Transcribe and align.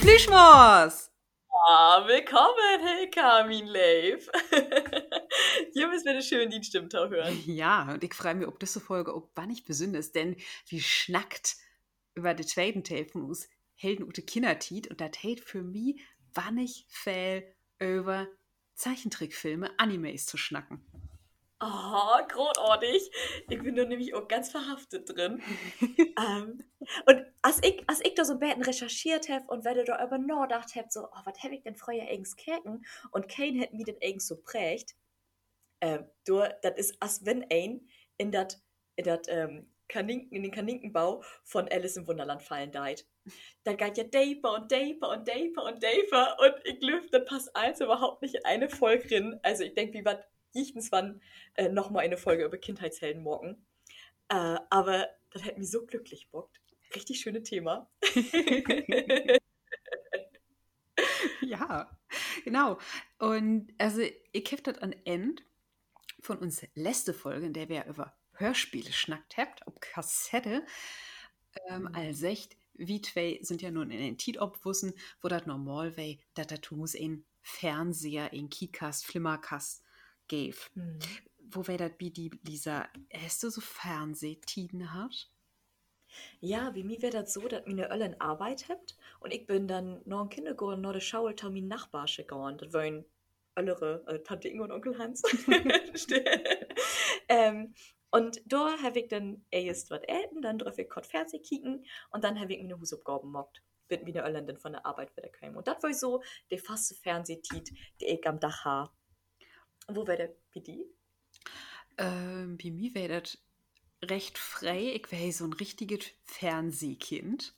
und! 0.00 1.10
Ah, 1.68 2.04
willkommen, 2.06 2.80
hey 2.80 3.10
Carmin 3.10 3.66
Leif. 3.66 4.28
Hier 5.72 5.88
müssen 5.88 6.04
wir 6.04 6.12
eine 6.12 6.22
schöne 6.22 6.48
Dienststimme 6.48 6.88
hören. 6.92 7.40
Ja, 7.46 7.92
und 7.92 8.02
ich 8.02 8.12
freue 8.12 8.34
mich, 8.34 8.48
ob 8.48 8.58
diese 8.58 8.80
Folge 8.80 9.14
auch 9.14 9.28
wann 9.34 9.50
ich 9.50 9.64
besonders, 9.64 10.12
denn 10.12 10.36
wie 10.68 10.80
schnackt 10.80 11.56
über 12.14 12.34
den 12.34 12.46
zweiten 12.46 12.84
Teil 12.84 13.06
von 13.06 13.24
uns 13.24 13.48
Helden 13.76 14.04
Ute 14.04 14.22
Kindertit 14.22 14.88
und 14.88 15.00
das 15.00 15.10
hält 15.22 15.40
für 15.40 15.62
mich 15.62 16.00
wann 16.34 16.58
ich 16.58 16.86
fehl 16.88 17.44
über 17.78 18.26
Zeichentrickfilme, 18.74 19.78
Animes 19.78 20.26
zu 20.26 20.36
schnacken. 20.36 21.03
Oh, 21.66 22.18
großartig. 22.28 23.10
Ich 23.48 23.62
bin 23.62 23.74
da 23.74 23.84
nämlich 23.86 24.14
auch 24.14 24.28
ganz 24.28 24.50
verhaftet 24.50 25.08
drin. 25.08 25.42
ähm, 25.80 26.62
und 27.06 27.26
als 27.40 27.62
ich, 27.62 27.82
als 27.86 28.04
ich 28.04 28.14
da 28.14 28.24
so 28.26 28.34
ein 28.34 28.38
bisschen 28.38 28.62
recherchiert 28.62 29.30
habe 29.30 29.46
und 29.46 29.64
werde 29.64 29.84
da 29.84 30.04
über 30.04 30.18
nachgedacht 30.18 30.74
habe, 30.76 30.88
so, 30.90 31.04
oh, 31.04 31.20
was 31.24 31.42
habe 31.42 31.54
ich 31.54 31.62
denn 31.62 31.74
früher 31.74 32.02
eigentlich 32.02 32.36
kerken? 32.36 32.84
Und 33.12 33.28
Kane 33.28 33.62
hat 33.62 33.72
mir 33.72 33.84
den 33.84 33.96
eigentlich 34.02 34.26
so 34.26 34.36
prägt. 34.36 34.94
Ähm, 35.80 36.04
das 36.26 36.76
ist, 36.76 36.96
als 37.00 37.24
wenn 37.24 37.46
ein 37.50 37.88
in 38.18 38.30
das 38.30 38.62
in 38.96 39.04
dat, 39.04 39.26
ähm, 39.28 39.66
Kaninken, 39.88 40.36
in 40.36 40.42
den 40.42 40.52
Kaninkenbau 40.52 41.22
von 41.44 41.68
Alice 41.68 41.96
im 41.96 42.06
Wunderland 42.06 42.42
fallen 42.42 42.72
deit. 42.72 43.06
Da 43.64 43.72
geht 43.74 43.96
ja 43.98 44.04
Daper 44.04 44.54
und 44.54 44.70
Daper 44.70 45.10
und 45.10 45.28
Daper 45.28 45.64
und 45.64 45.82
Daper 45.82 46.36
und 46.40 46.54
ich 46.64 46.80
glaube, 46.80 47.06
das 47.10 47.24
passt 47.24 47.56
eins 47.56 47.80
überhaupt 47.80 48.22
nicht 48.22 48.34
in 48.34 48.44
eine 48.44 48.68
Folge 48.68 49.06
drin. 49.06 49.40
Also 49.42 49.64
ich 49.64 49.74
denke, 49.74 49.98
wie 49.98 50.04
was 50.04 50.18
jichtens 50.54 50.90
wann 50.92 51.20
äh, 51.54 51.68
nochmal 51.68 52.04
eine 52.04 52.16
Folge 52.16 52.44
über 52.44 52.56
Kindheitshelden 52.56 53.22
morgen. 53.22 53.66
Äh, 54.28 54.56
aber 54.70 55.08
das 55.30 55.44
hat 55.44 55.58
mich 55.58 55.70
so 55.70 55.84
glücklich 55.84 56.30
bockt. 56.30 56.60
Richtig 56.94 57.20
schöne 57.20 57.42
Thema. 57.42 57.90
ja, 61.40 61.90
genau. 62.44 62.78
Und 63.18 63.74
also, 63.78 64.02
ich 64.32 64.52
habe 64.52 64.62
das 64.62 64.78
an 64.78 64.94
End 65.04 65.42
von 66.20 66.38
uns 66.38 66.64
letzte 66.74 67.12
Folge, 67.12 67.46
in 67.46 67.52
der 67.52 67.68
wir 67.68 67.84
über 67.86 68.16
Hörspiele 68.34 68.92
schnackt 68.92 69.36
habt, 69.36 69.66
ob 69.66 69.80
Kassette, 69.80 70.64
ähm, 71.68 71.82
mhm. 71.82 71.94
als 71.94 72.22
echt, 72.22 72.56
wie 72.74 73.00
zwei 73.00 73.38
sind 73.42 73.62
ja 73.62 73.70
nun 73.70 73.90
in 73.90 73.98
den 73.98 74.18
Tit 74.18 74.38
obwussen, 74.38 74.94
wo 75.20 75.28
das 75.28 75.46
normal 75.46 75.96
wäre, 75.96 76.18
dass 76.34 76.46
das 76.48 76.70
muss 76.70 76.94
in 76.94 77.24
Fernseher, 77.42 78.32
in 78.32 78.48
Keycast, 78.48 79.06
Flimmercast 79.06 79.83
gave. 80.28 80.56
Mhm. 80.74 80.98
Wo 81.50 81.66
wäre 81.66 81.88
das 81.88 81.92
wie 81.98 82.10
die, 82.10 82.30
Lisa, 82.42 82.88
hast 83.12 83.42
du 83.42 83.50
so 83.50 83.60
Fernsehtiden 83.60 84.92
hast? 84.92 85.30
Ja, 86.40 86.74
wie 86.74 86.84
mir 86.84 87.02
wäre 87.02 87.22
das 87.22 87.32
so, 87.32 87.46
dass 87.48 87.66
meine 87.66 87.90
Öllen 87.90 88.20
Arbeit 88.20 88.68
habt 88.68 88.96
und 89.20 89.32
ich 89.32 89.46
bin 89.46 89.66
dann 89.66 90.00
noch 90.04 90.22
ein 90.22 90.28
Kindergarten, 90.28 90.80
noch 90.80 90.92
der 90.92 91.00
Schaul, 91.00 91.34
mein 91.42 91.68
Nachbarsche 91.68 92.22
gegangen. 92.22 92.58
Das 92.58 92.72
waren 92.72 93.04
Öllere, 93.58 94.04
äh, 94.06 94.20
Tante 94.20 94.48
Inge 94.48 94.62
und 94.62 94.72
Onkel 94.72 94.98
Hans. 94.98 95.22
ähm, 97.28 97.74
und 98.10 98.40
da 98.46 98.80
habe 98.80 99.00
ich 99.00 99.08
dann 99.08 99.44
erst 99.50 99.90
was 99.90 100.02
älten, 100.02 100.40
dann 100.40 100.58
drauf 100.58 100.78
ich 100.78 100.88
kurz 100.88 101.08
Fernsehen 101.08 101.42
kicken 101.42 101.84
und 102.10 102.22
dann 102.22 102.38
habe 102.38 102.52
ich 102.52 102.62
meine 102.62 102.78
Hausaufgaben 102.78 103.32
gemacht. 103.32 103.62
Bin 103.88 104.06
wieder 104.06 104.24
Irlandin 104.24 104.56
von 104.56 104.72
der 104.72 104.86
Arbeit 104.86 105.14
wieder 105.16 105.28
gekommen. 105.28 105.56
Und 105.56 105.66
das 105.66 105.82
war 105.82 105.92
so 105.92 106.22
der 106.50 106.58
faste 106.58 106.94
Fernsehtit, 106.94 107.72
die 108.00 108.06
ich 108.06 108.26
am 108.26 108.40
Dach 108.40 108.64
habe. 108.64 108.92
Wo 109.88 110.06
wäre 110.06 110.16
der 110.16 110.34
bei 110.54 110.60
dir? 110.60 110.84
Ähm, 111.98 112.58
bei 112.62 112.70
mir 112.70 112.94
wäre 112.94 113.20
das 113.20 113.38
recht 114.02 114.38
frei. 114.38 114.92
Ich 114.94 115.10
wäre 115.12 115.32
so 115.32 115.44
ein 115.44 115.52
richtiges 115.52 116.06
Fernsehkind. 116.24 117.54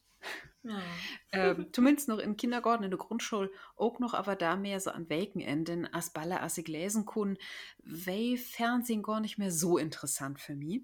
Ja. 0.63 0.83
ähm, 1.33 1.69
zumindest 1.73 2.09
noch 2.09 2.19
im 2.19 2.37
Kindergarten, 2.37 2.85
in 2.85 2.91
der 2.91 2.99
Grundschule, 2.99 3.51
auch 3.77 3.99
noch, 3.99 4.15
aber 4.15 4.35
da 4.37 4.57
mehr 4.57 4.81
so 4.81 4.91
an 4.91 5.09
Wochenenden, 5.09 5.87
als 5.93 6.11
Baller, 6.11 6.43
als 6.43 6.59
ich 6.59 6.69
lesen 6.69 7.06
kann, 7.06 7.39
wäre 7.78 8.37
Fernsehen 8.37 9.03
gar 9.03 9.21
nicht 9.21 9.39
mehr 9.39 9.53
so 9.53 9.79
interessant 9.79 10.41
für 10.41 10.56
mich. 10.56 10.83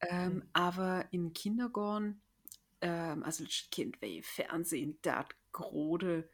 Ähm, 0.00 0.34
mhm. 0.34 0.42
Aber 0.52 1.06
im 1.10 1.32
Kindergarten, 1.32 2.20
ähm, 2.80 3.22
also 3.22 3.44
als 3.44 3.68
Kind 3.70 4.00
wäre 4.02 4.22
Fernsehen 4.22 4.98
das 5.02 5.26
große 5.52 6.28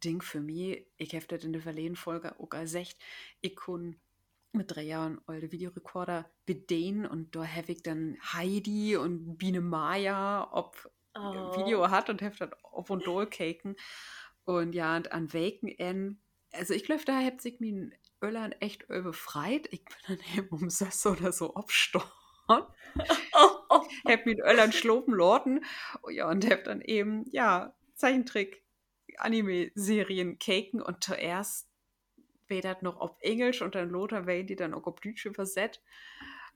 Ding 0.00 0.22
für 0.22 0.40
mich. 0.40 0.86
Ich 0.96 1.14
habe 1.14 1.26
das 1.26 1.44
in 1.44 1.52
der 1.52 1.62
verleden 1.62 1.96
Folge 1.96 2.38
auch 2.38 2.48
gesagt, 2.48 2.96
ich 3.40 3.56
kann 3.56 3.96
mit 4.52 4.74
drei 4.74 4.82
Jahren 4.82 5.20
alte 5.26 5.52
Videorekorder 5.52 6.28
bedienen 6.46 7.06
und 7.06 7.36
da 7.36 7.46
habe 7.46 7.72
ich 7.72 7.82
dann 7.82 8.16
Heidi 8.32 8.96
und 8.96 9.36
Biene 9.36 9.60
Maya, 9.60 10.48
ob 10.52 10.90
oh. 11.14 11.56
Video 11.56 11.90
hat 11.90 12.08
und 12.10 12.22
habe 12.22 12.36
dann 12.36 12.54
auf 12.62 12.90
und 12.90 13.06
durchkeken. 13.06 13.76
Und 14.44 14.72
ja, 14.72 14.96
und 14.96 15.12
an 15.12 15.32
Waken 15.32 16.18
also 16.52 16.74
ich 16.74 16.84
glaube, 16.84 17.04
da 17.04 17.20
hat 17.20 17.40
sich 17.40 17.60
mein 17.60 17.94
Öllern 18.22 18.52
echt 18.52 18.88
befreit. 18.88 19.68
Ich 19.70 19.84
bin 19.84 19.96
dann 20.06 20.18
eben 20.36 20.48
um 20.48 20.70
Sass 20.70 21.04
oder 21.06 21.32
so 21.32 21.54
abgestorben. 21.54 22.08
hab 22.48 22.74
mit 24.26 24.40
Öllern 24.40 24.72
schlopen 24.72 25.14
lorten. 25.14 25.64
Ja, 26.10 26.28
und 26.28 26.48
hab 26.50 26.64
dann 26.64 26.80
eben, 26.80 27.24
ja, 27.30 27.74
Zeichentrick, 27.94 28.64
Anime-Serien 29.20 30.38
caken 30.38 30.82
und 30.82 31.02
zuerst 31.04 31.68
wäre 32.48 32.76
noch 32.80 32.98
auf 33.00 33.16
Englisch 33.20 33.62
und 33.62 33.74
dann 33.74 33.90
Lothar 33.90 34.26
werden 34.26 34.46
die 34.46 34.56
dann 34.56 34.74
auch 34.74 34.86
auf 34.86 35.00
Deutsch 35.00 35.28
versetzt. 35.32 35.82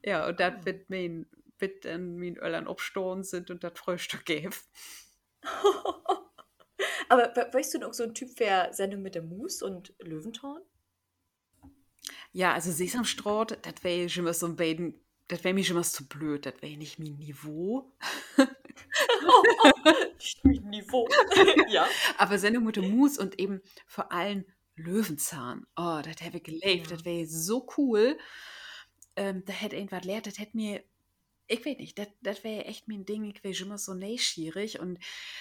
Ja, 0.04 0.26
und 0.26 0.40
dann 0.40 0.64
wird 0.64 0.90
mein 0.90 1.26
wird 1.62 1.86
dann 1.86 2.18
mein 2.18 2.36
Öllern 2.36 2.66
abstoßen 2.66 3.24
sind 3.24 3.50
und 3.50 3.64
das 3.64 3.72
Frühstück 3.78 4.26
geben. 4.26 4.54
Aber 7.08 7.34
weißt 7.52 7.74
du 7.74 7.78
noch 7.78 7.94
so 7.94 8.02
ein 8.02 8.14
Typ 8.14 8.36
für 8.36 8.68
Sendung 8.72 9.00
mit 9.00 9.14
der 9.14 9.22
Mus 9.22 9.62
und 9.62 9.94
Löwentorn? 10.00 10.62
Ja, 12.32 12.52
also 12.52 12.72
Sesamstraut, 12.72 13.58
das 13.62 13.84
wäre 13.84 14.08
schon 14.08 14.24
mal 14.24 14.34
so 14.34 14.46
ein 14.46 14.56
beiden, 14.56 14.94
das 15.28 15.44
wäre 15.44 15.54
mir 15.54 15.64
schon 15.64 15.76
was 15.76 15.92
zu 15.92 16.08
blöd, 16.08 16.46
das 16.46 16.60
wäre 16.60 16.76
nicht 16.76 16.98
mein 16.98 17.16
Niveau. 17.16 17.92
Niveau. 20.64 21.08
ja. 21.68 21.86
Aber 22.18 22.38
Sendung 22.38 22.64
mit 22.64 22.76
der 22.76 22.84
Mus 22.84 23.18
und 23.18 23.38
eben 23.38 23.60
vor 23.86 24.12
allem 24.12 24.44
Löwenzahn. 24.76 25.66
Oh, 25.76 26.00
das 26.02 26.20
hätte 26.20 26.38
ich 26.38 26.44
gelebt, 26.44 26.90
ja. 26.90 26.96
das 26.96 27.04
wäre 27.04 27.26
so 27.26 27.66
cool. 27.76 28.18
Ähm, 29.16 29.44
da 29.44 29.52
hätte 29.52 29.76
irgendwas 29.76 30.04
lehrt, 30.04 30.26
das 30.26 30.38
hätte 30.38 30.56
mir 30.56 30.82
ich 31.52 31.66
weiß 31.66 31.76
nicht, 31.76 31.98
das 32.22 32.44
wäre 32.44 32.64
echt 32.64 32.88
mein 32.88 33.04
Ding. 33.04 33.24
Ich 33.24 33.44
wäre 33.44 33.54
immer 33.64 33.76
so 33.76 33.94
neugierig 33.94 34.80
und 34.80 34.98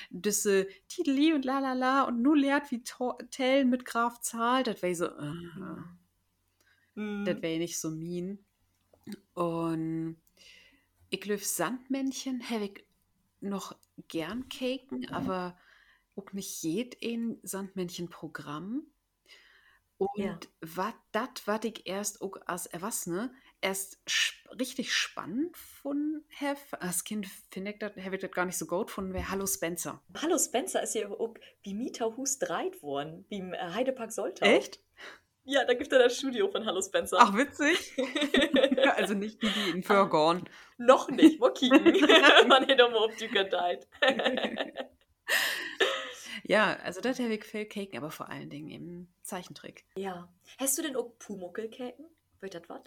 diese 0.09 0.67
Titeli 0.87 1.33
und 1.33 1.45
la 1.45 1.59
la 1.59 1.73
la 1.73 2.03
und 2.03 2.21
nur 2.21 2.35
lehrt 2.35 2.71
wie 2.71 2.83
Tell 3.29 3.65
mit 3.65 3.85
Graf 3.85 4.19
Zahl, 4.19 4.63
das 4.63 4.81
wäre 4.81 4.95
so, 4.95 5.09
uh, 5.09 5.33
mhm. 6.95 7.25
das 7.25 7.41
wäre 7.41 7.59
nicht 7.59 7.79
so 7.79 7.91
mean. 7.91 8.39
Und 9.33 10.17
ich 11.09 11.21
glaube, 11.21 11.43
Sandmännchen 11.43 12.49
habe 12.49 12.65
ich 12.65 12.85
noch 13.41 13.75
gern 14.07 14.47
caken, 14.50 15.00
mhm. 15.00 15.13
aber 15.13 15.57
auch 16.16 16.31
nicht 16.34 16.63
jeden 16.63 17.40
Sandmännchen-Programm. 17.44 18.84
Und 19.97 20.18
ja. 20.18 20.40
was 20.62 20.94
das, 21.12 21.29
was 21.46 21.63
ich 21.63 21.85
erst 21.85 22.22
auch 22.22 22.35
als 22.47 22.66
Erwachsene 22.66 23.31
erst 23.62 24.00
richtig 24.59 24.94
spannend 24.94 25.56
von 25.56 26.24
habe, 26.40 26.81
als 26.81 27.03
Kind 27.03 27.28
finde 27.52 27.72
ich 27.72 27.79
das, 27.79 27.91
habe 28.03 28.16
ich 28.16 28.22
das 28.22 28.31
gar 28.31 28.46
nicht 28.46 28.57
so 28.57 28.66
gut 28.66 28.90
von 28.90 29.13
wäre 29.13 29.29
Hallo 29.29 29.46
Spencer. 29.46 30.02
Hallo 30.19 30.40
Spencer 30.40 30.81
ist 30.81 30.96
ja 30.96 31.08
auch 31.08 31.35
wie 31.62 31.75
Mieter 31.75 32.18
Hus 32.18 32.40
dreit 32.40 32.81
worden, 32.81 33.25
wie 33.29 33.38
im 33.38 33.53
äh, 33.53 33.59
Heidepark 33.59 34.12
Soltau. 34.12 34.46
Echt? 34.46 34.79
Ja, 35.44 35.66
da 35.66 35.73
gibt 35.73 35.91
er 35.91 36.00
das 36.00 36.18
Studio 36.18 36.50
von 36.50 36.66
Hallo 36.66 36.81
Spencer. 36.81 37.18
Ach, 37.19 37.35
witzig. 37.35 37.94
also 38.95 39.13
nicht 39.13 39.41
die, 39.41 39.49
die 39.49 39.69
in 39.71 39.83
Förgorn. 39.83 40.49
Noch 40.77 41.09
nicht, 41.09 41.39
kicken. 41.55 41.83
Man 42.47 42.65
hätte 42.65 42.89
mal 42.89 42.97
auf 42.97 43.15
die 43.15 43.27
gedeiht. 43.27 43.87
ja, 46.43 46.78
also 46.83 47.01
das 47.01 47.19
habe 47.19 47.33
ich 47.33 47.43
viel 47.43 47.66
Caken, 47.66 47.97
aber 47.97 48.11
vor 48.11 48.29
allen 48.29 48.49
Dingen 48.49 48.69
im 48.69 49.07
Zeichentrick. 49.23 49.85
Ja. 49.95 50.28
Hast 50.57 50.78
du 50.78 50.81
denn 50.81 50.95
auch 50.95 51.17
Pumuckel-Caken? 51.19 52.05
Wird 52.39 52.55
das 52.55 52.63
was? 52.67 52.81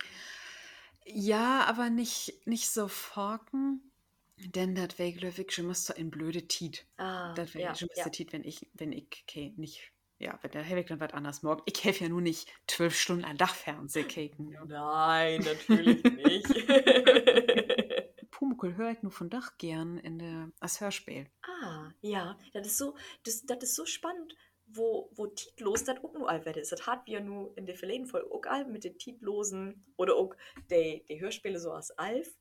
Ja, 1.07 1.65
aber 1.67 1.91
nicht, 1.91 2.47
nicht 2.47 2.71
so 2.71 2.89
forken. 2.89 3.91
Denn 4.37 4.75
das 4.75 4.99
wäre, 4.99 5.13
glaube 5.13 5.43
ich, 5.43 5.53
schon 5.53 5.67
mal 5.67 5.75
so 5.75 5.95
ein 5.95 6.11
blöde 6.11 6.49
Tiet. 6.49 6.87
Ah, 6.97 7.33
das 7.35 7.55
wäre 7.55 7.65
ja, 7.65 7.75
schon 7.75 7.89
mal 7.95 8.03
ja. 8.03 8.09
Tiet, 8.09 8.33
wenn 8.33 8.45
ich, 8.45 8.69
wenn 8.75 8.93
ich 8.93 9.07
okay, 9.23 9.55
nicht, 9.57 9.93
ja, 10.25 10.39
wenn 10.43 10.51
der 10.51 10.63
Helwig 10.63 10.87
dann 10.89 11.01
was 11.01 11.13
anderes 11.13 11.43
morgen. 11.43 11.63
Ich 11.67 11.85
helfe 11.85 12.05
ja 12.05 12.11
nur 12.11 12.21
nicht 12.21 12.49
zwölf 12.67 12.99
Stunden 12.99 13.25
ein 13.25 13.37
Dachfernseh 13.37 14.05
caken. 14.05 14.57
Nein, 14.67 15.41
natürlich 15.43 16.03
nicht. 16.03 16.67
Pumuckl 18.31 18.75
höre 18.77 18.91
ich 18.91 19.03
nur 19.03 19.13
von 19.13 19.31
Dach 19.31 19.57
gern 19.59 19.99
in 19.99 20.19
der, 20.19 20.51
als 20.61 20.81
Hörspiel. 20.81 21.27
Ah, 21.43 21.93
ja, 22.01 22.37
das 22.53 22.67
ist 22.67 22.79
so, 22.79 22.97
das, 23.25 23.45
das 23.47 23.63
ist 23.63 23.77
so 23.77 23.87
spannend 23.87 24.35
wo, 24.67 25.11
wo 25.15 25.27
titlos 25.27 25.85
das 25.85 26.03
auch 26.03 26.13
nur 26.13 26.29
werde. 26.29 26.61
Das 26.61 26.87
hat 26.87 27.07
wir 27.07 27.21
nur 27.21 27.57
in 27.57 27.67
der 27.67 27.77
verleden 27.77 28.07
Folge 28.07 28.31
auch 28.33 28.45
all 28.47 28.65
mit 28.67 28.85
den 28.85 28.99
titlosen 28.99 29.85
oder 29.97 30.17
auch 30.17 30.35
die, 30.71 31.05
die 31.09 31.21
Hörspiele 31.21 31.59
so 31.59 31.73
als 31.73 31.91
Alf, 31.93 32.37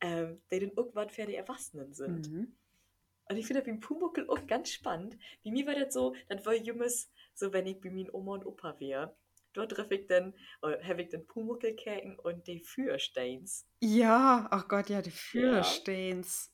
ähm, 0.00 0.40
die 0.50 0.60
dann 0.60 0.72
irgendwann 0.76 1.10
für 1.10 1.26
die 1.26 1.34
Erwachsenen 1.34 1.94
sind. 1.94 2.30
Mhm. 2.30 2.54
Und 3.28 3.36
ich 3.38 3.46
finde 3.46 3.60
das 3.60 3.66
wie 3.66 3.72
ein 3.72 3.80
Pumuckel 3.80 4.28
auch 4.28 4.46
ganz 4.46 4.70
spannend. 4.70 5.16
Wie 5.42 5.50
mir 5.50 5.66
war 5.66 5.74
das 5.74 5.94
so, 5.94 6.14
das 6.28 6.44
war 6.44 6.54
jümmes, 6.54 7.10
so 7.34 7.52
wenn 7.52 7.66
ich 7.66 7.80
bei 7.80 7.90
meinen 7.90 8.10
Oma 8.10 8.34
und 8.34 8.46
Opa 8.46 8.78
wäre. 8.80 9.16
Dort 9.52 9.70
treffe 9.70 9.94
ich 9.94 10.06
dann, 10.08 10.34
habe 10.62 11.02
ich 11.02 11.10
dann 11.10 11.26
Pumuckelkäken 11.26 12.18
und 12.18 12.46
die 12.48 12.60
Fürsteins. 12.60 13.68
Ja, 13.80 14.48
ach 14.50 14.66
Gott, 14.66 14.90
ja, 14.90 15.00
die 15.00 15.12
Fürsteins. 15.12 16.52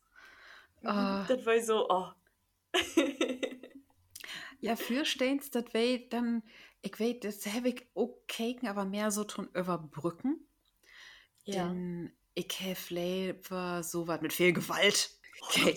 Ja. 0.82 1.22
Oh. 1.22 1.34
Das 1.34 1.46
war 1.46 1.60
so, 1.60 1.88
oh. 1.88 2.08
ja, 4.60 4.76
Fürsteins, 4.76 5.50
das 5.50 5.64
war 5.72 5.98
dann, 6.10 6.42
ich 6.82 7.00
weiß, 7.00 7.20
das 7.20 7.46
habe 7.46 7.70
ich 7.70 7.86
auch 7.94 8.18
Käken, 8.28 8.68
aber 8.68 8.84
mehr 8.84 9.10
so 9.10 9.24
tun 9.24 9.48
überbrücken. 9.54 10.46
Ja. 11.44 11.68
Denn 11.68 12.12
ich 12.34 12.60
habe 12.60 13.82
so 13.82 14.06
was 14.06 14.20
mit 14.20 14.32
viel 14.32 14.52
Gewalt. 14.52 15.10
Okay. 15.42 15.74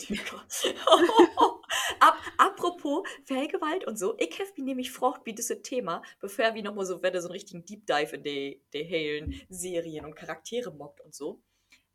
Oh 0.88 1.60
Ab, 2.00 2.18
apropos 2.38 3.08
Vergewalt 3.26 3.86
und 3.86 3.98
so, 3.98 4.16
ich 4.18 4.40
habe 4.40 4.50
mich 4.56 4.66
nämlich 4.66 4.88
gefragt, 4.88 5.26
wie 5.26 5.34
das 5.34 5.48
Thema, 5.64 6.02
bevor 6.20 6.54
wir 6.54 6.64
nochmal 6.64 6.86
so, 6.86 7.02
wenn 7.02 7.14
so 7.14 7.28
einen 7.28 7.34
richtigen 7.34 7.66
Deep 7.66 7.86
Dive 7.86 8.16
in 8.16 8.24
die, 8.24 8.62
die 8.74 8.84
hellen 8.84 9.42
Serien 9.50 10.06
und 10.06 10.16
Charaktere 10.16 10.72
mockt 10.72 11.02
und 11.02 11.14
so, 11.14 11.42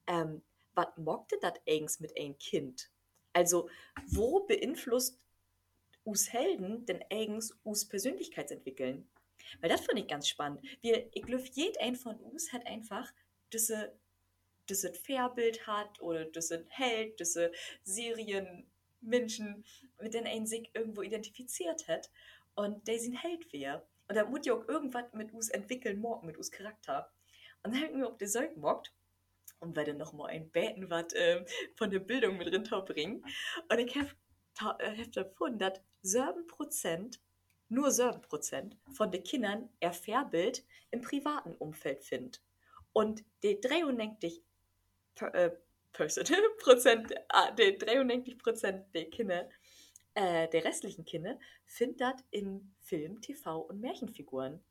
ähm, 0.07 0.43
was 0.75 0.89
mockte 0.97 1.39
das 1.41 1.55
eigentlich 1.69 2.01
mit 2.01 2.17
ein 2.19 2.39
Kind? 2.39 2.91
Also, 3.33 3.69
wo 4.07 4.41
beeinflusst 4.41 5.19
us 6.05 6.33
Helden 6.33 6.87
denn 6.87 7.05
eigens 7.11 7.57
us 7.65 7.89
Persönlichkeitsentwickeln? 7.89 9.09
Weil 9.61 9.71
das 9.71 9.81
finde 9.83 10.03
ich 10.03 10.09
ganz 10.09 10.29
spannend. 10.29 10.61
Wir, 10.81 11.09
ich 11.13 11.23
glaube, 11.23 11.45
jeder 11.53 11.95
von 11.95 12.17
uns 12.17 12.53
hat 12.53 12.67
einfach 12.67 13.11
diese 13.53 13.93
das 14.69 14.85
ein 14.85 14.95
Fairbild 14.95 15.67
hat 15.67 16.01
oder 16.01 16.27
das 16.27 16.53
ein 16.53 16.67
Held, 16.69 17.21
das 17.21 17.39
Serienmenschen, 19.01 19.65
mit 20.01 20.15
denen 20.15 20.27
er 20.27 20.47
sich 20.47 20.71
irgendwo 20.75 21.03
identifiziert 21.03 21.89
hat 21.89 22.11
und 22.55 22.87
der 22.89 22.99
sind 22.99 23.15
Held 23.15 23.53
wäre. 23.53 23.87
Und 24.09 24.17
da 24.17 24.25
muss 24.25 24.47
ja 24.47 24.55
auch 24.55 24.67
irgendwas 24.69 25.05
mit 25.13 25.33
uns 25.33 25.51
entwickeln, 25.51 26.01
morgen 26.01 26.27
mit 26.27 26.39
uns 26.39 26.51
Charakter. 26.51 27.11
Und 27.63 27.75
dann 27.75 27.83
haben 27.83 27.99
wir 27.99 28.09
auch 28.09 28.17
die 28.17 28.27
Zeug 28.27 28.57
mockt 28.57 28.93
und 29.61 29.77
weil 29.77 29.85
dann 29.85 29.99
nochmal 29.99 30.31
ein 30.31 30.51
Beten 30.51 30.89
was 30.89 31.13
äh, 31.13 31.45
von 31.77 31.91
der 31.91 32.01
Bildung 32.01 32.39
mit 32.39 32.53
drin 32.53 32.85
bringen. 32.85 33.25
Und 33.71 33.79
ich 33.79 33.97
habe 33.97 34.11
hab 34.61 35.13
gefunden, 35.13 35.59
dass 35.59 35.81
7%, 36.05 37.19
nur 37.69 37.89
7% 37.89 38.77
von 38.95 39.11
den 39.11 39.25
Kindern 39.25 39.69
er 39.81 39.93
Fairbild 39.93 40.65
im 40.91 41.03
privaten 41.03 41.55
Umfeld 41.57 42.03
findet. 42.03 42.43
Und 42.93 43.25
die 43.43 43.61
93 43.61 44.43
äh, 45.21 45.51
Prozent, 46.59 47.15
ah, 47.29 47.51
die 47.53 47.77
93 47.77 48.39
Prozent 48.39 48.95
der 48.95 49.11
Kinder, 49.11 49.49
äh, 50.15 50.49
der 50.49 50.65
restlichen 50.65 51.05
Kinder, 51.05 51.39
findet 51.67 52.01
das 52.01 52.25
in 52.31 52.75
Film, 52.81 53.21
TV 53.21 53.61
und 53.61 53.81
Märchenfiguren. 53.81 54.63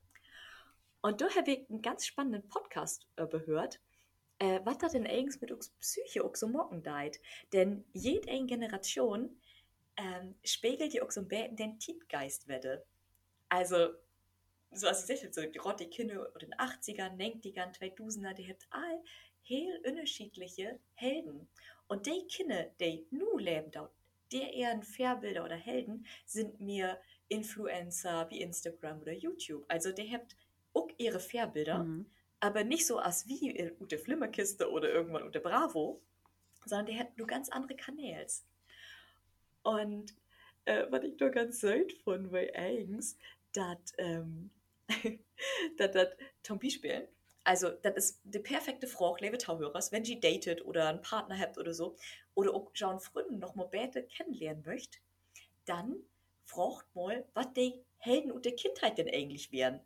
Und 1.02 1.22
da 1.22 1.30
habe 1.36 1.52
ich 1.52 1.70
einen 1.70 1.82
ganz 1.82 2.06
spannenden 2.06 2.48
Podcast 2.50 3.08
äh, 3.16 3.28
gehört, 3.28 3.80
äh, 4.40 4.60
was 4.64 4.78
da 4.78 4.88
denn 4.88 5.08
eigentlich 5.08 5.42
mit 5.42 5.52
uns 5.52 5.70
Psyche 5.80 6.24
auch 6.24 6.36
so 6.36 6.48
morgen 6.48 6.84
deit. 6.84 7.20
Denn 7.54 7.86
jede 7.94 8.28
Generation 8.46 9.40
ähm, 9.98 10.36
spiegelt 10.44 10.94
ja 10.94 11.04
auch 11.04 11.12
so 11.12 11.22
ein 11.22 11.56
den 11.56 11.80
Tietgeist 11.80 12.48
wette. 12.48 12.86
Also, 13.50 13.90
so 14.72 14.88
als 14.88 15.10
ich 15.10 15.26
so 15.34 15.42
die 15.42 15.58
Rotte 15.58 15.88
Kinder 15.88 16.22
oder 16.22 16.40
den 16.40 16.54
80ern, 16.54 17.18
90ern, 17.18 17.74
2000er, 17.74 18.34
die 18.34 18.48
hat 18.48 18.68
all 18.70 19.04
heel 19.48 19.82
unterschiedliche 19.86 20.80
Helden. 20.94 21.48
Und 21.88 22.06
die 22.06 22.28
Kinder, 22.28 22.66
die 22.80 23.08
nu 23.12 23.38
leben 23.38 23.72
dort, 23.72 23.92
der 24.32 24.54
eher 24.54 24.82
Fairbilder 24.82 25.46
oder 25.46 25.56
Helden, 25.56 26.06
sind 26.26 26.60
mir 26.60 27.00
Influencer 27.30 28.30
wie 28.30 28.42
Instagram 28.42 29.02
oder 29.02 29.14
YouTube. 29.14 29.66
Also 29.68 29.92
die 29.92 30.12
habt 30.12 30.36
auch 30.74 30.90
ihre 30.98 31.20
Fairbilder, 31.20 31.84
mhm. 31.84 32.06
aber 32.40 32.64
nicht 32.64 32.86
so 32.86 32.98
als 32.98 33.28
wie 33.28 33.50
in 33.50 33.72
Ute 33.80 33.98
Flimmerkiste 33.98 34.70
oder 34.70 34.90
irgendwann 34.90 35.24
Ute 35.24 35.40
Bravo, 35.40 36.02
sondern 36.66 36.88
die 36.88 37.00
habt 37.00 37.18
nur 37.18 37.28
ganz 37.28 37.50
andere 37.50 37.76
Kanäle. 37.76 38.28
Und 39.64 40.14
äh, 40.66 40.86
was 40.90 41.04
ich 41.04 41.20
nur 41.20 41.30
ganz 41.30 41.60
selten 41.62 41.96
von, 42.04 42.32
weil 42.32 42.52
eigens, 42.54 43.18
dass 43.54 43.78
ähm, 43.98 44.52
das 45.78 46.10
Tom 46.44 46.60
Beispiel 46.60 47.08
also, 47.48 47.70
das 47.70 47.96
ist 47.96 48.22
die 48.26 48.40
perfekte 48.40 48.88
Frage, 48.88 49.24
liebe 49.24 49.38
Tauhörers, 49.38 49.94
wenn 49.94 50.04
ihr 50.04 50.20
datet 50.20 50.66
oder 50.66 50.90
einen 50.90 51.02
Partner 51.02 51.40
habt 51.40 51.58
oder 51.58 51.74
so, 51.74 51.96
oder 52.36 52.54
auch 52.54 52.70
schon 52.74 53.00
Freunde 53.00 53.38
noch 53.38 53.56
mal 53.56 53.68
besser 53.68 54.02
kennenlernen 54.02 54.64
möchtet, 54.66 55.02
dann 55.64 55.96
fragt 56.44 56.94
mal, 56.94 57.26
was 57.34 57.54
die 57.54 57.82
Helden 58.00 58.34
und 58.34 58.44
der 58.44 58.54
Kindheit 58.54 58.98
denn 58.98 59.08
eigentlich 59.08 59.50
wären. 59.54 59.80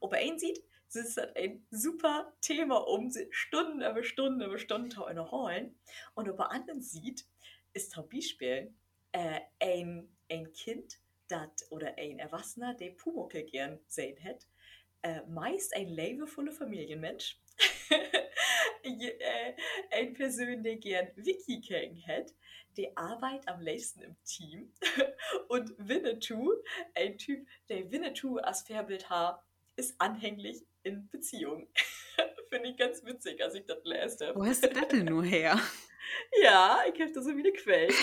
Ob 0.00 0.12
er 0.12 0.18
einen 0.18 0.40
sieht, 0.40 0.60
ist 0.92 1.16
das 1.16 1.36
ein 1.36 1.64
super 1.70 2.32
Thema, 2.40 2.78
um 2.78 3.12
Stunden 3.30 3.80
über 3.80 4.02
Stunden 4.02 4.40
über 4.40 4.58
Stunden 4.58 4.90
zu 4.90 5.04
erholen. 5.04 5.78
Und 6.14 6.28
ob 6.28 6.40
er 6.40 6.50
anderen 6.50 6.82
sieht, 6.82 7.26
ist 7.74 7.92
zum 7.92 8.08
Beispiel 8.08 8.74
äh, 9.12 9.40
ein, 9.60 10.08
ein 10.28 10.52
Kind, 10.52 10.98
dat, 11.28 11.64
oder 11.70 11.96
ein 11.96 12.18
Erwachsener, 12.18 12.74
der 12.74 12.90
Pumuckl 12.90 13.44
gern 13.44 13.78
sehen 13.86 14.16
hätte, 14.16 14.46
äh, 15.02 15.22
meist 15.28 15.74
ein 15.74 15.88
lebevoller 15.88 16.52
Familienmensch. 16.52 17.38
Äh, 18.84 19.54
ein 19.90 20.14
Person, 20.14 20.62
der 20.62 20.76
gern 20.76 21.08
Wiki 21.16 21.60
kennen 21.60 22.02
hat, 22.06 22.32
die 22.76 22.96
Arbeit 22.96 23.46
am 23.46 23.60
längsten 23.60 24.02
im 24.02 24.16
Team. 24.24 24.72
Und 25.48 25.74
Winnetou, 25.76 26.54
ein 26.94 27.18
Typ, 27.18 27.46
der 27.68 27.90
Winnetou 27.90 28.38
als 28.38 28.62
Fairbild 28.62 29.10
hat, 29.10 29.42
ist 29.76 30.00
anhänglich 30.00 30.64
in 30.84 31.08
Beziehung. 31.10 31.68
Finde 32.48 32.70
ich 32.70 32.76
ganz 32.76 33.04
witzig, 33.04 33.42
als 33.42 33.54
ich 33.54 33.66
das 33.66 33.84
lese. 33.84 34.32
Wo 34.34 34.46
hast 34.46 34.64
du 34.64 34.68
das 34.68 34.88
denn 34.88 35.04
nur 35.04 35.24
her? 35.24 35.60
Ja, 36.42 36.82
ich 36.92 37.00
habe 37.00 37.12
da 37.12 37.20
so 37.20 37.34
viele 37.34 37.52
Quellen. 37.52 37.94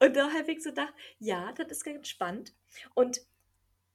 Und 0.00 0.16
da 0.16 0.32
habe 0.32 0.52
ich 0.52 0.62
so 0.62 0.70
gedacht, 0.70 0.94
ja, 1.18 1.52
das 1.52 1.68
ist 1.70 1.84
ganz 1.84 2.08
spannend. 2.08 2.54
Und 2.94 3.20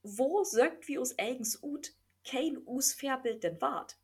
wo 0.04 0.44
sagt 0.44 0.88
wie 0.88 0.98
uns 0.98 1.18
eigens 1.18 1.62
ut 1.62 1.92
kein 2.26 2.58
us 2.66 2.94
Fairbild 2.94 3.44
denn 3.44 3.60
wart? 3.62 3.98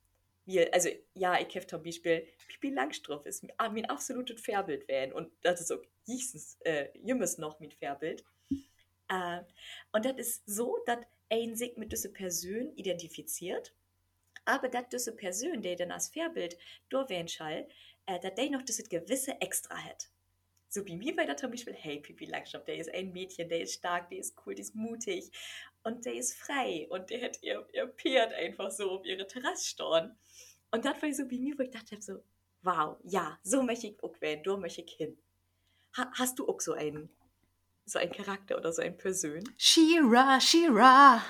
Also, 0.71 0.89
ja, 1.15 1.39
ich 1.39 1.55
habe 1.55 1.65
zum 1.65 1.81
Beispiel 1.81 2.27
Pipi 2.47 2.69
Langstrumpf 2.69 3.25
ist 3.25 3.43
mein 3.57 3.85
absolutes 3.85 4.41
Fairbild 4.41 4.87
wählen 4.87 5.11
und 5.11 5.31
das 5.41 5.61
ist 5.61 5.71
auch 5.71 5.81
jüngstens, 6.05 6.57
äh, 6.61 6.89
jümmes 6.99 7.37
noch 7.37 7.59
mit 7.59 7.73
Fairbild. 7.73 8.23
Äh, 9.07 9.41
und 9.91 10.05
das 10.05 10.17
ist 10.17 10.43
so, 10.45 10.77
dass 10.85 10.99
ein 11.29 11.55
sich 11.55 11.77
mit 11.77 11.91
dieser 11.91 12.09
Person 12.09 12.73
identifiziert, 12.75 13.73
aber 14.45 14.69
dass 14.69 14.89
diese 14.89 15.15
Person, 15.15 15.63
der 15.63 15.75
dann 15.75 15.91
als 15.91 16.09
Fairbild 16.09 16.57
durchwählen 16.89 17.27
soll, 17.27 17.67
äh, 18.05 18.19
dass 18.19 18.35
der 18.35 18.51
noch 18.51 18.61
dieses 18.61 18.87
gewisse 18.87 19.41
Extra 19.41 19.75
hat 19.77 20.09
so 20.75 20.85
wie 20.85 20.97
mir 20.97 21.15
bei 21.15 21.25
der 21.25 21.37
zum 21.37 21.51
Beispiel, 21.51 21.73
hey, 21.73 21.99
Pipi 21.99 22.25
Langstrumpf, 22.25 22.65
der 22.65 22.77
ist 22.77 22.93
ein 22.93 23.13
Mädchen, 23.13 23.47
der 23.47 23.61
ist 23.61 23.75
stark, 23.75 24.09
der 24.09 24.19
ist 24.19 24.35
cool, 24.45 24.53
der 24.53 24.63
ist 24.63 24.75
mutig 24.75 25.31
und 25.83 26.05
der 26.05 26.15
ist 26.15 26.35
frei 26.37 26.85
und 26.89 27.09
der 27.09 27.23
hat 27.23 27.41
ihr, 27.41 27.65
ihr 27.71 27.87
Pferd 27.87 28.33
einfach 28.33 28.69
so 28.69 28.91
auf 28.91 29.05
ihre 29.05 29.25
Terrasse 29.25 29.69
stehen. 29.69 30.17
Und 30.71 30.83
das 30.83 31.01
war 31.01 31.13
so 31.13 31.29
wie 31.29 31.39
mir, 31.39 31.57
wo 31.57 31.63
ich 31.63 31.71
dachte 31.71 31.99
so, 32.01 32.21
wow, 32.61 32.97
ja, 33.03 33.39
so 33.41 33.63
möchte 33.63 33.87
ich 33.87 34.03
auch 34.03 34.19
werden, 34.19 34.43
da 34.43 34.57
möchte 34.57 34.81
ich 34.81 34.91
hin. 34.91 35.17
Ha, 35.95 36.11
hast 36.15 36.39
du 36.39 36.49
auch 36.49 36.59
so 36.59 36.73
einen, 36.73 37.09
so 37.85 37.97
einen 37.97 38.11
Charakter 38.11 38.57
oder 38.57 38.73
so 38.73 38.81
ein 38.81 38.97
Person? 38.97 39.43
Shira, 39.57 40.41
Shira. 40.41 41.23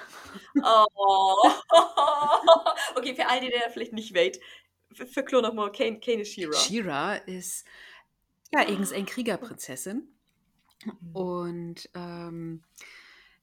Oh. 0.63 1.51
okay, 2.95 3.13
für 3.13 3.27
all 3.27 3.41
die, 3.41 3.49
der 3.49 3.69
vielleicht 3.69 3.93
nicht 3.93 4.15
weiß, 4.15 4.39
verklor 5.13 5.43
nochmal, 5.43 5.71
keine, 5.71 5.99
keine 5.99 6.25
Shira. 6.25 6.57
Shira 6.57 7.15
ist 7.17 7.67
ja, 8.53 8.67
Egens 8.67 8.91
ein 8.91 9.05
Kriegerprinzessin. 9.05 10.07
Mhm. 10.83 11.15
Und 11.15 11.89
ähm, 11.93 12.63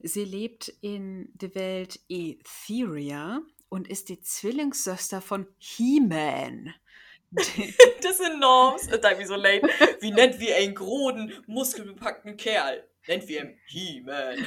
sie 0.00 0.24
lebt 0.24 0.68
in 0.80 1.30
der 1.34 1.54
Welt 1.54 2.00
Etheria 2.08 3.42
und 3.68 3.88
ist 3.88 4.08
die 4.08 4.20
Zwillingsschwester 4.20 5.20
von 5.20 5.46
He-Man. 5.58 6.74
das 7.30 7.48
ist 7.48 8.20
enorm. 8.20 8.76
Das 8.76 9.18
ist 9.18 9.28
so 9.28 9.36
late. 9.36 9.66
Wie 10.00 10.10
nennt 10.10 10.38
wir 10.38 10.56
einen 10.56 10.74
großen, 10.74 11.32
muskelbepackten 11.46 12.36
Kerl? 12.36 12.86
Nennt 13.08 13.26
wir 13.26 13.42
ihn 13.42 13.58
He-Man. 13.66 14.46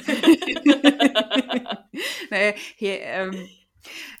naja, 2.30 2.54
hier, 2.76 3.00
ähm, 3.00 3.48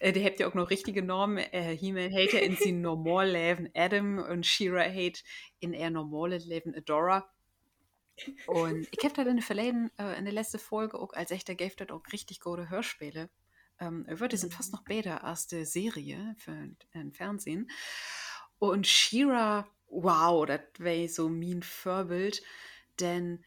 äh, 0.00 0.12
die 0.12 0.24
habt 0.24 0.40
ja 0.40 0.48
auch 0.48 0.54
noch 0.54 0.70
richtige 0.70 1.02
Normen. 1.02 1.38
Äh, 1.38 1.76
He-Man 1.76 2.12
hat 2.12 2.32
ja 2.32 2.40
in 2.40 2.56
sein 2.60 2.80
normal 2.80 3.30
Leben 3.30 3.68
Adam 3.74 4.18
und 4.18 4.46
She-Ra 4.46 4.84
hat 4.84 5.22
in 5.60 5.72
ihr 5.72 5.90
normale 5.90 6.38
Leben 6.38 6.74
Adora. 6.74 7.28
Und 8.46 8.88
ich 8.90 9.04
habe 9.04 9.14
da 9.14 9.22
in 9.22 9.36
der 9.36 9.44
verleden, 9.44 9.90
äh, 9.98 10.18
in 10.18 10.24
der 10.24 10.34
letzten 10.34 10.58
Folge 10.58 10.98
auch 10.98 11.12
als 11.12 11.30
echter 11.30 11.54
Gave 11.54 11.76
das 11.76 11.90
auch 11.90 12.02
richtig 12.12 12.40
gute 12.40 12.70
Hörspiele. 12.70 13.28
Ähm, 13.78 14.06
die 14.08 14.36
sind 14.36 14.54
fast 14.54 14.72
noch 14.72 14.84
besser 14.84 15.22
als 15.22 15.48
die 15.48 15.66
Serie 15.66 16.34
für 16.38 16.52
ein 16.92 17.12
Fernsehen. 17.12 17.70
Und 18.58 18.86
Shira 18.86 19.70
wow, 19.88 20.46
das 20.46 20.60
wäre 20.78 21.08
so 21.08 21.28
mein 21.28 21.62
Vorbild, 21.62 22.42
denn 23.00 23.44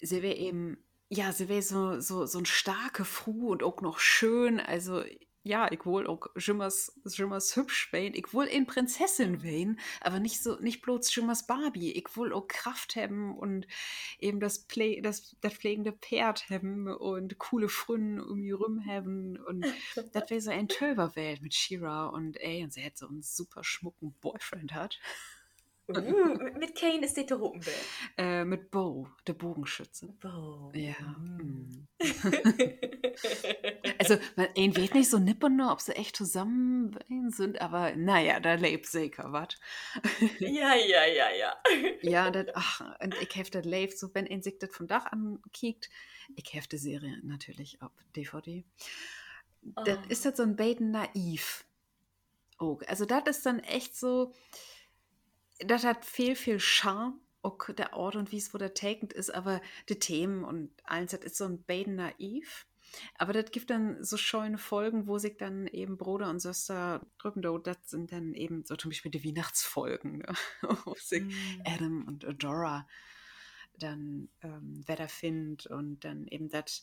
sie 0.00 0.22
wäre 0.22 0.36
eben, 0.36 0.78
ja, 1.08 1.32
sie 1.32 1.48
wäre 1.48 1.62
so, 1.62 2.00
so, 2.00 2.26
so 2.26 2.38
ein 2.38 2.46
starke 2.46 3.04
Frau 3.04 3.48
und 3.48 3.62
auch 3.62 3.80
noch 3.80 3.98
schön, 3.98 4.60
also 4.60 5.02
ja, 5.46 5.70
ich 5.70 5.86
will 5.86 6.06
auch 6.08 6.26
Jimmers, 6.36 7.00
Jimmers 7.04 7.54
hübsch 7.54 7.92
werden. 7.92 8.14
Ich 8.14 8.34
will 8.34 8.48
in 8.48 8.66
Prinzessin 8.66 9.42
werden, 9.44 9.78
aber 10.00 10.18
nicht 10.18 10.42
so, 10.42 10.56
nicht 10.56 10.82
bloß 10.82 11.14
Jimmers 11.14 11.46
Barbie. 11.46 11.92
Ich 11.92 12.16
will 12.16 12.32
auch 12.32 12.48
Kraft 12.48 12.96
haben 12.96 13.36
und 13.36 13.66
eben 14.18 14.40
das, 14.40 14.64
Play, 14.64 15.00
das, 15.00 15.36
das 15.40 15.54
pflegende 15.54 15.92
Pferd 15.92 16.50
haben 16.50 16.88
und 16.88 17.38
coole 17.38 17.68
Frünnen 17.68 18.20
um 18.20 18.40
mich 18.40 18.54
rum 18.54 18.84
haben. 18.86 19.36
Und 19.36 19.64
das 20.12 20.30
wäre 20.30 20.40
so 20.40 20.50
ein 20.50 20.68
Tölverwelt 20.68 21.42
mit 21.42 21.54
Shira 21.54 22.06
und 22.06 22.40
ey, 22.40 22.64
und 22.64 22.72
sie 22.72 22.80
hätte 22.80 22.98
so 22.98 23.08
einen 23.08 23.22
super 23.22 23.62
schmucken 23.62 24.14
Boyfriend 24.20 24.74
hat. 24.74 24.98
Uh, 25.88 26.36
mit 26.58 26.74
Kane 26.74 27.04
ist 27.04 27.16
der 27.16 27.36
Rumpel. 27.36 27.72
Äh, 28.16 28.44
mit 28.44 28.72
Bo, 28.72 29.08
der 29.24 29.34
Bogenschütze. 29.34 30.08
Bo. 30.20 30.72
Ja. 30.74 30.96
Mm. 31.16 31.86
also, 33.98 34.16
man 34.34 34.48
ein 34.56 34.76
weiß 34.76 34.94
nicht 34.94 35.08
so 35.08 35.18
nippen, 35.18 35.60
ob 35.60 35.80
sie 35.80 35.94
echt 35.94 36.16
zusammen 36.16 36.98
sind, 37.28 37.60
aber 37.60 37.94
naja, 37.94 38.40
da 38.40 38.54
lebt 38.54 38.86
sicher, 38.86 39.32
was? 39.32 39.60
ja, 40.40 40.74
ja, 40.74 41.04
ja, 41.06 41.30
ja. 41.30 41.56
ja, 42.02 42.30
dat, 42.32 42.50
ach, 42.54 42.82
und 43.00 43.14
ich 43.20 43.50
das 43.50 43.64
lebt, 43.64 43.96
so 43.96 44.12
wenn 44.12 44.26
ein 44.26 44.42
sich 44.42 44.58
das 44.58 44.74
von 44.74 44.88
Dach 44.88 45.06
ankickt, 45.06 45.88
ich 46.34 46.68
die 46.68 46.78
Serie 46.78 47.20
natürlich 47.22 47.80
auf 47.80 47.92
DVD. 48.16 48.64
Oh. 49.76 49.82
Das 49.84 49.98
ist 50.08 50.24
halt 50.24 50.36
so 50.36 50.42
ein 50.42 50.56
Baden 50.56 50.90
naiv. 50.90 51.64
Oh, 52.58 52.80
also 52.88 53.04
das 53.04 53.22
ist 53.26 53.46
dann 53.46 53.60
echt 53.60 53.96
so, 53.96 54.32
das 55.60 55.84
hat 55.84 56.04
viel, 56.04 56.36
viel 56.36 56.60
Charme, 56.60 57.20
auch 57.42 57.58
der 57.68 57.94
Ort 57.94 58.16
und 58.16 58.32
wie 58.32 58.38
es 58.38 58.52
wo 58.52 58.58
der 58.58 58.74
takend 58.74 59.12
ist, 59.12 59.30
aber 59.30 59.60
die 59.88 59.98
Themen 59.98 60.44
und 60.44 60.70
alles, 60.84 61.12
das 61.12 61.20
ist 61.20 61.36
so 61.36 61.44
ein 61.44 61.62
Baden 61.62 61.96
naiv. 61.96 62.66
Aber 63.18 63.32
das 63.32 63.50
gibt 63.50 63.70
dann 63.70 64.02
so 64.02 64.16
schöne 64.16 64.58
Folgen, 64.58 65.06
wo 65.06 65.18
sich 65.18 65.36
dann 65.36 65.66
eben 65.66 65.96
Bruder 65.96 66.30
und 66.30 66.40
Schwester 66.40 67.04
drücken. 67.18 67.42
Das 67.42 67.76
sind 67.84 68.12
dann 68.12 68.32
eben 68.34 68.64
so 68.64 68.76
zum 68.76 68.90
Beispiel 68.90 69.10
die 69.10 69.24
Weihnachtsfolgen, 69.24 70.18
ne? 70.18 70.34
wo 70.84 70.94
sich 70.94 71.24
mm. 71.24 71.62
Adam 71.64 72.06
und 72.06 72.24
Adora 72.24 72.86
dann 73.78 74.28
ähm, 74.42 74.86
Wetter 74.86 75.08
findet 75.08 75.66
und 75.66 76.04
dann 76.04 76.26
eben 76.28 76.48
das 76.48 76.82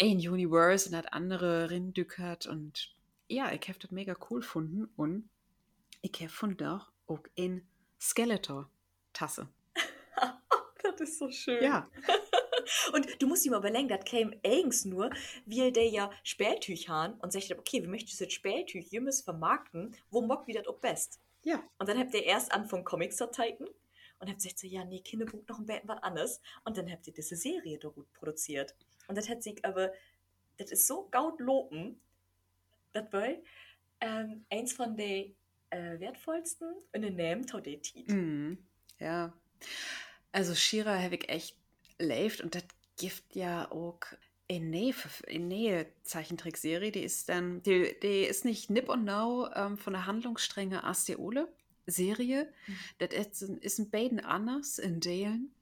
ein 0.00 0.18
Universe 0.18 0.86
und 0.86 0.92
das 0.92 1.12
andere 1.12 1.70
rindückert. 1.70 2.46
Und 2.46 2.94
ja, 3.28 3.52
ich 3.52 3.68
habe 3.68 3.78
das 3.78 3.90
mega 3.90 4.14
cool 4.30 4.40
gefunden 4.40 4.88
und 4.96 5.28
ich 6.02 6.12
habe 6.20 6.28
von 6.28 6.56
da 6.56 6.86
auch 7.08 7.22
in 7.34 7.66
Skeletor-Tasse. 8.00 9.48
das 10.82 11.00
ist 11.00 11.18
so 11.18 11.30
schön. 11.30 11.62
Ja. 11.62 11.88
und 12.92 13.20
du 13.20 13.26
musst 13.26 13.44
dir 13.44 13.50
mal 13.50 13.58
überlegen, 13.58 13.88
das 13.88 14.04
käme 14.04 14.38
eigens 14.44 14.84
nur, 14.84 15.10
weil 15.46 15.72
der 15.72 15.88
ja 15.88 16.10
Spätüch 16.22 16.88
haben 16.88 17.14
und 17.20 17.32
sagt, 17.32 17.50
okay, 17.52 17.82
wie 17.82 17.88
möchtest 17.88 18.20
du 18.20 18.30
Spätüch, 18.30 18.92
ihr 18.92 19.00
müsst 19.00 19.24
vermarkten, 19.24 19.96
wo 20.10 20.20
mock 20.20 20.46
wie 20.46 20.52
das 20.52 20.66
auch 20.66 20.78
best? 20.78 21.20
Ja. 21.42 21.62
Und 21.78 21.88
dann 21.88 21.98
habt 21.98 22.14
ihr 22.14 22.24
erst 22.24 22.52
an 22.52 22.68
von 22.68 22.84
Comics 22.84 23.16
zu 23.16 23.30
zeigen 23.30 23.66
und 24.18 24.28
habt 24.28 24.38
gesagt 24.38 24.58
so, 24.58 24.66
ja, 24.66 24.84
nee, 24.84 25.00
Kinderbuch 25.00 25.46
noch 25.48 25.58
ein 25.58 25.66
bisschen 25.66 25.88
was 25.88 26.02
anderes. 26.02 26.40
Und 26.64 26.76
dann 26.76 26.90
habt 26.90 27.06
ihr 27.06 27.12
diese 27.12 27.36
Serie 27.36 27.78
da 27.78 27.88
gut 27.88 28.12
produziert. 28.12 28.74
Und 29.06 29.16
das 29.16 29.28
hat 29.28 29.42
sich 29.42 29.64
aber, 29.64 29.92
das 30.56 30.70
ist 30.72 30.86
so 30.86 31.08
gaut 31.10 31.40
loben, 31.40 32.00
das 32.92 33.12
war 33.12 33.28
ähm, 34.00 34.44
eins 34.50 34.72
von 34.72 34.96
den 34.96 35.34
äh, 35.70 36.00
wertvollsten 36.00 36.68
in 36.92 37.02
den 37.02 37.16
Namen 37.16 37.46
Taudetit. 37.46 38.08
Mm, 38.08 38.54
ja. 38.98 39.32
Also 40.32 40.54
Shira 40.54 41.00
habe 41.00 41.16
ich 41.16 41.28
echt 41.28 41.56
lebt 41.98 42.40
und 42.40 42.54
das 42.54 42.64
gibt 42.96 43.34
ja 43.34 43.70
auch 43.70 44.00
in 44.46 44.70
Nähe, 44.70 44.94
in 45.26 45.48
Nähe 45.48 45.86
Zeichentrickserie, 46.02 46.90
die 46.90 47.02
ist 47.02 47.28
dann, 47.28 47.62
die, 47.62 47.94
die 48.02 48.22
ist 48.22 48.44
nicht 48.44 48.70
Nip 48.70 48.88
und 48.88 49.04
Now 49.04 49.48
ähm, 49.54 49.76
von 49.76 49.92
der 49.92 50.06
Handlungsstrenge 50.06 50.84
Asteole 50.84 51.48
Serie. 51.86 52.52
Mhm. 52.66 52.78
Das 52.98 53.14
ist, 53.14 53.42
ist 53.42 53.78
ein 53.78 53.90
Baden 53.90 54.20
anders 54.20 54.78
in 54.78 55.00
Dalen, 55.00 55.52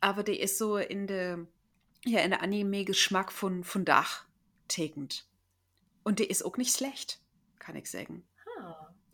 aber 0.00 0.22
die 0.22 0.38
ist 0.38 0.58
so 0.58 0.76
in 0.76 1.06
der, 1.06 1.46
ja, 2.04 2.20
in 2.20 2.30
der 2.30 2.42
Anime-Geschmack 2.42 3.32
von, 3.32 3.64
von 3.64 3.84
Dach 3.84 4.24
tekend. 4.68 5.26
Und 6.02 6.18
die 6.18 6.26
ist 6.26 6.44
auch 6.44 6.56
nicht 6.56 6.74
schlecht, 6.74 7.20
kann 7.58 7.76
ich 7.76 7.90
sagen. 7.90 8.22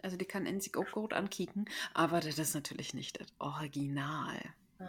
Also 0.06 0.16
die 0.16 0.24
kann 0.24 0.46
in 0.46 0.60
sich 0.60 0.76
auch 0.76 0.88
gut 0.92 1.12
ankicken, 1.12 1.68
aber 1.92 2.20
das 2.20 2.38
ist 2.38 2.54
natürlich 2.54 2.94
nicht 2.94 3.20
das 3.20 3.26
Original. 3.40 4.38
Oh. 4.78 4.84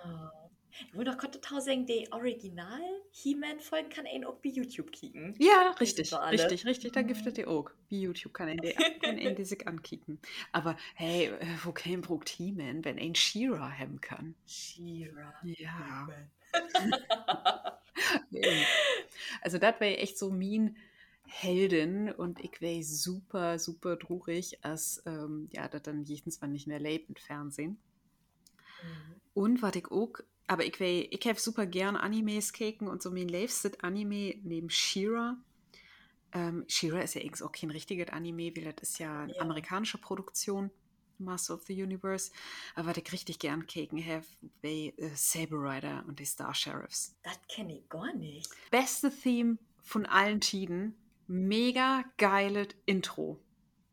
Ich 0.69 0.93
will 0.93 1.05
doch 1.05 1.17
gerade 1.17 1.39
sagen, 1.59 1.87
die 1.87 2.07
Original 2.11 2.83
He-Man-Folgen 3.09 3.89
kann 3.89 4.05
einen 4.05 4.25
auch 4.25 4.35
bei 4.35 4.49
YouTube 4.49 4.91
kicken. 4.91 5.33
Ja, 5.39 5.71
richtig, 5.79 6.13
richtig, 6.13 6.67
richtig. 6.67 6.91
Da 6.91 7.01
gibt 7.01 7.25
es 7.25 7.33
die 7.33 7.47
auch. 7.47 7.71
Bei 7.89 7.95
YouTube 7.95 8.31
kann 8.31 8.49
einen 8.49 8.61
die, 8.61 8.73
kann 9.01 9.17
einen 9.17 9.35
die 9.35 9.43
sich 9.43 9.67
ankicken. 9.67 10.19
Aber 10.51 10.77
hey, 10.93 11.29
äh, 11.29 11.47
wo 11.63 11.71
kein 11.71 12.01
Brucht 12.01 12.29
He-Man, 12.29 12.85
wenn 12.85 12.99
ein 12.99 13.15
She-Ra 13.15 13.71
haben 13.71 13.99
kann? 13.99 14.35
She-Ra. 14.45 15.33
Ja. 15.41 16.09
also 19.41 19.57
das 19.57 19.79
wäre 19.79 19.97
echt 19.97 20.19
so 20.19 20.29
mean 20.29 20.75
Heldin 21.27 22.11
und 22.11 22.39
ich 22.39 22.61
wäre 22.61 22.83
super, 22.83 23.59
super 23.59 23.99
trurig, 23.99 24.63
als 24.63 25.03
ähm, 25.05 25.49
ja, 25.51 25.67
das 25.67 25.83
dann 25.83 26.03
jedes 26.03 26.41
Mal 26.41 26.47
nicht 26.47 26.67
mehr 26.67 26.79
lebt 26.79 27.09
im 27.09 27.15
Fernsehen. 27.15 27.77
Mhm. 28.81 29.21
Und 29.33 29.61
was 29.61 29.75
ich 29.75 29.91
auch, 29.91 30.13
aber 30.47 30.65
ich 30.65 30.79
wäre, 30.79 31.03
ich 31.03 31.27
habe 31.27 31.39
super 31.39 31.65
gern 31.65 31.95
Animes 31.95 32.53
keken 32.53 32.87
und 32.87 33.01
so 33.01 33.11
mein 33.11 33.27
liebstes 33.27 33.79
Anime 33.81 34.35
neben 34.43 34.69
Shira. 34.69 35.37
Ähm, 36.33 36.65
Shira 36.67 37.01
ist 37.01 37.13
ja 37.13 37.21
eigentlich 37.21 37.43
auch 37.43 37.51
kein 37.51 37.71
richtiges 37.71 38.09
Anime, 38.09 38.55
weil 38.55 38.73
das 38.73 38.89
ist 38.89 38.99
ja 38.99 39.23
eine 39.23 39.35
ja. 39.35 39.41
amerikanische 39.41 39.97
Produktion. 39.97 40.71
Master 41.19 41.55
of 41.55 41.63
the 41.63 41.81
Universe. 41.81 42.31
Aber 42.75 42.89
was 42.89 42.97
ich 42.97 43.11
richtig 43.11 43.39
gern 43.39 43.65
keken 43.65 44.03
habe, 44.05 44.25
wäre 44.61 44.95
äh, 44.97 45.09
Saber 45.15 45.57
Rider 45.57 46.03
und 46.07 46.19
die 46.19 46.25
Star 46.25 46.53
Sheriffs. 46.53 47.15
Das 47.23 47.39
kenne 47.47 47.79
ich 47.79 47.89
gar 47.89 48.13
nicht. 48.13 48.51
Beste 48.69 49.11
Theme 49.11 49.57
von 49.81 50.05
allen 50.05 50.41
Tiden 50.41 50.95
mega 51.27 52.03
geiles 52.17 52.69
Intro. 52.85 53.39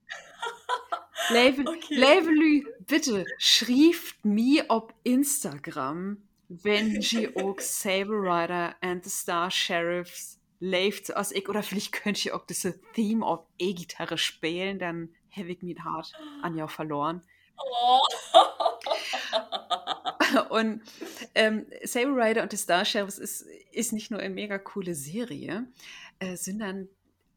Level, 1.31 1.69
okay. 1.69 1.95
Levelü, 1.95 2.64
bitte 2.87 3.25
schrieft 3.38 4.25
mir 4.25 4.71
auf 4.71 4.93
Instagram, 5.03 6.23
wenn 6.49 7.00
sie 7.03 7.35
auch 7.37 7.59
Saber 7.61 8.14
Rider 8.14 8.76
and 8.81 9.05
the 9.05 9.11
Star 9.11 9.50
Sheriffs 9.50 10.38
lebt 10.61 11.14
aus 11.14 11.33
ich 11.33 11.49
oder 11.49 11.62
vielleicht 11.62 11.93
könnt 11.93 12.25
ihr 12.25 12.35
auch 12.35 12.47
diese 12.47 12.81
Theme 12.93 13.25
auf 13.25 13.47
E-Gitarre 13.59 14.19
spielen, 14.19 14.79
dann 14.79 15.11
habe 15.31 15.49
ich 15.49 15.62
mich 15.62 15.79
hart 15.81 16.12
an 16.43 16.57
ja 16.57 16.69
verloren. 16.69 17.23
Oh. 17.57 18.00
und 20.50 20.83
ähm, 21.35 21.67
Saber 21.85 22.17
Rider 22.17 22.43
und 22.43 22.50
the 22.50 22.57
Star 22.57 22.85
Sheriffs 22.85 23.19
ist, 23.19 23.47
ist 23.73 23.93
nicht 23.93 24.11
nur 24.11 24.21
eine 24.21 24.35
mega 24.35 24.59
coole 24.59 24.95
Serie, 24.95 25.67
äh, 26.19 26.37
sondern 26.37 26.88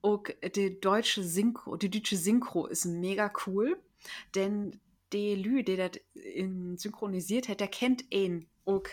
auch 0.07 0.23
die 0.55 0.79
deutsche 0.79 1.23
Synchro, 1.23 1.75
die 1.75 1.89
deutsche 1.89 2.15
Synchro 2.15 2.65
ist 2.67 2.85
mega 2.85 3.31
cool, 3.45 3.77
denn 4.35 4.79
der 5.11 5.35
Lü, 5.35 5.63
der 5.63 5.89
das 5.89 6.01
synchronisiert 6.75 7.49
hat, 7.49 7.59
der 7.59 7.67
kennt 7.67 8.05
ihn 8.13 8.47
auch 8.65 8.83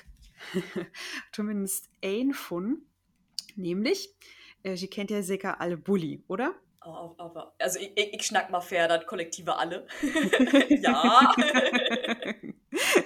zumindest 1.33 1.89
einen 2.03 2.35
von, 2.35 2.83
nämlich, 3.57 4.15
äh, 4.63 4.77
sie 4.77 4.89
kennt 4.89 5.11
ja 5.11 5.23
sicher 5.23 5.61
alle 5.61 5.77
Bully, 5.77 6.23
oder? 6.29 6.55
Oh, 6.85 7.15
aber, 7.17 7.55
also 7.59 7.79
ich, 7.79 7.93
ich, 7.97 8.13
ich 8.13 8.27
schnack 8.27 8.51
mal 8.51 8.61
fair, 8.61 8.89
das 8.89 9.07
Kollektive 9.07 9.57
alle. 9.57 9.87
ja. 10.69 11.35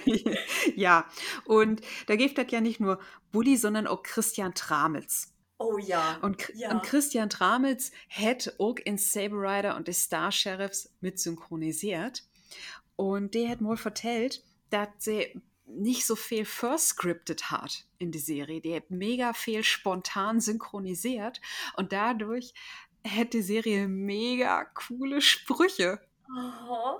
ja, 0.75 1.07
und 1.45 1.81
da 2.07 2.15
gibt 2.15 2.37
es 2.37 2.51
ja 2.51 2.59
nicht 2.59 2.79
nur 2.79 2.99
Bully, 3.31 3.55
sondern 3.55 3.87
auch 3.87 4.03
Christian 4.03 4.53
Tramitz. 4.53 5.33
Oh 5.59 5.77
ja. 5.77 6.17
Und, 6.21 6.51
ja. 6.55 6.71
und 6.71 6.83
Christian 6.83 7.29
Tramitz 7.29 7.91
hat 8.09 8.55
auch 8.59 8.77
in 8.77 8.97
Saber 8.97 9.41
Rider 9.41 9.75
und 9.75 9.89
die 9.89 9.93
Star 9.93 10.31
Sheriffs 10.31 10.91
mit 11.01 11.19
synchronisiert. 11.19 12.23
Und 12.95 13.35
der 13.35 13.49
hat 13.49 13.61
mal 13.61 13.77
vertellt, 13.77 14.41
dass 14.69 14.87
sie 14.97 15.41
nicht 15.65 16.05
so 16.05 16.15
viel 16.15 16.45
verscriptet 16.45 17.51
hat 17.51 17.85
in 17.97 18.11
die 18.11 18.19
Serie. 18.19 18.61
Der 18.61 18.77
hat 18.77 18.89
mega 18.89 19.33
viel 19.33 19.63
spontan 19.63 20.39
synchronisiert 20.39 21.41
und 21.75 21.91
dadurch 21.91 22.53
hat 23.05 23.33
die 23.33 23.41
Serie 23.41 23.87
mega 23.87 24.63
coole 24.63 25.21
Sprüche. 25.21 25.99
Oh, 26.69 26.99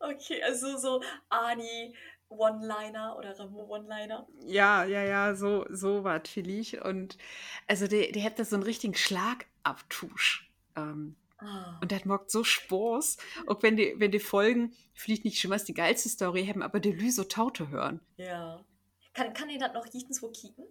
okay, 0.00 0.42
also 0.42 0.76
so 0.76 1.02
Ani 1.28 1.94
One-Liner 2.36 3.16
oder 3.18 3.34
One-Liner. 3.38 4.26
Ja, 4.46 4.84
ja, 4.84 5.02
ja, 5.02 5.34
so, 5.34 5.66
so 5.70 6.04
war 6.04 6.20
vielleicht. 6.24 6.82
Und 6.82 7.18
also 7.66 7.86
die, 7.86 8.12
die 8.12 8.20
hätte 8.20 8.44
so 8.44 8.56
einen 8.56 8.62
richtigen 8.62 8.94
Schlagabtusch. 8.94 10.50
Ähm, 10.76 11.16
Oh. 11.44 11.82
Und 11.82 11.92
das 11.92 12.04
macht 12.04 12.30
so 12.30 12.44
Spaß. 12.44 13.18
Auch 13.46 13.62
wenn 13.62 13.76
die, 13.76 13.94
wenn 13.98 14.10
die 14.10 14.20
Folgen 14.20 14.72
vielleicht 14.94 15.24
nicht 15.24 15.40
schon 15.40 15.50
was 15.50 15.64
die 15.64 15.74
geilste 15.74 16.08
Story 16.08 16.46
haben, 16.46 16.62
aber 16.62 16.80
die 16.80 16.92
Lü 16.92 17.10
so 17.10 17.24
Taute 17.24 17.68
hören. 17.68 18.00
Ja. 18.16 18.64
Kann, 19.12 19.32
kann 19.34 19.50
ihr 19.50 19.58
das 19.58 19.72
noch 19.74 19.86
jens 19.92 20.22
wo 20.22 20.30
kicken? 20.30 20.64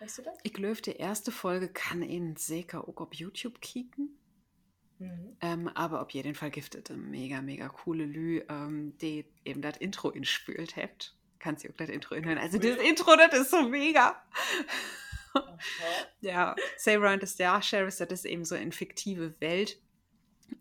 Weißt 0.00 0.18
du 0.18 0.22
das? 0.22 0.38
Ich 0.42 0.52
glaube, 0.52 0.80
die 0.80 0.96
erste 0.96 1.32
Folge 1.32 1.68
kann 1.68 2.02
ihn 2.02 2.36
sicher 2.36 2.86
auch 2.86 2.96
auf 2.98 3.14
YouTube 3.14 3.60
kicken. 3.60 4.16
Mhm. 4.98 5.36
Ähm, 5.40 5.68
aber 5.68 6.02
auf 6.02 6.10
jeden 6.10 6.34
Fall 6.34 6.50
giftet 6.50 6.90
mega, 6.90 7.40
mega 7.40 7.68
coole 7.68 8.04
Lü, 8.04 8.42
ähm, 8.48 8.96
die 8.98 9.24
eben 9.44 9.62
das 9.62 9.76
Intro 9.76 10.10
inspült 10.10 10.76
habt. 10.76 11.14
Kannst 11.38 11.64
du 11.64 11.68
auch 11.68 11.76
das 11.76 11.88
Intro 11.88 12.14
inhören. 12.14 12.38
Also 12.38 12.58
das 12.58 12.78
Intro, 12.78 13.14
das 13.16 13.40
ist 13.40 13.50
so 13.50 13.68
mega. 13.68 14.20
ja, 16.20 16.56
Saber 16.76 17.10
and 17.10 17.22
the 17.22 17.28
Star 17.28 17.62
Sheriffs, 17.62 17.98
das 17.98 18.10
ist 18.10 18.24
eben 18.24 18.44
so 18.44 18.56
eine 18.56 18.72
fiktive 18.72 19.40
Welt, 19.40 19.78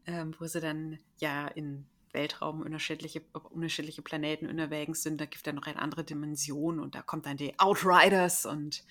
ähm, 0.05 0.35
wo 0.37 0.45
sie 0.45 0.61
dann 0.61 0.99
ja 1.17 1.47
in 1.47 1.87
Weltraum 2.13 2.61
unterschiedliche, 2.61 3.21
unterschiedliche 3.49 4.03
Planeten 4.03 4.47
unterwegs 4.47 5.01
sind. 5.01 5.19
Da 5.19 5.25
gibt 5.25 5.37
es 5.37 5.43
dann 5.43 5.55
noch 5.55 5.65
eine 5.65 5.79
andere 5.79 6.03
Dimension 6.03 6.79
und 6.79 6.93
da 6.93 7.01
kommt 7.01 7.25
dann 7.25 7.37
die 7.37 7.57
Outriders 7.59 8.45
und 8.45 8.83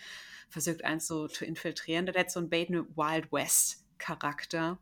versucht 0.49 0.85
eins 0.85 1.07
so 1.07 1.29
zu 1.29 1.45
infiltrieren. 1.45 2.07
Da 2.07 2.15
hat 2.15 2.31
so 2.31 2.41
ein 2.41 2.51
Baden 2.51 2.97
Wild 2.97 3.31
West 3.31 3.86
Charakter. 3.99 4.79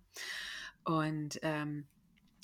Und 0.84 1.38
ähm, 1.42 1.86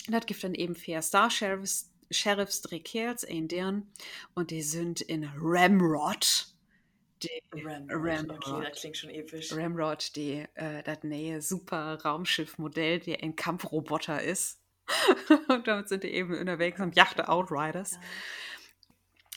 das 0.08 0.26
gibt 0.26 0.42
dann 0.42 0.54
eben 0.54 0.74
vier 0.74 1.02
Star 1.02 1.30
Sheriffs, 1.30 1.90
Sheriffs 2.10 2.62
drei 2.62 2.80
Kerls, 2.80 3.24
ein 3.24 3.48
deren, 3.48 3.92
und 4.34 4.50
die 4.50 4.62
sind 4.62 5.00
in 5.00 5.30
Ramrod. 5.36 6.46
Die 7.22 7.42
Ramrod, 7.52 7.90
Ramrod. 7.90 8.48
Okay, 8.48 8.68
das 8.68 8.80
klingt 8.80 8.96
schon 8.96 9.10
episch. 9.10 9.52
Ramrod, 9.52 10.16
die, 10.16 10.46
äh, 10.54 10.82
das 10.82 11.02
neue 11.02 11.42
super 11.42 12.00
Raumschiffmodell, 12.02 13.00
die 13.00 13.16
ein 13.22 13.36
Kampfroboter 13.36 14.22
ist. 14.22 14.58
und 15.48 15.68
damit 15.68 15.88
sind 15.88 16.02
die 16.02 16.10
eben 16.10 16.36
unterwegs 16.36 16.80
und 16.80 16.96
jachte 16.96 17.28
Outriders. 17.28 17.98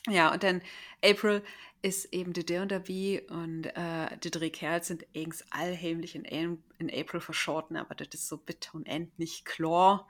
Ja. 0.07 0.13
ja, 0.13 0.33
und 0.33 0.43
dann 0.43 0.61
April 1.03 1.43
ist 1.83 2.13
eben 2.13 2.31
die 2.31 2.45
der 2.45 2.61
und 2.61 2.71
der 2.71 2.87
wie 2.87 3.21
und 3.29 3.65
äh, 3.65 4.17
die 4.23 4.31
drei 4.31 4.49
Kerls 4.49 4.87
sind 4.87 5.05
eigens 5.13 5.43
allheimlich 5.51 6.15
in, 6.15 6.23
in 6.25 6.89
April 6.89 7.19
verschorten, 7.19 7.75
aber 7.75 7.93
das 7.93 8.07
ist 8.13 8.27
so 8.27 8.37
bitter 8.37 8.75
und 8.75 8.87
end 8.87 9.19
nicht 9.19 9.43
klar. 9.43 10.07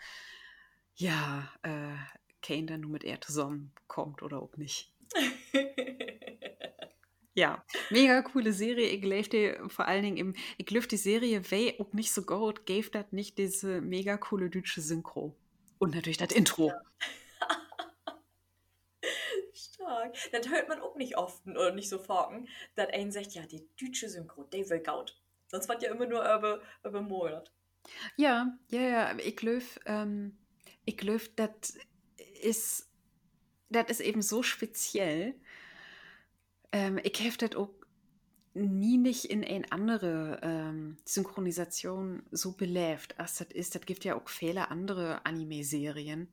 Ja, 0.96 1.52
äh, 1.64 1.96
Kane 2.44 2.68
dann 2.68 2.82
nur 2.82 2.92
mit 2.92 3.04
er 3.04 3.20
zusammenkommt 3.20 4.22
oder 4.22 4.42
auch 4.42 4.56
nicht. 4.56 4.94
ja, 7.34 7.66
mega 7.90 8.22
coole 8.22 8.54
Serie. 8.54 8.90
Ich 8.90 9.30
die 9.30 9.56
vor 9.68 9.88
allen 9.88 10.04
Dingen 10.04 10.18
im, 10.18 10.36
ich 10.58 10.68
glaube 10.68 10.88
die 10.88 10.98
Serie 10.98 11.50
wäre 11.50 11.80
auch 11.80 11.92
nicht 11.94 12.12
so 12.12 12.22
gut, 12.22 12.68
gave 12.68 12.92
das 12.92 13.12
nicht 13.12 13.40
diese 13.40 13.82
mega 13.82 14.18
coole 14.18 14.52
deutsche 14.52 14.82
Synchro. 14.82 15.36
Und 15.80 15.96
natürlich 15.96 16.18
das 16.18 16.32
Intro. 16.32 16.68
Ja 16.68 16.82
stark. 19.84 20.16
Das 20.32 20.50
hört 20.50 20.70
man 20.70 20.82
auch 20.82 20.96
nicht 20.96 21.18
oft 21.18 21.46
oder 21.48 21.74
nicht 21.74 21.90
so 21.90 22.00
forken, 22.00 22.48
dass 22.76 22.90
ein 22.90 23.12
sagt, 23.12 23.34
ja, 23.34 23.44
die 23.46 23.68
deutsche 23.80 24.10
Synchro, 24.10 24.44
die 24.44 24.70
will 24.70 24.80
gaut. 24.80 25.20
Sonst 25.48 25.70
war 25.70 25.82
ja 25.82 25.92
immer 25.92 26.08
nur 26.08 26.22
über, 26.22 26.62
über 26.84 27.02
Monat. 27.02 27.52
Ja, 28.16 28.58
ja, 28.70 28.82
ja, 28.82 29.18
ich 29.18 29.36
glaube, 29.36 29.64
ähm, 29.86 30.38
ich 30.86 30.98
glaube, 30.98 31.24
das 31.36 31.78
ist, 32.42 32.90
ist 33.88 34.00
eben 34.00 34.22
so 34.22 34.42
speziell. 34.42 35.36
Ähm, 36.72 37.00
ich 37.04 37.20
habe 37.20 37.38
das 37.38 37.56
auch 37.56 37.70
nie 38.56 38.98
nicht 38.98 39.26
in 39.26 39.44
eine 39.44 39.72
andere 39.72 40.40
ähm, 40.44 40.98
Synchronisation 41.06 42.24
so 42.32 42.54
belebt, 42.54 43.20
als 43.20 43.38
das 43.38 43.48
ist. 43.52 43.76
Das 43.76 43.82
gibt 43.86 44.06
ja 44.06 44.16
auch 44.16 44.30
viele 44.30 44.70
andere 44.70 45.26
Anime-Serien 45.26 46.32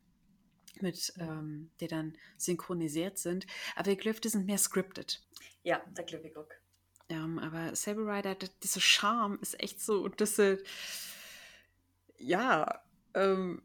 mit, 0.81 1.13
ähm, 1.19 1.71
die 1.81 1.89
dann 1.89 2.17
synchronisiert 2.37 3.19
sind. 3.19 3.47
Aber 3.77 3.95
die 3.95 4.29
sind 4.29 4.47
mehr 4.47 4.59
scripted. 4.59 5.23
Ja, 5.63 5.83
da 5.95 6.03
glaube 6.03 6.29
ich 6.29 6.37
auch. 6.37 6.49
Ähm, 7.09 7.39
aber 7.39 7.75
Saber 7.75 8.07
Rider, 8.07 8.37
diese 8.63 8.81
Charme 8.81 9.39
ist 9.43 9.61
echt 9.61 9.81
so, 9.81 10.09
diese, 10.09 10.63
ja, 12.19 12.83
ähm, 13.15 13.63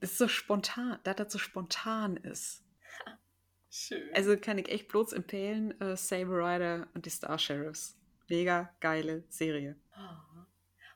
ist 0.00 0.18
so 0.18 0.28
spontan, 0.28 0.98
da 1.02 1.14
das 1.14 1.32
so 1.32 1.38
spontan 1.38 2.16
ist. 2.16 2.62
Schön. 3.70 4.08
Also 4.14 4.36
kann 4.36 4.58
ich 4.58 4.68
echt 4.68 4.88
bloß 4.88 5.12
empfehlen, 5.12 5.78
äh, 5.80 5.96
Saber 5.96 6.38
Rider 6.38 6.88
und 6.94 7.04
die 7.04 7.10
Star 7.10 7.38
Sheriffs. 7.38 7.96
Mega 8.28 8.72
geile 8.80 9.24
Serie. 9.28 9.76
Oh. 9.96 10.28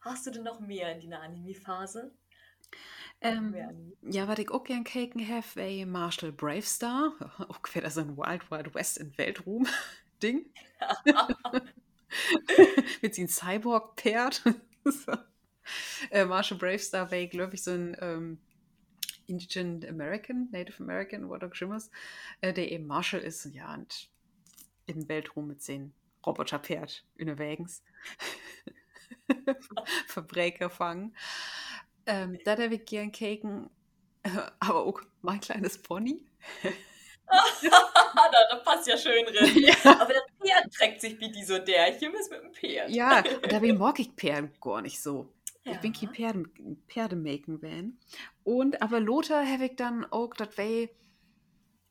Hast 0.03 0.27
du 0.27 0.31
denn 0.31 0.43
noch 0.43 0.61
mehr 0.61 0.93
in 0.93 1.01
deiner 1.01 1.23
Anime-Phase? 1.23 2.13
Ähm, 3.21 3.55
ja, 4.03 4.27
was 4.27 4.39
ich 4.39 4.51
auch 4.51 4.65
gern 4.65 4.83
keken 4.85 5.27
habe, 5.29 5.47
wäre 5.55 5.87
Marshall 5.87 6.33
Bravestar. 6.33 7.13
Auch 7.49 7.61
wäre 7.73 7.85
das 7.85 7.97
ein 7.99 8.17
Wild 8.17 8.51
Wild 8.51 8.75
West 8.75 8.99
in 8.99 9.17
Weltruhm-Ding. 9.17 10.47
Mit 13.03 13.15
seinem 13.15 13.29
Cyborg-Pferd. 13.29 14.43
so. 14.85 15.13
äh, 16.11 16.25
Marshall 16.25 16.59
Bravestar 16.59 17.11
wäre, 17.11 17.29
glaube 17.29 17.55
ich, 17.55 17.63
so 17.63 17.71
ein 17.71 17.97
ähm, 18.01 18.39
Indigen 19.27 19.89
American, 19.89 20.49
Native 20.51 20.83
American, 20.83 21.31
was 21.31 21.43
auch 21.43 21.61
immer 21.61 21.79
äh, 22.41 22.53
der 22.53 22.71
eben 22.71 22.87
Marshall 22.87 23.21
ist, 23.21 23.45
ja, 23.47 23.73
und 23.75 24.11
im 24.87 25.09
Weltruhm 25.09 25.47
mit 25.47 25.63
seinem 25.63 25.93
Roboterpferd 26.27 27.05
unterwegs. 27.19 27.83
Verbrecher 30.07 30.71
fangen. 30.71 31.15
Ähm, 32.07 32.39
da 32.45 32.57
der 32.57 32.73
ich 32.73 32.85
gern 32.85 33.13
keken, 33.13 33.71
aber 34.61 34.87
auch 34.87 35.01
mein 35.21 35.41
kleines 35.41 35.79
Pony. 35.79 36.25
da, 37.27 38.31
da, 38.51 38.57
passt 38.57 38.87
ja 38.87 38.97
schön 38.97 39.25
drin. 39.25 39.65
Ja. 39.85 40.01
Aber 40.01 40.13
das 40.13 40.25
Pferd 40.41 40.73
trägt 40.75 41.01
sich 41.01 41.21
wie 41.21 41.31
die 41.31 41.45
so 41.45 41.59
der. 41.59 41.93
Hier 41.93 42.13
ist 42.15 42.31
mit 42.31 42.43
dem 42.43 42.53
Pferd. 42.53 42.91
Ja, 42.91 43.23
da 43.23 43.59
bin 43.59 43.79
mag 43.79 43.99
ich 44.01 44.11
Pferd 44.13 44.61
gar 44.61 44.83
nicht 44.83 45.01
so. 45.01 45.33
Ja. 45.65 45.73
Ich 45.73 45.79
bin 45.79 45.93
kein 45.93 46.13
Pferde, 46.13 46.45
Pferdemaken 46.89 47.63
van. 47.63 47.99
Und 48.43 48.83
aber 48.83 49.01
Lothar 49.01 49.47
habe 49.47 49.67
ich 49.67 49.77
dann 49.77 50.05
auch, 50.05 50.35
das 50.35 50.57
wäre 50.59 50.89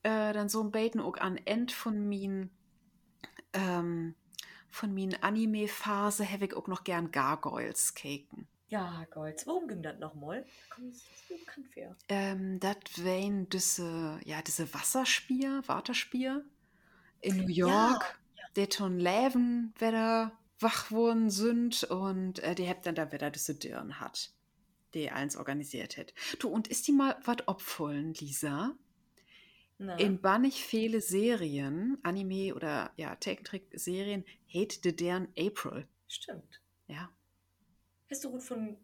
äh, 0.02 0.32
dann 0.32 0.48
so 0.48 0.62
ein 0.62 0.70
Baiten 0.70 1.00
auch 1.00 1.16
an 1.16 1.38
End 1.38 1.72
von 1.72 2.08
min 2.08 2.50
ähm, 3.54 4.14
von 4.68 4.94
min 4.94 5.14
Anime-Phase 5.20 6.30
habe 6.30 6.46
ich 6.46 6.54
auch 6.54 6.66
noch 6.66 6.84
gern 6.84 7.10
Gargoyles 7.10 7.94
keken. 7.94 8.48
Ja, 8.72 9.06
Golds. 9.10 9.46
Warum 9.46 9.68
ging 9.68 9.82
das 9.82 9.98
nochmal? 9.98 10.46
Da 10.46 10.74
komme 10.74 10.88
ich 10.88 10.96
so 11.28 11.36
bekannt 11.36 11.66
für. 11.74 11.94
Ähm, 12.08 12.58
das 12.58 13.04
wären 13.04 13.46
diese, 13.50 14.18
ja, 14.24 14.40
diese 14.40 14.72
Wasserspier, 14.72 15.62
Waterspier 15.66 16.42
in 17.20 17.36
New 17.36 17.48
York, 17.48 18.18
ja, 18.34 18.42
ja. 18.42 18.48
die 18.56 18.74
schon 18.74 18.98
Leben 18.98 19.74
wieder 19.78 20.32
wach 20.58 20.90
worden 20.90 21.28
sind 21.28 21.84
und 21.84 22.38
äh, 22.38 22.54
die 22.54 22.66
habt 22.66 22.86
dann 22.86 22.94
da 22.94 23.12
wieder 23.12 23.30
diese 23.30 23.54
Dürren 23.54 24.00
hat, 24.00 24.32
die 24.94 25.10
eins 25.10 25.36
organisiert 25.36 25.98
hat. 25.98 26.14
Du, 26.38 26.48
und 26.48 26.66
ist 26.66 26.88
die 26.88 26.92
mal 26.92 27.18
was 27.26 27.46
opfern, 27.46 28.14
Lisa? 28.14 28.74
Na. 29.76 29.96
In 29.96 30.18
bannig 30.22 30.64
viele 30.64 31.02
Serien, 31.02 31.98
Anime 32.02 32.54
oder 32.54 32.90
ja, 32.96 33.16
Technik-Serien, 33.16 34.24
hate 34.48 34.94
deren 34.94 35.28
April. 35.36 35.86
Stimmt. 36.08 36.62
Ja. 36.86 37.10
Hast 38.12 38.24
du 38.24 38.30
gut 38.30 38.42
von 38.42 38.76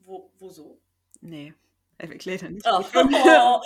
wo, 0.00 0.32
wo 0.36 0.48
so? 0.48 0.80
Nee. 1.20 1.54
Ich 1.96 2.24
leider 2.24 2.50
nicht. 2.50 2.66
Oh, 2.66 2.80
oh, 2.80 2.80
oh, 2.92 3.60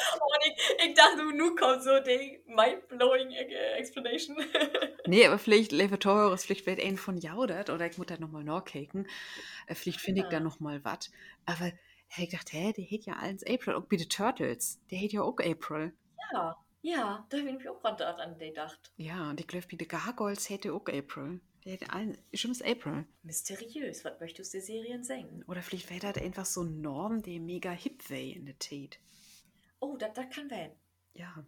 ich, 0.46 0.86
ich, 0.86 0.94
dachte, 0.94 1.24
nu 1.34 1.54
kommt 1.54 1.82
so 1.82 1.98
die 2.00 2.42
mind-blowing 2.44 3.30
Explanation. 3.30 4.36
nee, 5.06 5.24
aber 5.26 5.38
vielleicht 5.38 5.72
Leve 5.72 5.98
Teures, 5.98 6.44
vielleicht 6.44 6.66
wird 6.66 6.84
ein 6.84 6.98
von 6.98 7.16
Jaudert 7.16 7.70
oder 7.70 7.86
ich 7.86 7.96
muss 7.96 8.08
halt 8.10 8.20
nochmal 8.20 8.44
nachkicken. 8.44 9.08
Äh, 9.66 9.74
vielleicht 9.74 10.02
finde 10.02 10.20
ich 10.20 10.28
da 10.28 10.40
nochmal 10.40 10.84
was. 10.84 11.10
Aber 11.46 11.72
ich 12.18 12.28
dachte, 12.28 12.58
hä, 12.58 12.74
der 12.74 12.84
hätte 12.84 13.06
ja 13.06 13.16
alles 13.16 13.42
April. 13.46 13.76
Auch 13.76 13.86
bei 13.86 13.96
den 13.96 14.10
Turtles. 14.10 14.78
Der 14.90 14.98
hätte 14.98 15.14
ja 15.16 15.22
auch 15.22 15.38
April. 15.38 15.94
Ja, 16.34 16.54
ja, 16.80 17.26
da 17.28 17.38
habe 17.38 17.48
ich 17.48 17.56
mich 17.56 17.68
auch 17.68 17.80
gerade 17.80 18.06
an 18.06 18.38
den 18.38 18.50
gedacht. 18.50 18.92
Ja, 18.96 19.30
und 19.30 19.40
ich 19.40 19.46
glaube, 19.46 19.66
den 19.66 19.88
Gargoyles 19.88 20.48
hätte 20.48 20.72
auch 20.72 20.86
April. 20.86 21.40
Schönes 22.32 22.62
April. 22.62 23.04
Mysteriös, 23.22 24.04
was 24.04 24.18
möchtest 24.20 24.54
du 24.54 24.58
der 24.58 24.66
Serien 24.66 25.04
singen? 25.04 25.44
Oder 25.46 25.60
vielleicht 25.60 25.90
wäre 25.90 26.12
das 26.12 26.22
einfach 26.22 26.46
so 26.46 26.62
ein 26.62 26.80
Norm, 26.80 27.22
der 27.22 27.40
mega 27.40 27.70
hip 27.72 28.08
wäre 28.08 28.36
in 28.36 28.46
der 28.46 28.58
Tate. 28.58 28.98
Oh, 29.80 29.96
das 29.96 30.14
kann 30.30 30.50
werden. 30.50 30.72
Ja. 31.14 31.44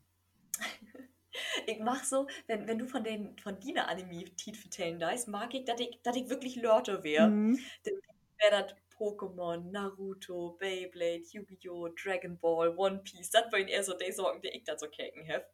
ich 1.66 1.78
mach 1.78 2.04
so, 2.04 2.26
wenn, 2.46 2.66
wenn 2.66 2.78
du 2.78 2.86
von 2.86 3.02
den 3.02 3.38
von 3.38 3.58
Dina 3.58 3.86
Anime-Tit 3.86 4.56
vertellen 4.56 4.98
darfst, 4.98 5.28
mag 5.28 5.54
ich, 5.54 5.64
dass 5.64 5.80
ich, 5.80 6.00
dass 6.02 6.16
ich 6.16 6.28
wirklich 6.28 6.56
Leute 6.56 7.02
wäre. 7.02 7.28
Mhm. 7.28 7.58
Dann 7.84 7.94
wäre 8.38 8.62
das 8.62 8.74
Pokémon, 9.00 9.70
Naruto, 9.70 10.58
Beyblade, 10.58 11.24
Yu-Gi-Oh!, 11.32 11.88
Dragon 11.88 12.38
Ball, 12.38 12.76
One 12.76 12.98
Piece. 12.98 13.30
Das 13.30 13.50
waren 13.50 13.66
eher 13.66 13.82
so 13.82 13.94
die 13.96 14.12
Sorgen, 14.12 14.42
die 14.42 14.48
ich 14.48 14.64
da 14.64 14.78
so 14.78 14.86
kecken 14.88 15.26
habe. 15.26 15.46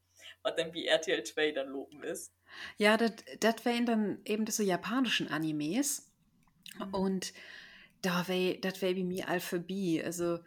Was 0.43 0.57
dann 0.57 0.75
wie 0.75 0.87
RTL 0.87 1.23
2 1.23 1.53
dann 1.53 1.69
loben 1.69 2.03
ist. 2.03 2.33
Ja, 2.77 2.97
das 2.97 3.65
wären 3.65 3.87
dann 3.87 4.21
eben 4.25 4.45
diese 4.45 4.65
japanischen 4.65 5.29
Animes. 5.29 6.11
Mhm. 6.79 6.95
Und 6.95 7.33
da 8.03 8.27
wär, 8.27 8.59
das 8.59 8.83
wäre 8.83 8.95
bei 8.95 9.05
mir 9.05 9.29
Alphabet. 9.29 10.05
Also, 10.05 10.41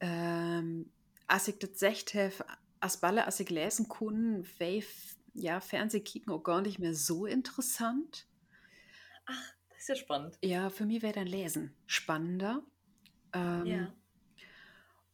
ähm, 0.00 0.90
als 1.26 1.48
ich 1.48 1.58
das 1.58 1.72
gesagt 1.72 2.12
habe, 2.14 2.44
als 2.80 2.98
Balle, 2.98 3.24
als 3.24 3.40
ich 3.40 3.48
lesen 3.48 3.88
kann, 3.88 4.46
wäre 4.58 4.84
ja, 5.32 5.60
Fernsehkicken 5.60 6.32
auch 6.32 6.42
gar 6.42 6.60
nicht 6.60 6.78
mehr 6.78 6.94
so 6.94 7.24
interessant. 7.24 8.26
Ach, 9.26 9.53
ist 9.84 9.88
ja 9.88 9.96
spannend. 9.96 10.38
Ja, 10.42 10.70
für 10.70 10.86
mich 10.86 11.02
wäre 11.02 11.12
dann 11.12 11.26
Lesen 11.26 11.74
spannender. 11.86 12.62
Ähm, 13.32 13.66
Ja. 13.66 13.94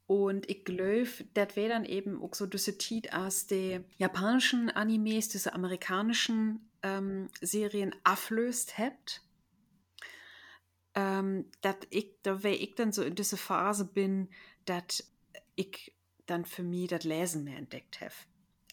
Und 0.06 0.50
ich 0.50 0.64
glaube, 0.64 1.08
das 1.34 1.54
wäre 1.54 1.68
dann 1.68 1.84
eben 1.84 2.20
auch 2.20 2.34
so 2.34 2.46
diese 2.46 2.76
Titel 2.76 3.14
aus 3.14 3.46
den 3.46 3.84
japanischen 3.96 4.68
Animes, 4.68 5.28
diese 5.28 5.52
amerikanischen 5.52 6.68
ähm, 6.82 7.28
Serien 7.40 7.94
auflöst 8.02 8.76
habt. 8.76 9.22
Ähm, 10.96 11.48
dass 11.60 11.76
ich, 11.90 12.16
da 12.22 12.42
wäre 12.42 12.56
ich 12.56 12.74
dann 12.74 12.90
so 12.90 13.04
in 13.04 13.14
diese 13.14 13.36
Phase 13.36 13.84
bin, 13.84 14.28
dass 14.64 15.12
ich 15.54 15.94
dann 16.26 16.44
für 16.44 16.64
mich 16.64 16.88
das 16.88 17.04
Lesen 17.04 17.44
mehr 17.44 17.58
entdeckt 17.58 18.00
habe. 18.00 18.14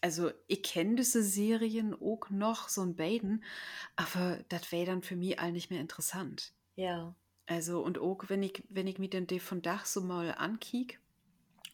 Also 0.02 0.32
ich 0.48 0.64
kenne 0.64 0.96
diese 0.96 1.24
Serien 1.24 1.94
auch 1.94 2.30
noch, 2.30 2.70
so 2.70 2.82
ein 2.82 2.96
beiden, 2.96 3.44
aber 3.96 4.40
das 4.50 4.72
wäre 4.72 4.86
dann 4.86 5.02
für 5.02 5.16
mich 5.16 5.40
all 5.40 5.52
nicht 5.52 5.72
mehr 5.72 5.82
interessant. 5.82 6.54
Ja. 6.76 7.16
Also 7.48 7.82
und 7.84 7.98
auch 7.98 8.26
wenn 8.28 8.44
ich, 8.44 8.64
wenn 8.70 8.88
ich 8.88 9.00
mir 9.00 9.10
den 9.10 9.40
von 9.40 9.62
Dach 9.62 9.86
so 9.86 10.02
mal 10.02 10.36
ankiek 10.36 11.00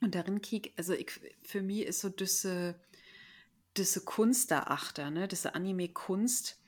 und 0.02 0.16
darin 0.16 0.42
kiek, 0.42 0.74
also 0.78 0.94
ich, 0.94 1.12
für 1.44 1.62
mich 1.62 1.82
ist 1.82 2.00
so 2.00 2.10
diese, 2.10 2.80
diese 3.76 4.02
Kunst 4.02 4.52
da 4.52 4.64
achter, 4.64 5.10
ne, 5.12 5.28
diese 5.28 5.56
Anime-Kunst, 5.56 6.60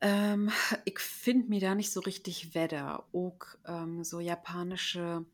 ähm, 0.00 0.50
ich 0.84 0.98
finde 0.98 1.48
mir 1.48 1.60
da 1.60 1.74
nicht 1.74 1.92
so 1.92 2.00
richtig 2.00 2.54
Wetter. 2.54 3.04
Auch 3.12 3.38
ähm, 3.66 4.02
so 4.02 4.20
japanische 4.20 5.24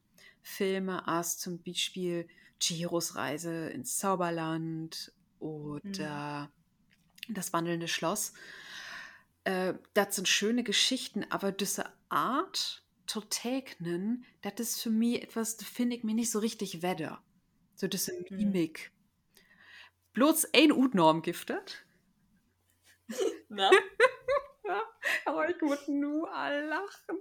Filme, 0.42 1.07
als 1.07 1.38
zum 1.38 1.62
Beispiel 1.62 2.29
Chihiros 2.61 3.16
Reise 3.16 3.69
ins 3.71 3.99
Zauberland 3.99 5.12
oder 5.38 6.51
Das 7.29 7.53
wandelnde 7.53 7.88
Schloss. 7.88 8.33
Äh, 9.45 9.75
das 9.95 10.16
sind 10.16 10.29
schöne 10.29 10.62
Geschichten, 10.64 11.25
aber 11.31 11.53
diese 11.53 11.87
Art 12.09 12.83
zu 13.07 13.21
tegnen, 13.21 14.25
das 14.42 14.55
ist 14.59 14.83
für 14.83 14.90
mich 14.90 15.23
etwas, 15.23 15.57
das 15.57 15.69
finde 15.69 15.97
ich 15.97 16.05
mir 16.05 16.14
nicht 16.14 16.31
so 16.31 16.38
richtig 16.40 16.83
Wetter. 16.83 17.23
So 17.75 17.87
diese 17.88 18.12
Mhm. 18.31 18.37
Mimik. 18.37 18.92
Bloß 20.14 20.49
ein 20.55 20.73
Utnorm 20.73 21.23
giftet. 21.23 21.85
Na? 23.49 23.71
Ja, 24.69 24.83
aber 25.27 25.49
ich 25.49 25.61
würde 25.62 25.92
nur 25.92 26.29
lachen. 26.29 27.19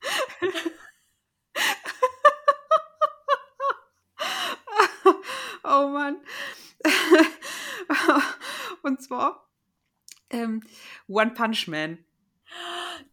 oh 5.66 5.88
Mann. 5.88 6.22
Und 8.82 9.02
zwar 9.02 9.50
ähm, 10.30 10.62
One 11.08 11.32
Punch 11.32 11.68
Man. 11.68 12.04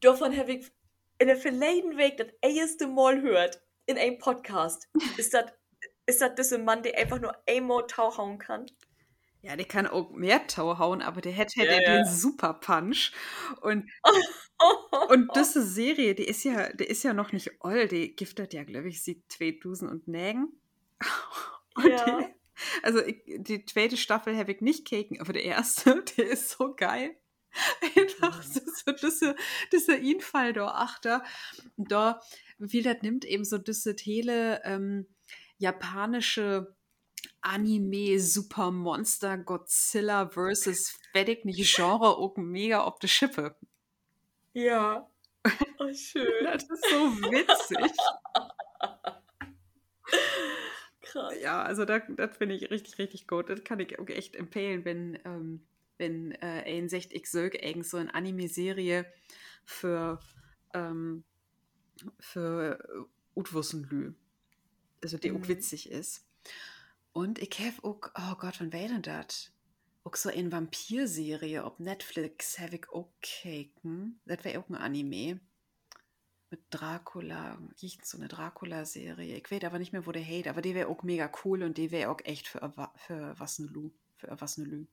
Davon 0.02 0.36
habe 0.38 0.54
ich 0.54 0.72
in 1.20 1.28
der 1.28 1.38
verleden 1.38 1.98
Weg 1.98 2.18
das 2.18 2.28
erste 2.42 2.88
Mal 2.88 3.22
hört 3.22 3.62
in 3.86 3.98
einem 3.98 4.18
Podcast. 4.18 4.90
Ist 5.18 5.34
das 5.34 5.46
ist 6.06 6.22
das 6.22 6.36
dieser 6.36 6.58
Mann, 6.58 6.84
der 6.84 6.98
einfach 6.98 7.22
nur 7.22 7.34
einmal 7.48 7.88
tauchen 7.88 8.38
kann? 8.38 8.66
Ja, 9.42 9.56
der 9.56 9.66
kann 9.66 9.88
auch 9.88 10.12
mehr 10.12 10.48
Tau 10.48 10.78
hauen, 10.78 11.02
aber 11.02 11.22
der 11.22 11.32
hätte 11.32 11.60
Ja, 11.60 11.66
ja, 11.66 11.82
ja. 11.82 11.96
den 11.98 12.06
Super 12.06 12.54
Punch. 12.54 13.12
Und, 13.62 13.90
und 15.10 15.30
diese 15.36 15.66
Serie, 15.66 16.16
die 16.16 16.24
ist 16.26 16.44
ja, 16.44 16.72
die 16.74 16.86
ist 16.86 17.04
ja 17.04 17.14
noch 17.14 17.32
nicht 17.32 17.52
all, 17.62 17.88
die 17.88 18.16
giftet 18.16 18.54
ja, 18.54 18.64
glaube 18.64 18.90
ich, 18.90 19.02
sie 19.04 19.24
zwei 19.28 19.52
Dusen 19.52 19.88
und 19.90 20.08
Nägen. 20.08 20.60
Und 21.76 21.88
Ja. 21.88 22.06
die, 22.06 22.26
also 22.82 23.00
ich, 23.04 23.24
die 23.26 23.66
zweite 23.66 23.98
Staffel 23.98 24.38
habe 24.38 24.52
ich 24.52 24.62
nicht 24.62 24.86
keken, 24.88 25.20
aber 25.20 25.34
der 25.34 25.44
erste, 25.44 26.04
der 26.18 26.30
ist 26.30 26.50
so 26.50 26.74
geil. 26.76 27.16
Einfach 27.96 28.42
so, 28.42 28.62
so 28.66 28.92
diese, 28.92 29.36
diese 29.72 29.96
Infall 29.96 30.54
da 30.54 30.70
achter. 30.70 31.24
Und 31.78 31.92
da, 31.92 32.20
wie 32.58 32.82
das 32.82 33.02
nimmt 33.02 33.26
eben 33.26 33.46
so 33.46 33.58
diese 33.58 33.96
Tele 33.96 34.62
ähm, 34.64 35.08
japanische 35.58 36.76
Anime 37.42 38.20
Super 38.20 38.72
Monster 38.72 39.38
Godzilla 39.38 40.30
versus 40.30 40.98
Vedek 41.14 41.46
nicht 41.46 41.76
Genre 41.76 42.18
auch 42.18 42.36
mega 42.38 42.82
auf 42.82 43.00
die 43.00 43.08
Schippe. 43.08 43.56
ja. 44.54 45.08
Oh, 45.80 45.94
schön. 45.94 46.26
Das 46.44 46.64
ist 46.64 46.90
so 46.90 47.32
witzig. 47.32 47.78
Krass. 51.14 51.34
Ja, 51.42 51.62
also 51.62 51.86
das, 51.86 52.02
das 52.16 52.36
finde 52.38 52.56
ich 52.56 52.72
richtig, 52.72 52.98
richtig 52.98 53.28
gut. 53.28 53.48
Das 53.50 53.64
kann 53.64 53.80
ich 53.80 54.00
auch 54.00 54.08
echt 54.08 54.36
empfehlen, 54.36 54.84
wenn, 54.84 55.20
ähm, 55.26 55.62
wenn 56.00 56.32
äh, 56.32 56.64
ein 56.66 56.90
sagt, 56.90 57.14
ich 57.14 57.30
sög 57.30 57.64
irgend 57.64 57.86
so 57.86 57.98
eine 57.98 58.14
Anime-Serie 58.16 59.06
für, 59.64 60.20
ähm, 60.74 61.24
für 62.20 63.08
Utwussenlü. 63.36 64.14
Also 65.04 65.18
die 65.18 65.32
auch 65.32 65.40
Mhm. 65.40 65.48
witzig 65.50 65.92
ist. 65.92 66.26
Und 67.12 67.38
ich 67.40 67.60
habe 67.60 67.84
auch, 67.84 68.00
oh 68.16 68.36
Gott, 68.40 68.60
wann 68.60 68.74
wäre 68.74 68.88
denn 68.88 69.04
das? 69.04 69.52
Auch 70.04 70.16
so 70.16 70.30
eine 70.30 70.52
Vampir-Serie 70.52 71.64
auf 71.64 71.78
Netflix 71.80 72.58
habe 72.58 72.76
ich 72.78 72.90
auch 72.90 73.10
gekeken. 73.22 74.20
Das 74.26 74.44
wäre 74.44 74.60
auch 74.60 74.68
ein 74.70 74.76
Anime. 74.76 75.40
Mit 76.54 76.62
Dracula. 76.70 77.58
Riecht 77.82 78.06
so 78.06 78.20
eine 78.20 78.28
Dracula-Serie. 78.28 79.38
Ich 79.38 79.50
weiß 79.50 79.64
aber 79.64 79.80
nicht 79.80 79.92
mehr, 79.92 80.06
wo 80.06 80.12
der 80.12 80.24
hate, 80.24 80.52
aber 80.52 80.62
die 80.62 80.76
wäre 80.76 80.88
auch 80.88 81.02
mega 81.02 81.32
cool 81.44 81.64
und 81.64 81.80
die 81.80 81.90
wäre 81.90 82.12
auch 82.12 82.20
echt 82.26 82.48
für, 82.48 82.60
für 82.96 83.40
Wassenlü. 83.40 83.90
Für 84.18 84.28
Erwachsene 84.28 84.86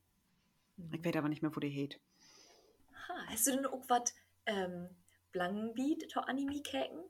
Ich 0.91 1.05
weiß 1.05 1.15
aber 1.17 1.29
nicht 1.29 1.43
mehr, 1.43 1.55
wo 1.55 1.59
der 1.59 1.69
hate. 1.69 1.99
Ha, 3.07 3.13
hast 3.27 3.45
du 3.45 3.51
denn 3.51 3.67
auch 3.67 3.83
was 3.89 4.15
ähm, 4.47 4.89
Blangenbeat 5.33 6.17
Anime 6.17 6.63
kecken? 6.63 7.03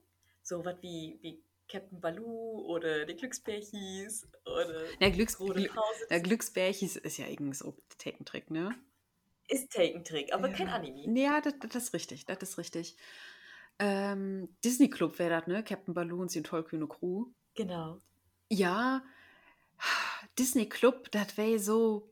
So 0.44 0.66
was 0.66 0.76
wie, 0.82 1.18
wie 1.22 1.42
Captain 1.70 2.02
Baloo 2.02 2.66
oder 2.66 3.06
die 3.06 3.16
Glücksbärchis 3.16 4.28
oder 4.44 4.82
Der, 5.00 5.12
Glücks 5.12 5.38
Pause. 5.38 6.08
der 6.10 6.20
Glücksbärchis 6.20 6.98
ist 6.98 7.18
ja 7.18 7.28
irgendwie 7.28 7.56
so 7.56 7.78
Tekentrick, 7.98 8.52
ne? 8.52 8.76
ist 9.52 9.72
Taken-Trick, 9.72 10.34
aber 10.34 10.48
Ja. 10.50 10.56
kein 10.56 10.70
Anime. 10.70 11.20
Ja, 11.20 11.42
das, 11.42 11.54
das 11.60 11.76
ist 11.76 11.94
richtig, 11.94 12.26
das 12.26 12.42
ist 12.42 12.58
richtig. 12.58 12.96
Ähm, 13.80 14.56
Disney 14.64 14.90
Club 14.90 15.18
wäre 15.20 15.30
das, 15.40 15.48
ne? 15.48 15.64
Captain 15.64 15.94
Baloo 15.94 16.22
und 16.22 16.34
die 16.34 16.44
tollkühne 16.44 16.88
Crew. 16.88 17.28
Genau. 17.56 18.02
Ja, 18.50 19.04
Disney 20.38 20.68
Club, 20.68 21.12
das 21.12 21.38
wäre 21.38 21.60
so, 21.60 22.10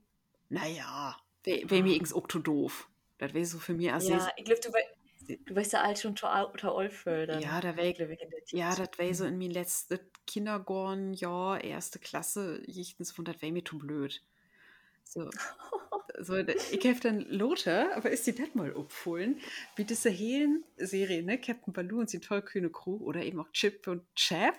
naja, 0.50 1.17
wäre 1.43 1.69
wär 1.69 1.84
mir 1.84 1.93
irgendwie 1.93 2.13
auch 2.13 2.28
zu 2.28 2.39
doof. 2.39 2.89
Das 3.17 3.34
wäre 3.34 3.45
so 3.45 3.60
für 3.60 3.74
mich 3.74 3.91
als 3.91 4.08
Ja, 4.08 4.32
ich 4.36 4.45
glaube, 4.45 4.62
du, 4.62 4.69
wei 4.74 4.84
du 5.45 5.56
weißt 5.56 5.74
ja 5.74 5.82
alt 5.82 6.00
schon 6.00 6.12
unter 6.12 6.74
Olföldern. 6.74 7.41
Ja, 7.41 7.62
da 7.62 7.76
wär- 7.76 7.93
glaub 7.93 8.10
ich, 8.10 8.17
der 8.19 8.30
Ja, 8.60 8.76
das 8.76 8.89
wäre 8.98 9.13
so 9.13 9.26
in 9.26 9.38
mein 9.38 9.52
letztes 9.52 10.00
Kindergartenjahr, 10.26 11.63
erste 11.63 12.00
Klasse, 12.00 12.63
jichtens 12.65 13.12
von, 13.12 13.26
das 13.26 13.41
wäre 13.41 13.52
mir 13.52 13.63
zu 13.63 13.78
blöd. 13.78 14.24
So, 15.04 15.30
so 16.21 16.36
ich 16.38 16.86
habe 16.86 16.99
dann 16.99 17.21
Lothar, 17.29 17.95
aber 17.95 18.10
ist 18.12 18.27
die 18.27 18.36
das 18.36 18.53
mal 18.53 18.75
abholen, 18.75 19.39
wie 19.75 19.86
diese 19.86 20.10
Helen-Serie, 20.10 21.23
ne? 21.23 21.39
Captain 21.39 21.73
Baloo 21.73 21.99
und 21.99 22.12
die 22.13 22.19
tollkühne 22.19 22.69
Crew 22.69 22.97
oder 23.03 23.21
eben 23.23 23.39
auch 23.39 23.49
Chip 23.53 23.88
und 23.88 24.03
Chap. 24.15 24.55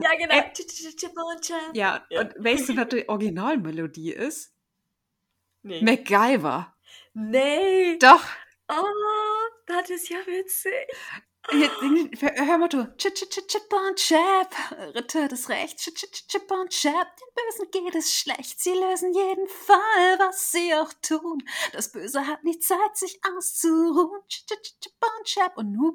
Ja, 0.00 0.10
genau. 0.18 0.34
Äh, 0.34 0.50
Ch- 0.52 0.66
ch- 0.66 0.86
ch- 0.88 0.96
Chip 0.98 1.12
und 1.16 1.40
Chap. 1.42 1.74
Ja, 1.74 2.06
Ja. 2.10 2.20
und 2.20 2.34
weißt 2.44 2.68
du, 2.68 2.76
was 2.76 2.88
die 2.88 3.08
Originalmelodie 3.08 4.12
ist? 4.12 4.54
Nee. 5.62 5.82
MacGyver. 5.82 6.74
nee. 7.14 7.96
Doch. 7.98 8.24
Oh, 8.68 8.84
das 9.66 9.90
ist 9.90 10.08
ja 10.08 10.18
witzig. 10.26 10.72
Hör 11.48 12.58
mal 12.58 12.68
du. 12.68 12.86
Chip, 12.96 13.14
chip, 13.14 13.30
chip, 13.30 13.48
chip 13.48 13.72
und 13.72 13.96
Chap. 13.96 14.54
Ritter 14.94 15.28
des 15.28 15.48
Rechts. 15.48 15.84
Chip, 15.84 15.96
chip, 15.96 16.10
chip, 16.28 16.50
und 16.50 16.70
Chap. 16.70 17.16
Den 17.16 17.28
Bösen 17.34 17.70
geht 17.70 17.94
es 17.94 18.14
schlecht. 18.14 18.60
Sie 18.60 18.72
lösen 18.72 19.12
jeden 19.12 19.48
Fall, 19.48 20.18
was 20.18 20.52
sie 20.52 20.72
auch 20.74 20.92
tun. 21.02 21.42
Das 21.72 21.90
Böse 21.90 22.26
hat 22.26 22.44
nie 22.44 22.58
Zeit, 22.58 22.96
sich 22.96 23.20
auszuruhen. 23.36 24.20
Chip, 24.28 24.46
chip, 24.46 24.62
chip, 24.80 24.92
und 25.00 25.26
Chap. 25.26 25.56
Und 25.56 25.72
nu 25.72 25.94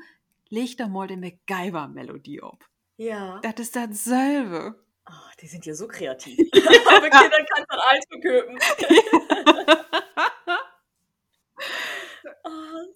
leg 0.50 0.78
da 0.78 0.88
mal 0.88 1.08
die 1.08 1.18
MacGyver-Melodie 1.18 2.42
ab. 2.42 2.66
Ja. 2.98 3.40
Das 3.42 3.60
ist 3.60 3.76
dasselbe. 3.76 4.84
Oh, 5.10 5.32
die 5.42 5.48
sind 5.48 5.66
ja 5.66 5.74
so 5.74 5.88
kreativ. 5.88 6.50
aber 6.54 7.10
Kinder 7.10 7.46
kann 7.46 7.66
man 7.70 7.80
alles 7.80 8.06
verköpen. 8.10 8.60
oh, 12.44 12.50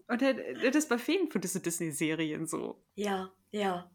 Und 0.07 0.21
das 0.21 0.35
das 0.61 0.75
ist 0.75 0.89
bei 0.89 0.97
vielen 0.97 1.29
von 1.29 1.41
diesen 1.41 1.61
Disney-Serien 1.61 2.47
so. 2.47 2.83
ja, 2.95 3.31
ja. 3.51 3.89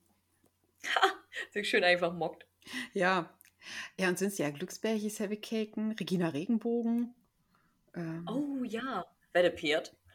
Ha, 0.85 1.12
so 1.53 1.62
schön 1.64 1.85
einfach 1.85 2.12
mockt. 2.12 2.46
Ja. 2.92 3.33
Ja, 3.99 4.09
und 4.09 4.18
sind 4.18 4.37
ja 4.38 4.51
Glücksbärchis, 4.51 5.18
Heavy 5.20 5.38
Caken, 5.38 5.92
Regina 5.92 6.29
Regenbogen. 6.29 7.14
Ähm, 7.94 8.27
Oh 8.29 8.62
ja. 8.64 9.07
Wer 9.33 9.42
der 9.42 9.53
Pferd? 9.53 9.94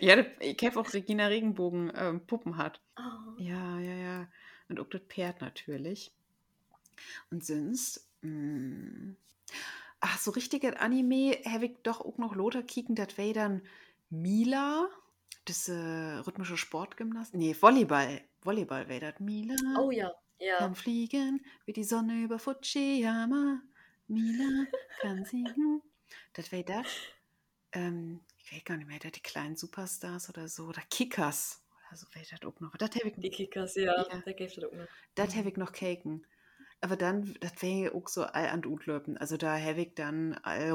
ja, 0.00 0.24
ich 0.40 0.58
habe 0.64 0.80
auch 0.80 0.92
Regina 0.92 1.26
Regenbogen 1.28 1.92
ähm, 1.94 2.26
Puppen 2.26 2.56
hat. 2.56 2.80
Oh. 2.98 3.38
Ja, 3.38 3.78
ja, 3.78 3.94
ja. 3.94 4.28
Und 4.68 4.80
auch 4.80 4.88
das 4.88 5.02
Pferd 5.02 5.40
natürlich. 5.40 6.12
Und 7.30 7.44
sonst, 7.44 8.08
mh, 8.22 8.30
hm, 8.30 9.16
ach, 10.02 10.18
so 10.18 10.32
richtige 10.32 10.78
Anime 10.80 11.38
habe 11.46 11.66
ich 11.66 11.76
doch 11.82 12.00
auch 12.00 12.18
noch 12.18 12.34
Lothar 12.34 12.62
kicken, 12.62 12.94
das 12.94 13.16
wäre 13.16 13.32
dann 13.32 13.62
Mila, 14.10 14.88
das 15.46 15.68
äh, 15.68 15.72
rhythmische 15.72 16.58
Sportgymnast. 16.58 17.34
Nee, 17.34 17.56
Volleyball. 17.58 18.20
Volleyball 18.42 18.88
wäre 18.88 19.12
das 19.12 19.20
Mila. 19.20 19.54
Oh 19.78 19.90
ja, 19.90 20.12
ja. 20.38 20.58
Kann 20.58 20.74
fliegen 20.74 21.44
wie 21.64 21.72
die 21.72 21.84
Sonne 21.84 22.22
über 22.22 22.38
Fujiyama. 22.38 23.62
Mila 24.08 24.66
kann 25.00 25.24
singen. 25.24 25.80
Das 26.34 26.52
wäre 26.52 26.64
das. 26.64 26.86
Ähm, 27.72 28.20
ich 28.44 28.52
weiß 28.52 28.64
gar 28.64 28.76
nicht 28.76 28.88
mehr, 28.88 28.98
die 28.98 29.20
kleinen 29.20 29.56
Superstars 29.56 30.28
oder 30.28 30.48
so. 30.48 30.64
Oder 30.64 30.82
Kickers. 30.90 31.62
Oder 31.88 31.96
so 31.96 32.06
wäre 32.12 32.26
das 32.28 32.42
auch 32.42 32.60
noch. 32.60 32.76
Das 32.76 32.90
ich, 32.96 33.14
die 33.16 33.30
Kickers, 33.30 33.76
ja. 33.76 33.96
ja. 33.96 34.04
Das 34.04 34.36
gäbe 34.36 34.68
auch 34.68 34.72
noch. 34.72 34.88
Das 35.14 35.36
habe 35.36 35.48
ich 35.48 35.56
noch 35.56 35.72
Kaken. 35.72 36.26
Aber 36.84 36.96
dann, 36.96 37.36
das 37.40 37.62
wäre 37.62 37.94
auch 37.94 38.08
so 38.08 38.24
all 38.24 38.48
an 38.48 38.66
Utlöpen. 38.66 39.16
Also 39.16 39.36
da 39.36 39.56
ich 39.82 39.94
dann 39.94 40.34
all 40.42 40.74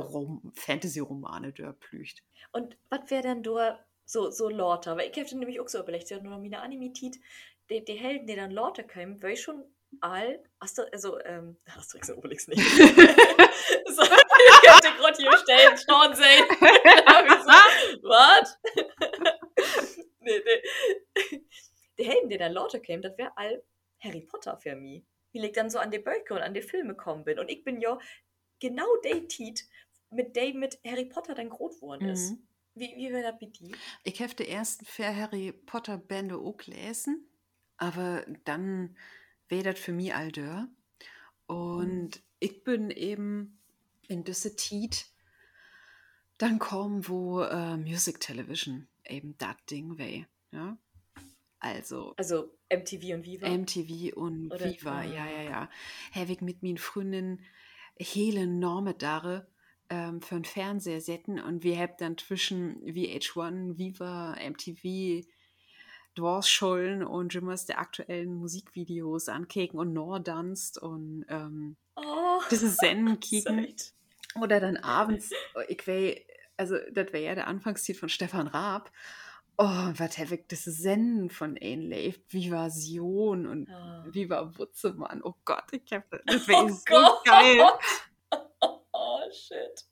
Fantasy-Romane 0.56 1.52
dörplücht. 1.52 2.24
Und 2.54 2.78
was 2.90 3.12
wäre 3.12 3.24
denn 3.24 3.44
da 3.44 3.86
so, 4.06 4.30
so 4.32 4.48
Lorter? 4.48 4.96
Weil 4.96 5.12
ich 5.12 5.18
habe 5.20 5.38
nämlich 5.38 5.60
auch 5.60 5.68
so 5.68 5.80
überlegt, 5.80 6.10
ja 6.10 6.22
nur 6.22 6.32
noch 6.32 6.40
meine 6.40 6.62
Animitit, 6.62 7.18
die, 7.70 7.84
die 7.84 7.96
Helden, 7.96 8.26
die 8.26 8.38
dann 8.38 8.52
Lorter 8.52 8.84
kommen, 8.84 9.22
weil 9.22 9.34
ich 9.34 9.42
schon 9.42 9.66
all, 10.00 10.42
hast 10.62 10.78
du, 10.78 10.84
also, 10.94 11.20
ähm, 11.26 11.58
Asterix 11.78 12.10
und 12.10 12.20
Obelix 12.20 12.48
nicht. 12.48 12.62
so, 12.70 12.84
ich 12.84 14.62
könnte 14.62 14.98
gerade 14.98 15.18
hier 15.18 15.38
stellen, 15.40 15.78
schauen 15.78 16.16
sehen. 16.16 16.46
Was? 18.04 18.58
nee, 20.22 20.42
nee. 20.46 21.42
Die 22.00 22.06
Helden, 22.06 22.30
die 22.30 22.38
dann 22.38 22.54
Lorter 22.54 22.80
kämen, 22.80 23.02
das 23.02 23.18
wäre 23.18 23.34
all 23.36 23.62
Harry 24.02 24.22
Potter 24.22 24.58
für 24.58 24.78
mich 24.78 25.04
wie 25.42 25.46
ich 25.46 25.54
dann 25.54 25.70
so 25.70 25.80
an 25.80 25.92
die 25.92 26.00
Böcke 26.00 26.34
und 26.34 26.42
an 26.42 26.54
die 26.54 26.62
Filme 26.62 26.96
gekommen 26.96 27.24
bin. 27.24 27.40
Und 27.40 27.50
ich 27.50 27.64
bin 27.64 27.80
ja 27.80 28.00
genau 28.60 28.88
der 29.04 29.28
Tit, 29.28 29.68
mit 30.10 30.36
dem 30.36 30.60
mit 30.60 30.80
Harry 30.86 31.06
Potter 31.06 31.36
dann 31.36 31.50
groß 31.50 31.76
geworden 31.76 32.10
ist. 32.10 32.32
Mhm. 32.32 32.48
Wie, 32.76 32.94
wie 32.96 33.12
wäre 33.12 33.32
das 33.32 33.42
mit 33.42 33.60
dir? 33.60 33.76
Ich 34.04 34.22
habe 34.22 34.34
die 34.36 34.48
ersten 34.48 34.86
vier 34.86 35.16
Harry 35.16 35.52
Potter 35.52 35.98
Bände 35.98 36.38
auch 36.38 36.58
gelesen, 36.58 37.28
aber 37.78 38.26
dann 38.46 38.96
wäre 39.48 39.74
das 39.74 39.80
für 39.80 39.92
mich 39.92 40.14
all 40.14 40.32
der. 40.32 40.68
Und 41.48 42.16
mhm. 42.16 42.22
ich 42.40 42.64
bin 42.64 42.92
eben 42.92 43.60
in 44.08 44.24
diese 44.24 44.56
Tit 44.56 45.08
dann 46.38 46.60
kommen, 46.60 47.08
wo 47.08 47.42
äh, 47.42 47.78
Music 47.78 48.20
Television 48.20 48.88
eben 49.06 49.38
das 49.38 49.56
Ding 49.70 49.98
wäre. 49.98 50.28
Ja? 50.52 50.78
Also. 51.60 52.14
Also 52.18 52.52
MTV 52.72 53.16
und 53.16 53.26
Viva? 53.26 53.50
MTV 53.50 54.16
und 54.16 54.52
Oder? 54.52 54.66
Viva, 54.66 55.04
ja, 55.04 55.26
ja, 55.28 55.42
ja. 55.44 55.70
Habe 56.14 56.38
mit 56.42 56.64
meinen 56.64 56.78
Freundinnen 56.78 57.44
hele 57.98 58.48
Norme 58.48 58.94
dare 58.94 59.48
ähm, 59.90 60.22
für 60.22 60.36
ein 60.36 60.46
Fernseher 60.46 61.02
setzen 61.02 61.40
und 61.40 61.64
wir 61.64 61.78
haben 61.78 61.94
dann 61.98 62.18
zwischen 62.18 62.82
VH1, 62.84 63.78
Viva, 63.78 64.36
MTV, 64.36 65.26
Dwarfschollen 66.16 67.04
und 67.04 67.34
Jimmers 67.34 67.66
der 67.66 67.80
aktuellen 67.80 68.34
Musikvideos 68.34 69.30
ankeken 69.30 69.80
und 69.80 69.94
Nordanst 69.94 70.82
und 70.82 71.26
ähm, 71.30 71.78
oh, 71.96 72.42
diese 72.52 72.70
Senden 72.70 73.20
kicken. 73.20 73.68
Oder 74.42 74.60
dann 74.60 74.78
abends, 74.78 75.32
ich 75.68 75.88
weiß, 75.88 76.16
also 76.58 76.76
das 76.92 77.14
wäre 77.14 77.24
ja 77.24 77.36
der 77.36 77.48
Anfangsstil 77.48 77.96
von 77.96 78.10
Stefan 78.10 78.48
Raab. 78.48 78.92
Oh, 79.60 79.66
was 79.66 80.18
habe 80.20 80.36
ich 80.36 80.48
das 80.48 80.66
Senden 80.66 81.32
von 81.32 81.58
Ain 81.60 81.90
Leif, 81.90 82.20
Vivasion 82.30 83.48
und 83.48 83.68
oh. 83.70 84.14
Viva 84.14 84.56
Wutzemann. 84.56 85.24
Oh 85.24 85.34
Gott, 85.46 85.66
ich 85.72 85.92
hab 85.92 86.08
das, 86.12 86.22
das 86.28 86.48
wäre 86.48 86.66
oh 86.66 86.70
so 86.70 86.84
Gott. 86.86 87.26
geil. 87.26 87.66
Oh, 89.00 89.20
shit. 89.32 89.86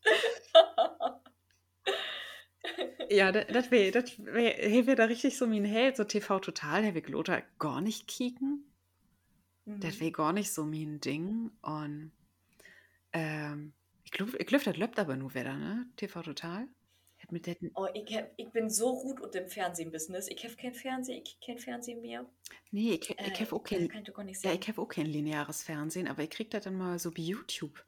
ja, 3.09 3.31
das 3.31 3.69
wäre, 3.69 3.91
das 3.91 4.17
wäre 4.17 4.87
wär 4.87 4.95
da 4.95 5.05
richtig 5.05 5.37
so 5.37 5.45
mein 5.45 5.63
Held, 5.63 5.95
so 5.95 6.03
TV 6.03 6.39
Total, 6.39 6.81
der 6.81 6.95
will 6.95 7.11
Lothar 7.11 7.43
gar 7.59 7.81
nicht 7.81 8.07
kicken. 8.07 8.65
Mhm. 9.65 9.79
Das 9.79 9.99
wäre 9.99 10.11
gar 10.11 10.33
nicht 10.33 10.51
so 10.51 10.65
mein 10.65 10.99
Ding. 11.01 11.51
Und 11.61 12.11
ähm, 13.13 13.73
ich 14.03 14.11
glaube, 14.11 14.37
ich 14.37 14.47
glaub, 14.47 14.63
das 14.63 14.75
läuft 14.75 14.97
aber 14.97 15.15
nur 15.15 15.35
wieder, 15.35 15.55
ne? 15.55 15.87
TV 15.97 16.23
Total. 16.23 16.67
Oh, 17.75 17.87
ich, 17.93 18.15
hab, 18.15 18.31
ich 18.37 18.49
bin 18.51 18.69
so 18.69 18.99
gut 19.01 19.19
unter 19.21 19.39
dem 19.39 19.49
Fernsehen-Business. 19.49 20.27
Ich 20.27 20.43
habe 20.43 20.55
kein 20.55 20.73
Fernsehen, 20.73 21.21
ich 21.23 21.39
kein 21.45 21.59
Fernsehen 21.59 22.01
mehr. 22.01 22.25
Nee, 22.71 22.99
ich, 23.01 23.09
ich 23.09 23.19
äh, 23.19 23.45
habe 23.45 23.55
auch, 23.55 23.63
kein, 23.63 23.89
ja, 24.43 24.51
hab 24.51 24.77
auch 24.77 24.87
kein 24.87 25.05
lineares 25.05 25.63
Fernsehen, 25.63 26.07
aber 26.07 26.23
ich 26.23 26.29
kriege 26.29 26.49
das 26.49 26.63
dann 26.63 26.75
mal 26.75 26.99
so 26.99 27.11
bei 27.11 27.21
YouTube 27.21 27.83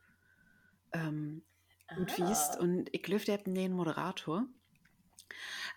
ähm, 0.93 1.43
und 1.97 2.17
wiest. 2.17 2.59
Und 2.59 2.89
ich 2.93 3.07
löfte 3.07 3.31
eben 3.33 3.53
den 3.53 3.73
Moderator. 3.73 4.47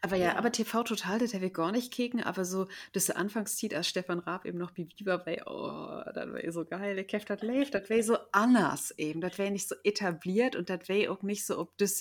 Aber 0.02 0.16
ja, 0.16 0.26
ja, 0.26 0.36
aber 0.36 0.50
TV 0.50 0.82
Total, 0.82 1.18
das 1.18 1.34
habe 1.34 1.46
ich 1.46 1.52
gar 1.52 1.72
nicht 1.72 1.92
gegen, 1.92 2.22
aber 2.22 2.44
so, 2.44 2.68
das 2.92 3.10
Anfangszieht 3.10 3.74
als 3.74 3.88
Stefan 3.88 4.20
Raab 4.20 4.46
eben 4.46 4.58
noch 4.58 4.74
wie 4.76 4.84
Biber 4.84 5.18
bei, 5.18 5.42
oh, 5.46 6.02
das 6.14 6.32
wäre 6.32 6.52
so 6.52 6.64
geil, 6.64 6.98
ich 6.98 7.14
hab 7.14 7.26
das 7.26 7.42
live, 7.42 7.70
das 7.70 7.90
wäre 7.90 8.02
so 8.02 8.16
anders 8.32 8.92
eben, 8.96 9.20
das 9.20 9.36
wäre 9.36 9.50
nicht 9.50 9.68
so 9.68 9.74
etabliert 9.84 10.56
und 10.56 10.70
das 10.70 10.88
wäre 10.88 11.12
auch 11.12 11.22
nicht 11.22 11.44
so, 11.44 11.58
ob 11.58 11.76
das 11.76 11.98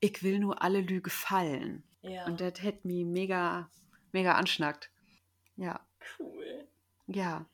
ich 0.00 0.22
will 0.22 0.38
nur 0.38 0.62
alle 0.62 0.80
Lüge 0.80 1.10
fallen. 1.10 1.82
Ja. 2.02 2.26
Und 2.26 2.40
das 2.40 2.62
hätte 2.62 2.86
mich 2.86 3.04
mega, 3.04 3.70
mega 4.12 4.34
anschnackt. 4.34 4.90
Ja. 5.56 5.80
Cool. 6.18 6.66
Ja. 7.06 7.46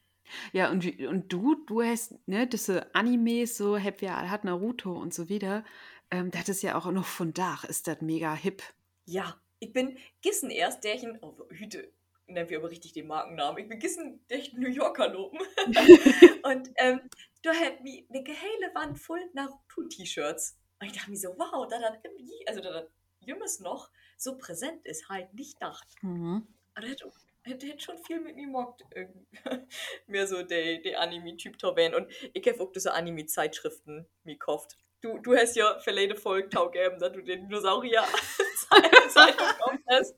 Ja, 0.53 0.71
und, 0.71 1.01
und 1.01 1.33
du, 1.33 1.55
du 1.67 1.83
hast, 1.83 2.15
ne, 2.27 2.47
diese 2.47 2.95
Animes, 2.95 3.57
so, 3.57 3.79
hab 3.79 4.01
ja, 4.03 4.29
hat 4.29 4.45
Naruto 4.45 4.93
und 4.93 5.13
so 5.13 5.29
wieder, 5.29 5.65
ähm, 6.11 6.31
das 6.31 6.49
ist 6.49 6.63
ja 6.63 6.77
auch 6.77 6.91
noch 6.91 7.05
von 7.05 7.33
Dach, 7.35 7.65
ist 7.65 7.87
das 7.87 8.01
mega 8.01 8.35
hip. 8.35 8.63
Ja, 9.07 9.39
ich 9.59 9.73
bin 9.73 9.99
Gissen 10.23 10.51
erst, 10.51 10.85
der 10.85 10.95
ich 10.95 11.03
in, 11.05 11.19
oh, 11.21 11.37
Hüte, 11.51 11.93
nennen 12.27 12.49
wir 12.49 12.59
aber 12.59 12.71
richtig 12.71 12.93
den 12.93 13.07
Markennamen, 13.07 13.63
ich 13.63 13.69
bin 13.69 13.79
Gissen, 13.79 14.25
der 14.29 14.39
ich 14.39 14.55
New 14.55 14.69
Yorker 14.69 15.13
loben. 15.13 15.39
und 16.43 16.71
ähm, 16.77 17.01
du 17.43 17.51
hast 17.51 17.83
mir 17.83 18.05
eine 18.09 18.23
geheile 18.23 18.75
Wand 18.75 18.99
voll 18.99 19.21
Naruto-T-Shirts. 19.35 20.57
Und 20.85 20.90
ich 20.90 20.99
dachte 20.99 21.11
mir 21.11 21.16
so, 21.16 21.31
wow, 21.38 21.66
da 21.66 21.81
dann 21.81 21.97
irgendwie, 22.03 22.47
also 22.47 22.61
da 22.61 22.70
dann 22.70 22.87
Jümmes 23.20 23.61
noch 23.61 23.88
so 24.18 24.37
präsent 24.37 24.85
ist, 24.85 25.09
halt 25.09 25.33
nicht 25.33 25.62
dacht. 25.62 25.88
Mhm. 26.03 26.47
Aber 26.75 26.87
das 26.87 26.99
hätte, 27.42 27.66
hätte 27.66 27.81
schon 27.81 27.97
viel 28.05 28.20
mit 28.20 28.37
mir 28.37 28.49
mockt. 28.49 28.85
Mehr 30.07 30.27
so 30.27 30.42
der, 30.42 30.83
der 30.83 31.01
Anime-Typ 31.01 31.59
Torben. 31.59 31.94
Und 31.94 32.12
ich 32.35 32.47
habe 32.47 32.62
auch 32.62 32.70
diese 32.70 32.92
Anime-Zeitschriften 32.92 34.05
mir 34.25 34.35
gekauft. 34.35 34.77
Du, 35.01 35.16
du 35.20 35.35
hast 35.35 35.57
ja 35.57 35.81
für 35.81 35.99
jede 35.99 36.16
Folge 36.16 36.51
taugegeben, 36.51 36.99
dass 36.99 37.12
du 37.12 37.23
den 37.23 37.49
Dinosaurier-Zeitung 37.49 39.49
gekauft 39.57 39.85
hast. 39.88 40.16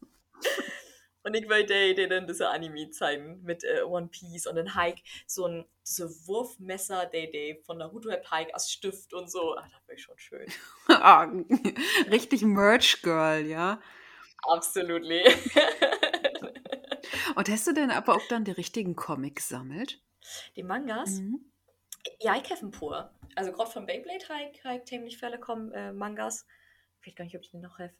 Und 1.27 1.35
ich 1.35 1.49
der 1.97 2.07
dann 2.07 2.29
diese 2.29 2.51
Anime 2.51 2.89
zeigen 2.91 3.43
mit 3.43 3.65
äh, 3.65 3.83
One 3.83 4.07
Piece 4.07 4.47
und 4.47 4.55
dann 4.55 4.77
Hike 4.77 5.03
so 5.27 5.47
ein 5.47 5.65
diese 5.85 6.09
Wurfmesser, 6.29 7.07
der, 7.07 7.27
der 7.27 7.57
von 7.65 7.79
Naruto 7.79 8.13
hat 8.13 8.31
Hike 8.31 8.55
als 8.55 8.71
Stift 8.71 9.13
und 9.13 9.29
so. 9.29 9.57
Ah, 9.57 9.67
das 9.73 9.89
wäre 9.89 9.99
schon 9.99 10.17
schön. 10.19 10.47
ah, 10.89 11.25
richtig 12.13 12.43
Merch 12.43 13.03
Girl, 13.03 13.45
ja. 13.45 13.81
Absolutely. 14.45 15.25
und 17.35 17.49
hast 17.49 17.67
du 17.67 17.73
denn 17.73 17.91
aber 17.91 18.15
auch 18.15 18.29
dann 18.29 18.45
die 18.45 18.53
richtigen 18.53 18.95
Comics 18.95 19.49
sammelt? 19.49 20.01
Die 20.55 20.63
Mangas? 20.63 21.19
Mhm. 21.19 21.45
Ja, 22.21 22.37
ich 22.37 22.49
habe 22.53 22.67
ein 22.67 22.71
paar. 22.71 23.13
Also 23.35 23.51
gerade 23.51 23.73
von 23.73 23.85
Beyblade 23.85 24.29
Hike, 24.29 24.63
Hike 24.63 24.85
ziemlich 24.85 25.19
viele 25.19 25.41
kommen 25.41 25.73
äh, 25.73 25.93
Mangas. 25.93 26.47
Ich 27.01 27.09
weiß 27.09 27.17
gar 27.17 27.25
nicht, 27.25 27.35
ob 27.35 27.43
ich 27.43 27.51
den 27.51 27.63
noch 27.63 27.81
habe. 27.81 27.95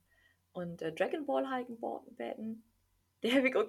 Und 0.53 0.81
äh, 0.81 0.93
Dragon 0.93 1.27
Ball 1.27 1.51
Hike 1.51 1.73
Betten 2.17 2.63
der 3.23 3.35
habe 3.35 3.49
ich 3.49 3.57
auch 3.57 3.67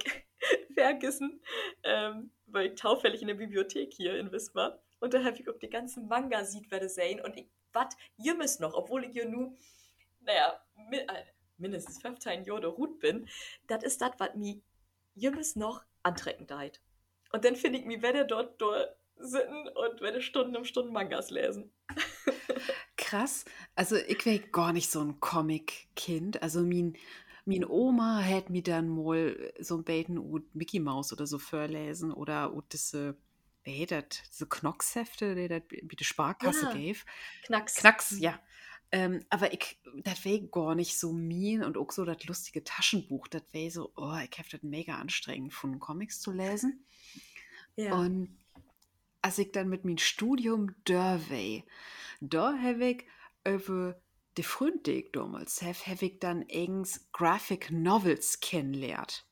vergessen, 0.74 1.42
ähm, 1.84 2.32
weil 2.46 2.68
ich 2.68 2.76
taufällig 2.76 3.22
in 3.22 3.28
der 3.28 3.36
Bibliothek 3.36 3.94
hier 3.94 4.18
in 4.18 4.32
Wismar 4.32 4.80
und 5.00 5.14
da 5.14 5.24
habe 5.24 5.38
ich 5.38 5.50
auch 5.50 5.58
die 5.58 5.70
ganzen 5.70 6.08
Manga 6.08 6.44
sieht 6.44 6.72
werde 6.72 6.90
sehen 6.90 7.22
und 7.22 7.38
ich 7.38 7.48
wat 7.74 7.96
jemmes 8.18 8.60
noch, 8.60 8.74
obwohl 8.74 9.06
ich 9.06 9.16
ja 9.16 9.26
nur, 9.26 9.56
naja, 10.22 10.60
mi 10.90 10.98
äh, 10.98 11.26
mindestens 11.58 12.02
15 12.02 12.46
Jahre 12.46 12.68
Rut 12.68 13.00
bin, 13.00 13.28
das 13.68 13.84
ist 13.84 14.02
das, 14.02 14.12
was 14.18 14.36
mir 14.36 14.62
jemmes 15.16 15.56
noch 15.56 15.84
antrecken 16.04 16.48
deit. 16.48 16.82
Und 17.32 17.46
dann 17.46 17.56
finde 17.56 17.80
ich 17.80 17.86
mich, 17.86 18.02
werde 18.02 18.26
dort, 18.26 18.62
dort 18.62 18.96
sitzen 19.16 19.68
und 19.70 20.02
werde 20.02 20.22
Stunden 20.22 20.56
um 20.56 20.64
Stunden 20.64 20.94
Mangas 20.94 21.32
lesen. 21.32 21.72
Krass. 22.98 23.46
Also 23.76 23.96
ich 23.96 24.26
wäre 24.26 24.40
gar 24.40 24.74
nicht 24.74 24.92
so 24.92 25.02
ein 25.02 25.20
Comic-Kind. 25.20 26.42
Also 26.42 26.62
mein 26.62 26.98
Min 27.48 27.66
Oma 27.66 28.24
hat 28.24 28.50
mir 28.50 28.62
dann 28.62 28.90
mal 28.90 29.54
so 29.60 29.78
ein 29.78 29.84
Beten 29.86 30.18
und 30.18 30.54
Mickey 30.54 30.80
Mouse 30.80 31.14
oder 31.14 31.26
so 31.26 31.40
vorlesen 31.40 32.12
oder 32.12 32.54
und 32.54 32.74
diese 32.74 33.18
wie 33.64 33.86
das, 33.86 34.04
diese 34.32 34.48
Knockshefte, 34.48 35.36
die 35.36 35.48
das 35.48 35.62
bei 35.68 35.96
der 35.96 36.06
Sparkasse 36.06 36.66
ja. 36.66 36.74
gave. 36.74 37.00
Knacks. 37.44 37.76
Knacks, 37.76 38.20
ja. 38.20 38.40
Ähm, 38.92 39.26
aber 39.30 39.52
ich, 39.52 39.80
das 40.04 40.24
wäre 40.24 40.48
gar 40.48 40.74
nicht 40.74 40.98
so 40.98 41.12
mean 41.12 41.64
und 41.64 41.78
auch 41.78 41.92
so 41.92 42.06
das 42.06 42.24
lustige 42.26 42.64
Taschenbuch, 42.64 43.28
das 43.28 43.44
wäre 43.52 43.72
so, 43.72 43.92
oh, 43.98 44.18
ich 44.30 44.38
habe 44.40 44.48
das 44.50 44.64
mega 44.64 44.98
anstrengend 44.98 45.54
von 45.54 45.80
Comics 45.80 46.22
zu 46.22 46.32
lesen. 46.32 46.86
Ja. 47.76 47.94
Und 47.96 48.38
als 49.22 49.38
ich 49.38 49.52
dann 49.52 49.68
mit 49.68 49.84
meinem 49.84 49.98
Studium 49.98 50.74
da 50.86 51.20
war, 51.30 51.64
da 52.22 52.58
habe 52.58 52.86
ich 52.86 53.06
über 53.46 54.00
die 54.38 54.44
Freunde, 54.44 54.80
die 54.84 54.92
ich 55.04 55.12
damals 55.12 55.62
habe, 55.62 55.74
habe 55.74 56.06
ich 56.06 56.20
dann 56.20 56.46
eigens 56.52 57.08
Graphic 57.12 57.72
Novels 57.72 58.40
kennengelernt. 58.40 59.26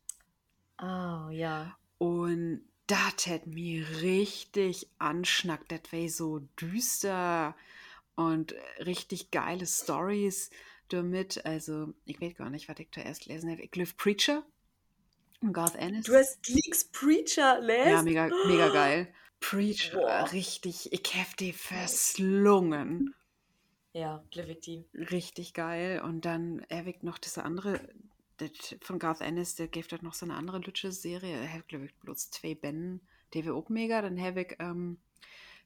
Oh, 0.82 1.30
ja. 1.30 1.78
Und 1.98 2.68
das 2.88 3.28
hat 3.28 3.48
mir 3.48 3.86
richtig 4.02 4.90
anschnackt. 5.00 5.72
Das 5.72 5.92
war 5.92 6.10
so 6.10 6.40
düster 6.60 7.56
und 8.16 8.56
richtig 8.80 9.32
geile 9.32 9.66
Stories 9.66 10.50
damit. 10.90 11.46
Also, 11.46 11.94
ich 12.06 12.20
weiß 12.20 12.36
gar 12.36 12.50
nicht, 12.50 12.68
was 12.68 12.80
ich 12.80 12.92
zuerst 12.92 13.26
lesen 13.26 13.52
habe. 13.52 13.62
Ich 13.62 13.72
glaube 13.72 13.92
Preacher 13.98 14.44
und 15.42 15.54
Garth 15.54 15.76
Ennis. 15.76 16.06
Du 16.06 16.16
hast 16.16 16.48
Leaks 16.48 16.86
Preacher 16.86 17.60
lesen? 17.60 17.92
Ja, 17.92 18.02
mega, 18.02 18.30
mega 18.48 18.70
geil. 18.70 19.14
Preacher, 19.40 20.00
Boah. 20.00 20.32
richtig, 20.32 20.92
ich 20.92 21.14
habe 21.14 21.36
die 21.40 21.54
verslungen. 21.54 23.14
Ja, 23.96 24.22
Levity. 24.34 24.84
Richtig 24.94 25.54
geil. 25.54 26.02
Und 26.02 26.26
dann 26.26 26.60
Erwig 26.68 27.02
noch 27.04 27.18
diese 27.18 27.44
andere, 27.46 27.80
das 28.36 28.76
von 28.82 29.00
Garth 29.00 29.22
Ennis, 29.22 29.56
der 29.56 29.70
gibt 29.70 29.94
halt 29.94 30.04
noch 30.04 30.14
so 30.14 30.26
eine 30.26 30.36
andere 30.36 30.60
Lütsche-Serie. 30.60 31.34
Er 31.34 31.54
hat, 31.54 31.70
glaube 31.70 31.86
ich, 31.86 31.96
bloß 31.96 32.30
zwei 32.30 32.56
Bänden, 32.56 33.00
die 33.34 33.46
wir 33.46 33.56
auch 33.56 33.70
mega. 33.70 34.02
Dann 34.02 34.20
habe 34.20 34.42
ich 34.42 34.58
ähm, 34.60 34.98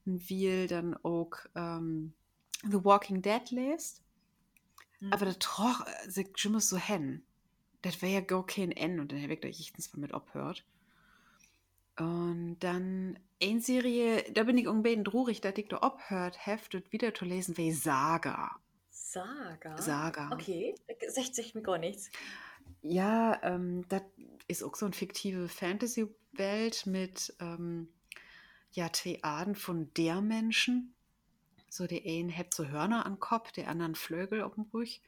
ein 0.05 0.19
dann 0.67 0.95
auch 0.97 1.31
ähm, 1.55 2.13
The 2.69 2.85
Walking 2.85 3.23
Dead 3.23 3.49
lest. 3.49 4.03
Mhm. 4.99 5.11
Aber 5.11 5.25
der 5.25 5.39
troch 5.39 5.83
sich 6.07 6.27
schon 6.35 6.59
so 6.59 6.77
hin. 6.77 7.23
Das 7.81 7.99
wäre 8.03 8.13
ja 8.13 8.21
gar 8.21 8.45
kein 8.45 8.71
N 8.71 8.99
und 8.99 9.11
dann 9.11 9.23
habe 9.23 9.33
ich 9.33 9.39
da 9.39 9.47
ich 9.47 9.73
mal 9.93 10.01
mit 10.01 10.13
abhört. 10.13 10.63
Und 11.99 12.57
dann 12.59 13.19
eine 13.41 13.61
Serie, 13.61 14.23
da 14.31 14.43
bin 14.43 14.57
ich 14.57 14.65
irgendwie 14.65 15.01
traurig, 15.03 15.41
dass 15.41 15.57
ich 15.57 15.67
da 15.67 15.77
abhört, 15.77 16.45
heftet 16.45 16.91
wieder 16.91 17.13
zu 17.13 17.25
lesen, 17.25 17.57
wie 17.57 17.71
Saga. 17.71 18.57
Saga? 18.89 19.77
Saga. 19.77 20.29
Okay, 20.31 20.75
60 21.05 21.55
mir 21.55 21.61
gar 21.61 21.77
nichts. 21.77 22.09
Ja, 22.81 23.39
ähm, 23.43 23.85
das 23.89 24.03
ist 24.47 24.63
auch 24.63 24.75
so 24.75 24.85
eine 24.85 24.93
fiktive 24.93 25.49
Fantasy-Welt 25.49 26.85
mit 26.85 27.35
ähm, 27.39 27.89
ja, 28.71 28.91
zwei 28.93 29.19
Arten 29.21 29.55
von 29.55 29.91
der 29.95 30.21
Menschen. 30.21 30.93
So, 31.69 31.85
der 31.85 32.01
eine 32.05 32.35
hat 32.35 32.53
so 32.53 32.67
Hörner 32.67 33.05
am 33.05 33.19
Kopf, 33.19 33.51
der 33.51 33.67
anderen 33.67 33.95
Flügel 33.95 34.41
auf 34.41 34.55
dem 34.55 34.65
Rücken 34.73 35.01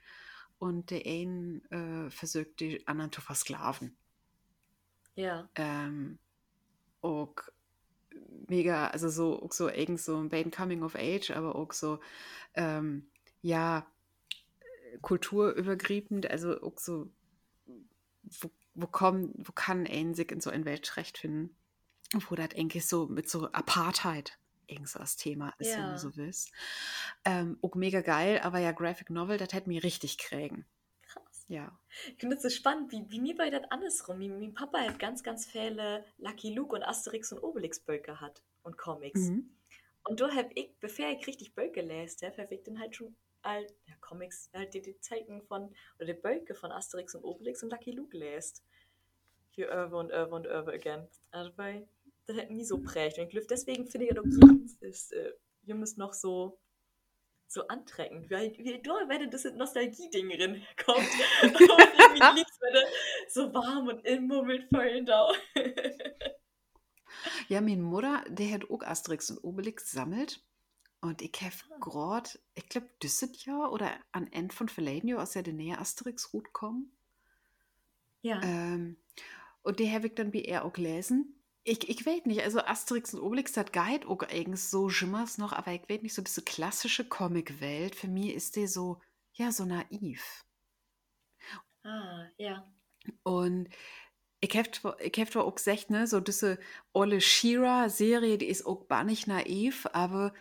und 0.59 0.91
der 0.91 1.05
eine 1.05 1.61
äh, 1.69 2.09
versucht, 2.09 2.59
die 2.59 2.85
anderen 2.87 3.11
zu 3.11 3.21
versklaven. 3.21 3.95
Ja. 5.15 5.47
Ähm, 5.55 6.19
auch 7.01 7.35
mega, 8.47 8.87
also 8.87 9.09
so, 9.09 9.41
auch 9.41 9.51
so 9.51 9.69
irgend 9.69 9.99
so 9.99 10.17
ein 10.17 10.29
Baden 10.29 10.51
Coming 10.51 10.83
of 10.83 10.95
Age, 10.95 11.31
aber 11.31 11.55
auch 11.55 11.73
so, 11.73 11.99
ähm, 12.53 13.07
ja, 13.41 13.85
kulturübergreifend, 15.01 16.29
also 16.29 16.61
auch 16.61 16.77
so, 16.77 17.09
wo, 18.23 18.51
wo, 18.75 18.87
kommen, 18.87 19.33
wo 19.37 19.51
kann 19.51 19.87
ein 19.87 20.13
sich 20.13 20.31
in 20.31 20.41
so 20.41 20.49
ein 20.49 20.65
Weltrecht 20.65 21.17
finden, 21.17 21.55
wo 22.29 22.35
das 22.35 22.55
eigentlich 22.55 22.85
so 22.85 23.07
mit 23.07 23.29
so 23.29 23.51
Apartheid 23.51 24.37
irgend 24.67 24.89
so 24.89 24.99
das 24.99 25.17
Thema 25.17 25.53
ist, 25.59 25.71
ja. 25.71 25.77
wenn 25.77 25.91
du 25.91 25.99
so 25.99 26.15
willst. 26.15 26.51
Ähm, 27.25 27.57
auch 27.61 27.75
mega 27.75 28.01
geil, 28.01 28.39
aber 28.43 28.59
ja, 28.59 28.71
Graphic 28.71 29.09
Novel, 29.09 29.37
das 29.37 29.53
hätte 29.53 29.69
mir 29.69 29.83
richtig 29.83 30.17
kriegen. 30.17 30.65
Ja. 31.51 31.77
Ich 32.07 32.15
finde 32.17 32.37
es 32.37 32.43
so 32.43 32.49
spannend, 32.49 32.93
wie, 32.93 33.03
wie 33.11 33.19
mir 33.19 33.35
bei 33.35 33.49
das 33.49 33.69
andersrum. 33.69 34.21
Wie, 34.21 34.29
mein 34.29 34.53
Papa 34.53 34.79
hat 34.79 34.99
ganz, 34.99 35.21
ganz 35.21 35.45
viele 35.45 36.05
Lucky 36.17 36.53
Luke 36.53 36.73
und 36.73 36.81
Asterix 36.81 37.33
und 37.33 37.43
Obelix 37.43 37.77
Böcke 37.81 38.21
hat 38.21 38.41
und 38.63 38.77
Comics. 38.77 39.19
Mhm. 39.19 39.49
Und 40.05 40.21
da 40.21 40.33
habe 40.33 40.49
ich, 40.55 40.73
bevor 40.79 41.09
ich 41.09 41.27
richtig 41.27 41.53
Böcke 41.53 41.81
lese, 41.81 42.31
habe 42.37 42.55
ich 42.55 42.63
dann 42.63 42.79
halt 42.79 42.95
schon 42.95 43.13
all, 43.41 43.67
ja, 43.85 43.93
Comics, 43.99 44.49
halt 44.53 44.73
die, 44.73 44.81
die 44.81 44.97
Zeichen 45.01 45.41
von, 45.41 45.75
oder 45.97 46.05
die 46.05 46.13
Böcke 46.13 46.55
von 46.55 46.71
Asterix 46.71 47.15
und 47.15 47.25
Obelix 47.25 47.61
und 47.63 47.71
Lucky 47.71 47.91
Luke 47.91 48.17
lest. 48.17 48.63
Hier 49.49 49.67
Irve 49.67 49.97
und 49.97 50.09
Irve 50.09 50.33
und 50.33 50.45
Irve 50.45 50.71
again. 50.71 51.05
Also 51.31 51.51
bei, 51.57 51.85
das 52.27 52.37
hat 52.37 52.49
nie 52.49 52.63
so 52.63 52.77
prägt. 52.77 53.19
Und 53.19 53.33
ich 53.33 53.47
deswegen 53.47 53.87
finde 53.87 54.07
ich, 54.07 54.13
dass 54.13 54.79
ist, 54.79 55.11
äh, 55.11 55.33
ihr 55.65 55.75
müsst 55.75 55.97
noch 55.97 56.13
so 56.13 56.60
so 57.51 57.67
antreckend, 57.67 58.31
weil 58.31 58.57
wie 58.57 58.81
da 58.81 58.91
wenn 59.07 59.29
das 59.29 59.43
Nostalgie-Ding 59.43 60.29
drin 60.29 60.63
kommt. 60.83 60.99
und 61.43 61.59
irgendwie 61.59 62.35
liegt 62.39 62.51
so 63.27 63.53
warm 63.53 63.87
und 63.89 64.05
immer 64.05 64.43
mit 64.43 64.69
vollen 64.69 65.05
da. 65.05 65.29
ja, 67.49 67.59
meine 67.59 67.81
Mutter, 67.81 68.23
der 68.29 68.53
hat 68.53 68.69
auch 68.69 68.81
Asterix 68.81 69.29
und 69.31 69.43
Obelix 69.43 69.91
sammelt. 69.91 70.41
Und 71.01 71.21
ich 71.21 71.33
habe 71.41 71.55
ah. 71.71 71.77
gerade, 71.79 72.29
ich 72.53 72.69
glaube, 72.69 72.87
dieses 73.01 73.43
Jahr 73.45 73.73
oder 73.73 73.91
an 74.11 74.31
End 74.31 74.53
von 74.53 74.69
Felanio 74.69 75.19
aus 75.19 75.31
der 75.31 75.45
Nähe 75.51 75.77
Asterix-Route 75.77 76.51
kommen. 76.51 76.91
Ja. 78.21 78.41
Ähm, 78.43 78.97
und 79.63 79.79
die 79.79 79.91
habe 79.91 80.07
ich 80.07 80.15
dann 80.15 80.31
wie 80.31 80.45
er 80.45 80.63
auch 80.63 80.73
gelesen. 80.73 81.40
Ich, 81.63 81.87
ich 81.89 82.05
weiß 82.05 82.25
nicht, 82.25 82.41
also 82.41 82.59
Asterix 82.59 83.13
und 83.13 83.21
Obelix 83.21 83.55
hat 83.55 83.71
Guide 83.71 84.07
auch 84.07 84.23
eigentlich 84.23 84.63
so 84.63 84.89
schimmers 84.89 85.37
noch, 85.37 85.53
aber 85.53 85.71
ich 85.73 85.87
weiß 85.87 86.01
nicht, 86.01 86.15
so 86.15 86.21
diese 86.23 86.41
klassische 86.41 87.07
Comic-Welt, 87.07 87.95
für 87.95 88.07
mich 88.07 88.33
ist 88.33 88.55
die 88.55 88.65
so, 88.65 88.99
ja, 89.33 89.51
so 89.51 89.65
naiv. 89.65 90.43
Ah, 91.83 92.25
ja. 92.37 92.71
Und 93.23 93.69
ich 94.39 94.57
habe 94.57 94.69
ich 94.99 95.19
hab 95.19 95.35
auch 95.35 95.55
gesagt, 95.55 95.91
ne, 95.91 96.07
so 96.07 96.19
diese 96.19 96.59
Olle 96.93 97.21
Shira-Serie, 97.21 98.39
die 98.39 98.47
ist 98.47 98.65
auch 98.65 98.87
gar 98.87 99.03
nicht 99.03 99.27
naiv, 99.27 99.87
aber 99.93 100.33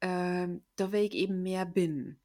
ähm, 0.00 0.62
da 0.76 0.92
will 0.92 1.02
ich 1.02 1.14
eben 1.14 1.42
mehr 1.42 1.66
bin. 1.66 2.20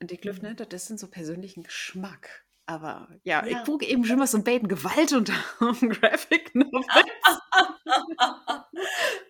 Und 0.00 0.10
ich 0.10 0.20
glaube, 0.20 0.38
mhm. 0.38 0.54
ne, 0.54 0.54
das 0.54 0.90
ist 0.90 0.98
so 0.98 1.08
persönlichen 1.08 1.62
Geschmack. 1.62 2.44
Aber 2.66 3.08
ja, 3.24 3.44
ja. 3.44 3.58
ich 3.58 3.64
gucke 3.64 3.86
eben 3.86 4.04
schon 4.04 4.18
mal 4.18 4.26
so 4.26 4.38
ein 4.38 4.44
Baden 4.44 4.68
Gewalt 4.68 5.12
unter 5.12 5.34
Graphic 5.60 6.54
Novels. 6.54 6.86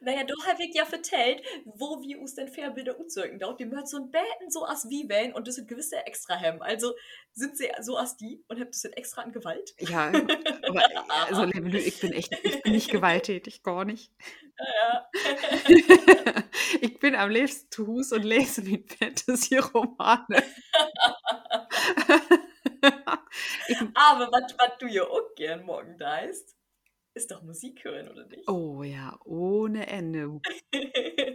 Naja, 0.00 0.24
du 0.24 0.34
hast 0.46 0.60
ja 0.74 0.84
vertellt, 0.84 1.42
wo 1.64 2.00
wir 2.02 2.20
uns 2.20 2.34
denn 2.34 2.48
Fairbilder 2.48 2.98
uzeugen. 2.98 3.38
Dort, 3.38 3.60
die 3.60 3.66
möchten 3.66 3.86
so 3.86 3.96
ein 3.98 4.10
Beten 4.10 4.50
so 4.50 4.64
als 4.64 4.88
wie 4.88 5.08
wählen 5.08 5.32
und 5.32 5.48
das 5.48 5.56
sind 5.56 5.68
gewisse 5.68 5.96
extra 6.06 6.34
Hem. 6.36 6.62
Also 6.62 6.94
sind 7.32 7.56
sie 7.56 7.70
so 7.80 7.96
als 7.96 8.16
die 8.16 8.44
und 8.48 8.60
habt 8.60 8.74
das 8.74 8.84
extra 8.84 9.22
an 9.22 9.32
Gewalt? 9.32 9.74
Ja, 9.78 10.08
aber 10.08 10.82
also 11.28 11.44
ich 11.44 12.00
bin 12.00 12.12
echt, 12.12 12.32
ich 12.42 12.62
bin 12.62 12.72
nicht 12.72 12.90
gewalttätig, 12.90 13.62
gar 13.62 13.84
nicht. 13.84 14.12
Ja, 14.58 15.10
ich 16.80 16.98
bin 16.98 17.14
am 17.16 17.30
liebsten 17.30 17.70
zu 17.70 17.86
Hus 17.86 18.12
und 18.12 18.22
lese 18.22 18.62
mit 18.62 18.92
Fantasy-Romane. 18.92 20.42
Aber 23.94 24.30
was 24.30 24.78
du 24.78 24.86
ja 24.86 25.04
auch 25.04 25.34
gern 25.36 25.64
morgen 25.64 25.96
da 25.98 26.18
ist, 26.18 26.56
ist 27.14 27.30
doch 27.30 27.42
Musik 27.42 27.84
hören, 27.84 28.08
oder 28.08 28.26
nicht? 28.26 28.48
Oh 28.48 28.82
ja, 28.82 29.18
ohne 29.24 29.86
Ende. 29.86 30.40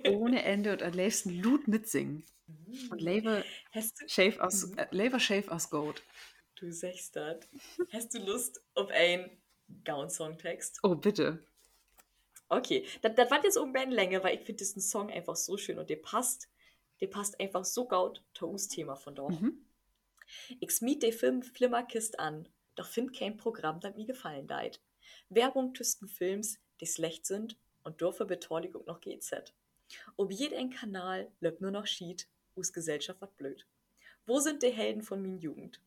ohne 0.09 0.43
Ende 0.43 0.73
und 0.73 0.83
am 0.83 0.93
liebsten 0.93 1.41
Lut 1.41 1.67
mitsingen. 1.67 2.23
Mhm. 2.47 2.91
Und 2.91 3.01
Lever 3.01 3.43
Shave 4.07 4.41
aus, 4.41 4.67
mhm. 4.67 4.77
äh, 4.77 4.87
Lever 4.91 5.19
Shave 5.19 5.49
aus 5.51 5.69
Gold. 5.69 6.03
Du 6.55 6.71
sagst 6.71 7.15
das. 7.15 7.37
Hast 7.93 8.13
du 8.13 8.19
Lust 8.19 8.61
auf 8.75 8.89
einen 8.89 9.29
Gown-Songtext? 9.85 10.79
Oh, 10.83 10.95
bitte. 10.95 11.41
Okay, 12.49 12.85
das, 13.01 13.15
das 13.15 13.31
war 13.31 13.43
jetzt 13.43 13.55
irgendwann 13.55 13.91
länger, 13.91 14.23
weil 14.23 14.35
ich 14.35 14.41
finde 14.41 14.59
diesen 14.59 14.81
Song 14.81 15.09
einfach 15.09 15.35
so 15.35 15.55
schön 15.57 15.79
und 15.79 15.89
der 15.89 15.97
passt, 15.97 16.49
der 16.99 17.07
passt 17.07 17.39
einfach 17.39 17.63
so 17.63 17.87
gut 17.87 18.21
zum 18.33 18.57
Thema 18.57 18.95
von 18.95 19.15
dort. 19.15 19.39
Mhm. 19.39 19.65
Ich 20.59 20.71
smiet 20.71 21.03
de 21.03 21.11
Film 21.11 21.41
Flimmerkist 21.41 22.19
an, 22.19 22.47
doch 22.75 22.87
find 22.87 23.15
kein 23.15 23.37
Programm, 23.37 23.79
das 23.79 23.95
mir 23.95 24.05
gefallen 24.05 24.47
deit. 24.47 24.81
Werbung 25.29 25.73
tüsten 25.73 26.07
Films, 26.07 26.59
die 26.79 26.87
schlecht 26.87 27.25
sind 27.25 27.57
und 27.83 28.01
dürfe 28.01 28.25
Beteiligung 28.25 28.85
noch 28.85 29.01
GZ. 29.01 29.53
Ob 30.17 30.31
jed 30.31 30.53
ein 30.53 30.69
Kanal 30.69 31.31
löbt 31.39 31.61
nur 31.61 31.71
noch 31.71 31.87
schied, 31.87 32.27
us 32.55 32.73
Gesellschaft 32.73 33.21
wat 33.21 33.35
blöd. 33.37 33.65
Wo 34.25 34.39
sind 34.39 34.61
die 34.61 34.69
Helden 34.69 35.01
von 35.01 35.21
min 35.21 35.39
Jugend? 35.39 35.81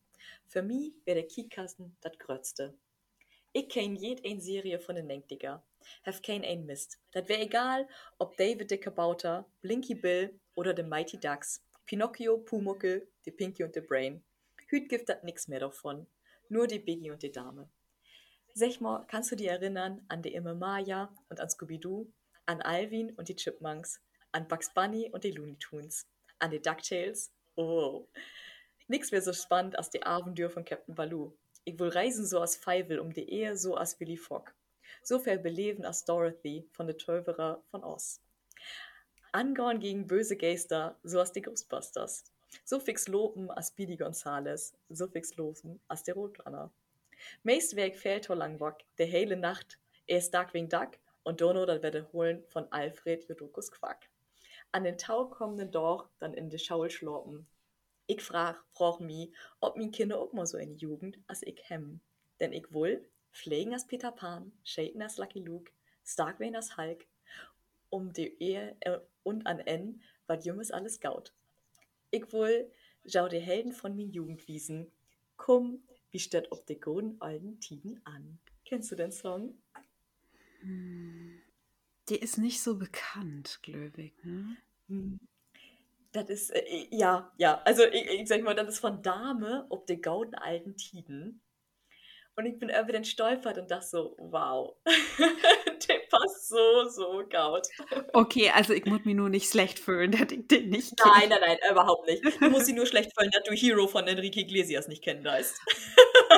Für 0.47 0.61
mi 0.61 0.93
wär 1.05 1.15
der 1.15 1.27
Kiekasten 1.27 1.95
dat 2.01 2.19
Grötzte. 2.19 2.73
Ich 3.53 3.69
kenn 3.69 3.95
jed 3.95 4.25
ein 4.25 4.41
Serie 4.41 4.79
von 4.79 4.95
den 4.95 5.07
Denkdiger. 5.07 5.63
Hef 6.03 6.21
kein 6.21 6.43
ein 6.43 6.65
Mist. 6.65 6.99
Dat 7.11 7.29
wär 7.29 7.39
egal, 7.39 7.87
ob 8.17 8.35
David 8.37 8.71
de 8.71 8.77
Kabauter, 8.77 9.45
Blinky 9.61 9.95
Bill 9.95 10.39
oder 10.55 10.73
de 10.73 10.83
Mighty 10.83 11.17
Ducks, 11.17 11.61
Pinocchio, 11.85 12.37
Pumuckel, 12.37 13.07
de 13.25 13.31
Pinky 13.31 13.63
und 13.63 13.75
de 13.75 13.81
Brain. 13.81 14.23
Hüt 14.67 14.89
gibt 14.89 15.07
dat 15.07 15.23
nix 15.23 15.47
mehr 15.47 15.59
davon. 15.59 16.07
Nur 16.49 16.67
die 16.67 16.79
Biggie 16.79 17.11
und 17.11 17.21
die 17.21 17.31
Dame. 17.31 17.69
Sag 18.55 19.07
kannst 19.07 19.31
du 19.31 19.35
dich 19.35 19.47
erinnern 19.47 20.05
an 20.09 20.21
die 20.21 20.35
Imme 20.35 20.53
Maya 20.53 21.09
und 21.29 21.39
an 21.39 21.49
Scooby-Doo, 21.49 22.07
an 22.45 22.61
Alvin 22.61 23.11
und 23.15 23.27
die 23.27 23.35
Chipmunks, 23.35 23.99
an 24.31 24.47
Bugs 24.47 24.71
Bunny 24.71 25.09
und 25.11 25.23
die 25.23 25.31
Looney 25.31 25.57
Tunes, 25.57 26.05
an 26.37 26.51
die 26.51 26.61
DuckTales 26.61 27.31
oh. 27.55 28.07
Nix 28.87 29.11
wäre 29.11 29.23
so 29.23 29.33
spannend 29.33 29.75
als 29.75 29.89
die 29.89 30.03
Abenteuer 30.03 30.51
von 30.51 30.65
Captain 30.65 30.93
Baloo. 30.93 31.33
Ich 31.63 31.79
will 31.79 31.89
reisen 31.89 32.27
so 32.27 32.41
als 32.41 32.55
Feivel 32.55 32.99
um 32.99 33.11
die 33.11 33.27
Ehe 33.27 33.57
so 33.57 33.75
als 33.75 33.99
Willy 33.99 34.17
Fogg. 34.17 34.51
So 35.01 35.17
viel 35.17 35.39
beleben 35.39 35.83
als 35.83 36.05
Dorothy 36.05 36.67
von 36.73 36.85
der 36.85 36.97
Teuferer 36.97 37.63
von 37.71 37.83
Oz. 37.83 38.21
Angorn 39.31 39.79
gegen 39.79 40.05
böse 40.05 40.37
Geister, 40.37 40.95
so 41.01 41.19
als 41.19 41.31
die 41.31 41.41
Ghostbusters. 41.41 42.23
So 42.65 42.79
fix 42.79 43.07
loben 43.07 43.49
als 43.49 43.69
Speedy 43.69 43.97
Gonzales, 43.97 44.75
so 44.89 45.07
fix 45.07 45.35
losen 45.37 45.79
als 45.87 46.03
der 46.03 46.13
Rotrunner. 46.13 46.71
Meist 47.43 47.75
Weg 47.75 47.97
fehlt 47.97 48.27
lang 48.27 48.59
der 48.97 49.05
hele 49.05 49.37
Nacht, 49.37 49.79
erst 50.07 50.33
Tag 50.33 50.53
wegen 50.53 50.69
Tag 50.69 50.99
und 51.23 51.41
Dono 51.41 51.65
dann 51.65 51.81
werde 51.81 52.11
holen 52.13 52.43
von 52.47 52.71
Alfred 52.71 53.27
Jodokus 53.27 53.71
Quack. 53.71 54.09
An 54.71 54.83
den 54.83 54.97
Tau 54.97 55.25
kommenden 55.25 55.71
Dorf 55.71 56.07
dann 56.19 56.33
in 56.33 56.49
die 56.49 56.59
Schaul 56.59 56.89
schlorpen. 56.89 57.47
Ich 58.07 58.21
frag, 58.21 58.63
frag 58.73 58.99
mi, 58.99 59.33
ob 59.61 59.77
min 59.77 59.91
Kinder 59.91 60.19
auch 60.19 60.33
mal 60.33 60.45
so 60.45 60.57
eine 60.57 60.73
Jugend 60.73 61.19
als 61.27 61.43
ich 61.43 61.61
hem. 61.69 62.01
Denn 62.39 62.51
ich 62.51 62.73
will, 62.73 63.07
pflegen 63.31 63.73
als 63.73 63.87
Peter 63.87 64.11
Pan, 64.11 64.51
shaten 64.63 65.01
als 65.01 65.17
Lucky 65.17 65.39
Luke, 65.39 65.71
stark 66.03 66.39
wen 66.39 66.55
als 66.55 66.75
Hulk, 66.77 67.05
um 67.89 68.11
die 68.11 68.35
Ehe 68.41 68.75
äh, 68.81 68.99
und 69.23 69.47
an 69.47 69.59
N, 69.59 70.01
wat 70.27 70.45
Junges 70.45 70.71
alles 70.71 70.99
gaut. 70.99 71.33
Ich 72.11 72.33
will, 72.33 72.71
schau 73.05 73.27
die 73.27 73.39
Helden 73.39 73.71
von 73.71 73.95
min 73.95 74.11
Jugend 74.11 74.47
wiesen, 74.47 74.91
komm, 75.37 75.83
wie 76.13 76.19
steht 76.19 76.51
guten 76.51 77.19
alten 77.19 77.59
Tiden 77.59 77.99
an. 78.05 78.39
Kennst 78.65 78.91
du 78.91 78.95
den 78.95 79.11
Song? 79.11 79.57
Hm. 80.61 81.41
Der 82.09 82.21
ist 82.21 82.37
nicht 82.37 82.61
so 82.61 82.77
bekannt, 82.77 83.59
Glöwig, 83.63 84.23
ne? 84.23 84.55
Hm. 84.87 85.19
Das 86.11 86.29
ist, 86.29 86.51
äh, 86.51 86.87
ja, 86.91 87.33
ja, 87.37 87.59
also 87.63 87.83
ich, 87.85 88.05
ich 88.05 88.27
sag 88.27 88.43
mal, 88.43 88.53
das 88.53 88.69
ist 88.69 88.79
von 88.79 89.01
Dame 89.01 89.65
gauden 89.97 90.35
alten 90.35 90.77
Tiden. 90.77 91.41
Und 92.35 92.47
ich 92.47 92.57
bin 92.57 92.69
irgendwie 92.69 92.93
dann 92.93 93.05
stolpert 93.05 93.59
und 93.59 93.69
dachte 93.69 93.85
so, 93.85 94.15
wow, 94.17 94.75
der 94.85 95.99
passt 96.09 96.49
so, 96.49 96.89
so 96.89 97.23
gaut. 97.29 97.67
Okay, 98.13 98.49
also 98.49 98.73
ich 98.73 98.85
muss 98.85 99.05
mich 99.05 99.15
nur 99.15 99.29
nicht 99.29 99.49
schlecht 99.49 99.77
fühlen, 99.77 100.11
dass 100.11 100.31
ich 100.31 100.47
den 100.47 100.69
nicht 100.69 100.97
kenne. 100.97 101.13
Nein, 101.15 101.29
nein, 101.29 101.39
nein, 101.41 101.71
überhaupt 101.71 102.07
nicht. 102.07 102.23
Du 102.41 102.49
musst 102.49 102.67
dich 102.67 102.75
nur 102.75 102.87
schlecht 102.87 103.11
fühlen, 103.15 103.29
dass 103.31 103.43
du 103.43 103.53
Hero 103.53 103.87
von 103.87 104.07
Enrique 104.07 104.37
Iglesias 104.37 104.87
nicht 104.87 105.03
kennen 105.03 105.23
weißt. 105.23 105.59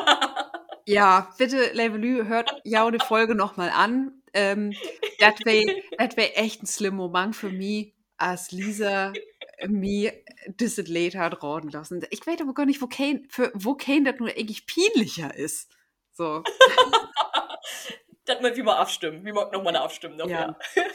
ja, 0.85 1.33
bitte, 1.37 1.71
Levelü, 1.71 2.25
hört 2.25 2.53
ja 2.65 2.89
die 2.91 2.99
Folge 2.99 3.33
nochmal 3.33 3.69
an. 3.69 4.21
Ähm, 4.33 4.73
das 5.19 5.35
wäre 5.45 5.81
wär 5.97 6.37
echt 6.37 6.61
ein 6.61 6.65
slim 6.65 6.95
Moment 6.95 7.37
für 7.37 7.49
mich, 7.49 7.93
als 8.17 8.51
Lisa 8.51 9.13
mir 9.67 10.13
das 10.57 10.77
hat 10.77 11.43
raten 11.43 11.69
lassen. 11.69 12.05
Ich 12.09 12.25
weiß 12.25 12.41
aber 12.41 12.53
gar 12.53 12.65
nicht, 12.65 12.81
wo 12.81 12.87
Kane, 12.87 13.23
für, 13.29 13.51
wo 13.53 13.75
Kane 13.75 14.03
das 14.03 14.19
nur 14.19 14.29
eigentlich 14.29 14.67
peinlicher 14.67 15.33
ist. 15.33 15.71
So. 16.15 16.43
das 18.25 18.41
mal 18.41 18.55
wie 18.55 18.63
mal 18.63 18.77
abstimmen. 18.77 19.25
Wie 19.25 19.33
mag 19.33 19.51
nochmal 19.51 19.75
eine 19.75 19.83
Abstimmen 19.83 20.15
noch, 20.15 20.27
ja. 20.27 20.57
ja. 20.75 20.83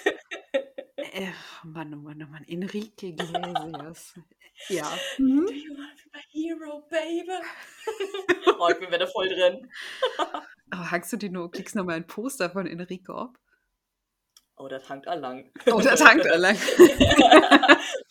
Äh, 1.12 1.32
Mann, 1.64 1.92
oh 1.92 1.96
Mann, 1.96 2.22
oh 2.22 2.30
Mann. 2.30 2.44
Enrique 2.46 3.08
Iglesias. 3.08 4.14
ja. 4.68 4.86
Mhm. 5.18 5.44
Do 5.44 5.52
you 5.52 5.76
want 5.76 5.98
to 5.98 6.04
be 6.04 6.10
my 6.14 6.22
hero, 6.30 6.86
baby? 6.88 7.32
oh, 8.60 8.68
ich 8.70 8.78
bin 8.78 8.92
wieder 8.92 9.08
voll 9.08 9.28
drin. 9.28 9.68
oh, 10.72 10.90
hangst 10.90 11.12
du 11.12 11.16
dir 11.16 11.30
nur, 11.30 11.50
klickst 11.50 11.74
nochmal 11.74 11.96
ein 11.96 12.06
Poster 12.06 12.50
von 12.50 12.68
Enrico 12.68 13.14
ab? 13.14 13.36
Oh, 14.56 14.68
das 14.68 14.88
hangt 14.88 15.08
allang. 15.08 15.50
Oh, 15.66 15.80
das 15.80 16.04
hangt 16.04 16.26
allang. 16.26 16.56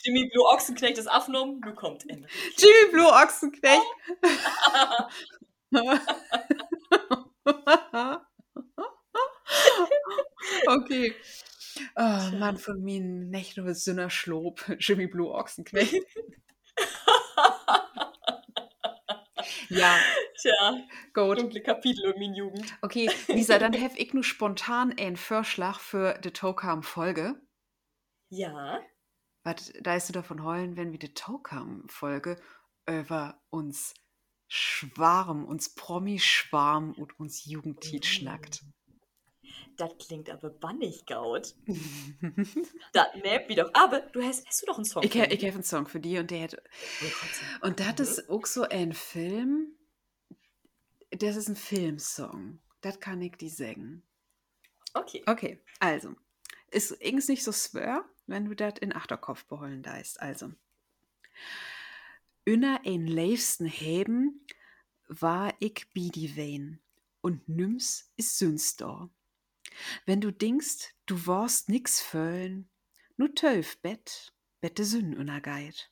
Jimmy 0.03 0.29
Blue 0.29 0.45
Ochsenknecht 0.45 0.97
ist 0.97 1.07
aufgenommen, 1.07 1.61
du 1.61 1.73
kommt 1.73 2.09
Enrique. 2.09 2.27
Jimmy 2.57 2.91
Blue 2.91 3.07
Ochsenknecht. 3.07 3.85
okay. 10.67 11.15
Oh, 11.95 12.31
Mann 12.37 12.57
von 12.57 12.81
mir, 12.83 13.01
nicht 13.01 13.57
nur 13.57 13.73
Sünnerschlob, 13.73 14.63
Jimmy 14.79 15.07
Blue 15.07 15.31
Ochsenknecht. 15.31 15.95
ja. 19.69 19.97
Tja, 20.41 20.87
gut. 21.13 21.39
Dunkle 21.39 21.61
Kapitel 21.61 22.11
um 22.11 22.19
meine 22.19 22.35
Jugend. 22.35 22.73
Okay, 22.81 23.09
Lisa, 23.27 23.59
dann 23.59 23.73
habe 23.73 23.97
ich 23.97 24.13
nur 24.13 24.23
spontan 24.23 24.93
einen 24.97 25.17
Vorschlag 25.17 25.79
für 25.79 26.17
die 26.19 26.31
Tokam-Folge. 26.31 27.35
Ja. 28.29 28.79
Was, 29.43 29.73
da 29.81 29.95
ist 29.95 30.07
du 30.09 30.13
davon 30.13 30.43
heulen, 30.43 30.77
wenn 30.77 30.91
wir 30.91 30.99
die 30.99 31.13
Tokam-Folge 31.13 32.39
über 32.87 33.41
uns 33.49 33.93
Schwarm, 34.51 35.45
uns 35.45 35.69
Promi-Schwarm 35.69 36.93
und 36.93 37.19
uns 37.19 37.45
Jugendtit 37.45 38.05
schnackt. 38.05 38.63
Das 39.77 39.95
klingt 39.99 40.29
aber 40.29 40.49
bannig, 40.49 41.05
Gaut. 41.05 41.55
das 42.93 43.07
nervt 43.23 43.47
mich 43.47 43.57
doch. 43.57 43.69
Aber 43.73 44.01
du 44.01 44.21
hast, 44.21 44.45
hast 44.45 44.61
du 44.61 44.65
doch 44.65 44.75
einen 44.75 44.85
Song 44.85 45.03
Ich, 45.03 45.15
ich 45.15 45.21
habe 45.21 45.53
einen 45.53 45.63
Song 45.63 45.87
für 45.87 45.99
die 45.99 46.17
und 46.17 46.31
der 46.31 46.43
hat. 46.43 46.57
Oh 47.61 47.67
und 47.67 47.79
das 47.79 47.99
ist 47.99 48.29
auch 48.29 48.45
so 48.45 48.63
ein 48.63 48.91
Film. 48.91 49.75
Das 51.11 51.35
ist 51.35 51.47
ein 51.47 51.55
Filmsong. 51.55 52.59
Das 52.81 52.99
kann 52.99 53.21
ich 53.21 53.37
die 53.37 53.49
sagen. 53.49 54.03
Okay. 54.95 55.23
Okay, 55.27 55.61
also. 55.79 56.15
Ist 56.71 56.91
irgends 57.01 57.27
nicht 57.27 57.43
so 57.43 57.51
schwer, 57.51 58.03
wenn 58.27 58.45
du 58.45 58.55
das 58.55 58.73
in 58.79 58.95
Achterkopf 58.95 59.45
beholen 59.45 59.83
deist. 59.83 60.19
Also 60.19 60.51
ünner 62.49 62.81
ein 62.83 63.05
leefsten 63.05 63.67
heben, 63.67 64.43
war 65.07 65.53
ich 65.59 65.87
bi 65.93 66.09
die 66.09 66.35
Wein, 66.35 66.79
und 67.21 67.47
nüms 67.47 68.11
is 68.17 68.39
Sünstor. 68.39 69.11
Wenn 70.07 70.19
du 70.19 70.31
denkst, 70.31 70.95
du 71.05 71.27
warst 71.27 71.69
nix 71.69 72.01
föllen, 72.01 72.67
nu 73.17 73.27
töf 73.27 73.77
Bett, 73.83 74.33
Bette 74.61 74.83
Sünn 74.83 75.13
ünner 75.13 75.41
geit. 75.41 75.91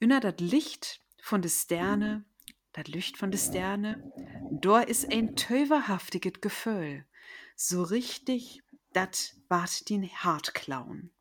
Ünner 0.00 0.20
dat 0.20 0.40
Licht 0.40 1.02
von 1.20 1.42
de 1.42 1.50
Sterne, 1.50 2.24
dat 2.72 2.86
Licht 2.86 3.16
von 3.16 3.32
de 3.32 3.40
Sterne, 3.40 4.12
dor 4.52 4.86
is 4.86 5.04
ein 5.04 5.34
töverhaftiget 5.34 6.40
Gefühl, 6.42 7.04
so 7.56 7.82
richtig, 7.82 8.62
dat 8.92 9.34
wart 9.48 9.88
din 9.88 10.08
Hart 10.08 10.54
klauen. 10.54 11.12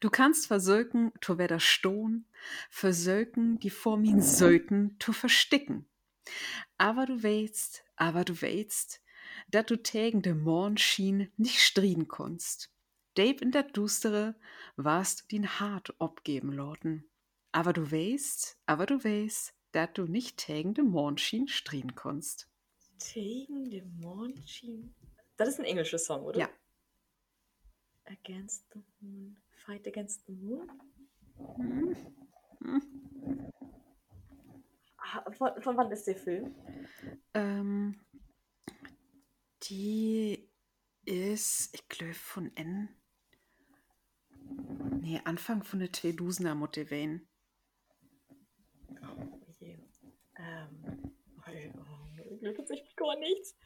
Du 0.00 0.10
kannst 0.10 0.46
versöken, 0.46 1.12
tu 1.20 1.38
weder 1.38 1.60
stohn, 1.60 2.26
versöken, 2.70 3.58
die 3.58 3.70
vor 3.70 3.96
min 3.96 4.20
söken, 4.20 4.98
tu 4.98 5.12
versticken. 5.12 5.88
Aber 6.78 7.06
du 7.06 7.22
weißt, 7.22 7.84
aber 7.96 8.24
du 8.24 8.40
weißt, 8.40 9.02
dat 9.48 9.70
du 9.70 9.76
tägen 9.76 10.22
de 10.22 10.34
Morn 10.34 10.76
schien 10.76 11.32
nicht 11.36 11.60
striden 11.60 12.08
konst. 12.08 12.70
Dave 13.14 13.40
in 13.40 13.50
der 13.50 13.62
Dustere 13.62 14.34
warst 14.76 15.22
du 15.22 15.26
din 15.28 15.48
hart 15.60 15.94
obgeben 15.98 16.52
lorten. 16.52 17.08
Aber 17.52 17.72
du 17.72 17.90
weißt, 17.90 18.58
aber 18.66 18.86
du 18.86 19.02
weißt, 19.02 19.54
dat 19.72 19.96
du 19.96 20.04
nicht 20.04 20.36
tägen 20.36 20.74
de 20.74 20.84
Morn 20.84 21.16
schien 21.18 21.48
striden 21.48 21.94
konst. 21.94 22.48
Tägen 22.98 23.70
de 23.70 23.82
Morn 23.82 24.34
schien? 24.46 24.94
Das 25.36 25.48
ist 25.48 25.58
ein 25.58 25.64
englischer 25.64 25.98
Song, 25.98 26.22
oder? 26.24 26.38
Ja. 26.38 26.48
Against 28.04 28.64
the 28.72 28.80
Moon. 29.00 29.36
Fight 29.66 29.84
Against 29.88 30.24
the 30.26 30.32
Moon? 30.32 30.70
Ah, 34.98 35.30
von, 35.32 35.60
von, 35.60 35.76
wann 35.76 35.90
ist 35.90 36.06
der 36.06 36.14
Film? 36.14 36.54
Ähm, 37.34 38.00
die 39.64 40.48
ist, 41.04 41.74
ich 41.74 41.88
glaube, 41.88 42.14
von 42.14 42.54
N. 42.56 42.88
Nee, 45.00 45.20
Anfang 45.24 45.64
von 45.64 45.80
der 45.80 45.90
2000er 45.90 46.54
Motivain. 46.54 47.26
Oh 49.02 49.54
je. 49.58 49.78
Ähm, 50.36 51.12
oh, 51.38 52.52
tatsächlich 52.56 52.94
gar 52.94 53.18
nichts. 53.18 53.56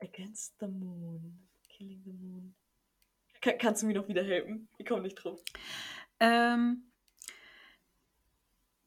Against 0.00 0.58
the 0.58 0.66
Moon. 0.66 1.48
Killing 1.68 2.02
the 2.04 2.12
Moon. 2.12 2.56
Kann, 3.40 3.58
kannst 3.58 3.82
du 3.82 3.86
mir 3.86 3.94
noch 3.94 4.08
wieder 4.08 4.22
helfen? 4.22 4.68
Ich 4.78 4.86
komme 4.86 5.02
nicht 5.02 5.16
drauf. 5.16 5.42
Ähm. 6.18 6.84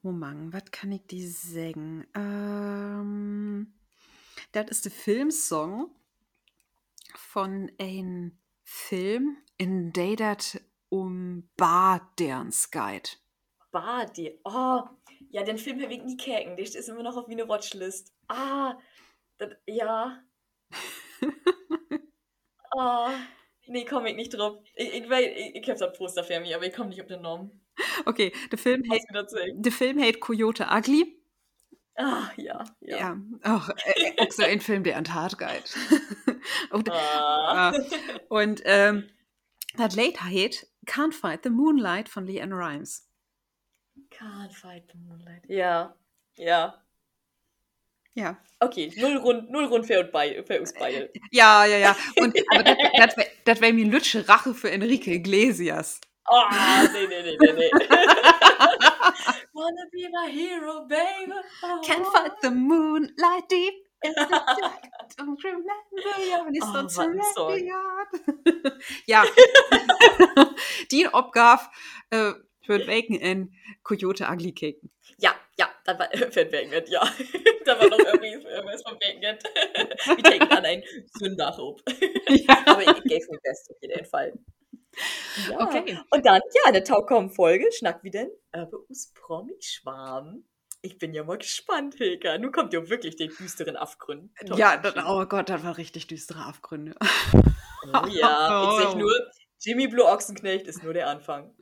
Moment, 0.02 0.52
was 0.52 0.70
kann 0.70 0.92
ich 0.92 1.06
dir 1.06 1.28
sagen? 1.28 2.06
Ähm. 2.14 3.74
Das 4.52 4.70
ist 4.70 4.84
der 4.84 4.92
Filmsong 4.92 5.90
von 7.16 7.70
einem 7.78 8.38
Film, 8.62 9.38
in 9.58 9.92
dem 9.92 10.16
das 10.16 10.60
um 10.88 11.48
Baderns 11.56 12.70
geht. 12.70 13.20
Bader? 13.72 14.30
Oh, 14.44 14.82
ja, 15.30 15.42
den 15.42 15.58
Film 15.58 15.82
habe 15.82 15.92
ich 15.92 16.04
nie 16.04 16.16
kecken. 16.16 16.56
Der 16.56 16.64
ist 16.64 16.88
immer 16.88 17.02
noch 17.02 17.16
auf 17.16 17.26
meine 17.26 17.48
Watchlist. 17.48 18.12
Ah, 18.28 18.78
das, 19.38 19.50
ja. 19.66 20.22
oh. 22.76 23.10
Nee, 23.66 23.84
komm 23.84 24.06
ich 24.06 24.16
nicht 24.16 24.30
drauf. 24.30 24.58
Ich, 24.74 24.92
ich, 24.94 25.10
ich, 25.10 25.54
ich 25.56 25.70
hab's 25.70 25.82
ein 25.82 25.92
Poster 25.92 26.24
für 26.24 26.40
mich, 26.40 26.54
aber 26.54 26.66
ich 26.66 26.74
komme 26.74 26.90
nicht 26.90 27.00
auf 27.00 27.06
den 27.06 27.22
Namen. 27.22 27.60
Okay, 28.04 28.32
der 28.50 28.58
Film, 28.58 28.82
der 29.54 29.72
Film 29.72 30.00
heißt 30.00 30.20
Coyote 30.20 30.66
Ugly. 30.70 31.20
Ah, 31.96 32.30
ja, 32.36 32.64
ja. 32.80 32.98
Ja, 32.98 33.16
auch, 33.44 33.68
äh, 33.68 34.12
auch 34.18 34.30
so 34.30 34.42
ein 34.42 34.60
Film, 34.60 34.82
der 34.82 34.96
an 34.96 35.04
Tat 35.04 35.38
geht. 35.38 35.76
und, 36.70 36.90
Ah. 36.90 37.72
äh, 37.72 37.80
und 38.28 38.62
ähm, 38.64 39.08
das 39.76 39.94
Late 39.94 40.22
heißt 40.24 40.70
Can't 40.86 41.12
Fight 41.12 41.44
the 41.44 41.50
Moonlight 41.50 42.08
von 42.08 42.26
Leanne 42.26 42.54
Rimes. 42.54 43.08
Can't 44.10 44.52
fight 44.52 44.84
the 44.92 44.98
moonlight. 44.98 45.44
Ja, 45.48 45.94
ja. 46.36 46.83
Ja. 48.14 48.38
Okay, 48.60 48.92
null 48.96 49.16
rund, 49.16 49.50
null 49.50 49.64
rund 49.66 49.86
für, 49.86 50.00
und 50.00 50.12
bei, 50.12 50.42
für 50.44 50.60
uns 50.60 50.72
beide. 50.72 51.10
Ja, 51.32 51.64
ja, 51.66 51.78
ja. 51.78 51.96
Und, 52.16 52.34
das 52.96 53.16
wäre 53.16 53.28
wär, 53.44 53.60
wär 53.60 53.72
mir 53.72 53.86
Lütsche 53.86 54.28
Rache 54.28 54.54
für 54.54 54.70
Enrique 54.70 55.08
Iglesias. 55.08 56.00
Ah, 56.26 56.84
nee, 56.92 57.06
nee, 57.06 57.22
nee, 57.22 57.36
nee, 57.38 57.52
nee. 57.52 57.70
Wanna 59.52 59.84
be 59.92 60.08
my 60.10 60.30
hero, 60.30 60.86
baby. 60.88 61.32
Oh. 61.62 61.80
Can't 61.84 62.06
fight 62.06 62.32
the 62.40 62.50
moonlight 62.50 63.48
deep. 63.50 63.74
Don't 65.16 65.42
remember 65.44 65.70
your 66.26 66.46
Oh, 66.62 66.72
not 66.72 66.98
ein 66.98 67.20
Song. 67.34 67.58
Ja. 69.06 69.24
Die 70.90 71.08
Obgaf 71.08 71.70
äh, 72.10 72.32
für 72.62 72.78
Bacon 72.84 73.16
in 73.16 73.54
Coyote 73.82 74.26
Ugly 74.30 74.52
Cake. 74.52 74.80
Ja, 75.18 75.34
dann 75.84 75.98
war 75.98 76.08
Fan 76.10 76.50
Bacon, 76.50 76.84
ja. 76.86 77.02
da 77.64 77.78
war 77.78 77.88
noch 77.90 77.98
irgendwie 78.12 78.32
irgendwas 78.48 78.82
von 78.82 78.98
Bacon. 78.98 79.38
Wir 80.16 80.30
denken 80.30 80.52
an 80.52 80.64
einen 80.64 80.82
Sündachop. 81.18 81.82
Ja. 82.28 82.62
Aber 82.66 82.82
ich 82.82 83.02
gebe 83.04 83.26
mir 83.30 83.40
best 83.42 83.70
auf 83.70 83.76
jeden 83.80 84.04
Fall. 84.06 84.32
Ja. 85.50 85.60
Okay. 85.60 85.98
Und 86.10 86.24
dann, 86.24 86.40
ja, 86.54 86.62
eine 86.66 86.82
Taukom-Folge, 86.82 87.70
schnack 87.72 88.02
wie 88.02 88.10
denn, 88.10 88.30
aber 88.52 88.78
us 88.88 89.12
Promi-Schwarm. 89.14 90.44
Ich 90.82 90.98
bin 90.98 91.14
ja 91.14 91.24
mal 91.24 91.38
gespannt, 91.38 91.94
Hilka. 91.96 92.36
Nun 92.38 92.52
kommt 92.52 92.72
ja 92.74 92.88
wirklich 92.88 93.16
den 93.16 93.30
düsteren 93.34 93.74
Abgrund. 93.74 94.30
Ja, 94.54 94.76
das, 94.76 94.94
oh 95.06 95.24
Gott, 95.24 95.48
das 95.48 95.64
war 95.64 95.78
richtig 95.78 96.06
düstere 96.06 96.44
Abgründe. 96.44 96.94
Oh 97.86 98.06
ja, 98.08 98.70
ich 98.70 98.84
sag 98.84 98.96
nur, 98.96 99.12
Jimmy 99.64 99.86
Blue 99.86 100.04
Ochsenknecht 100.04 100.66
ist 100.66 100.82
nur 100.82 100.92
der 100.92 101.08
Anfang. 101.08 101.54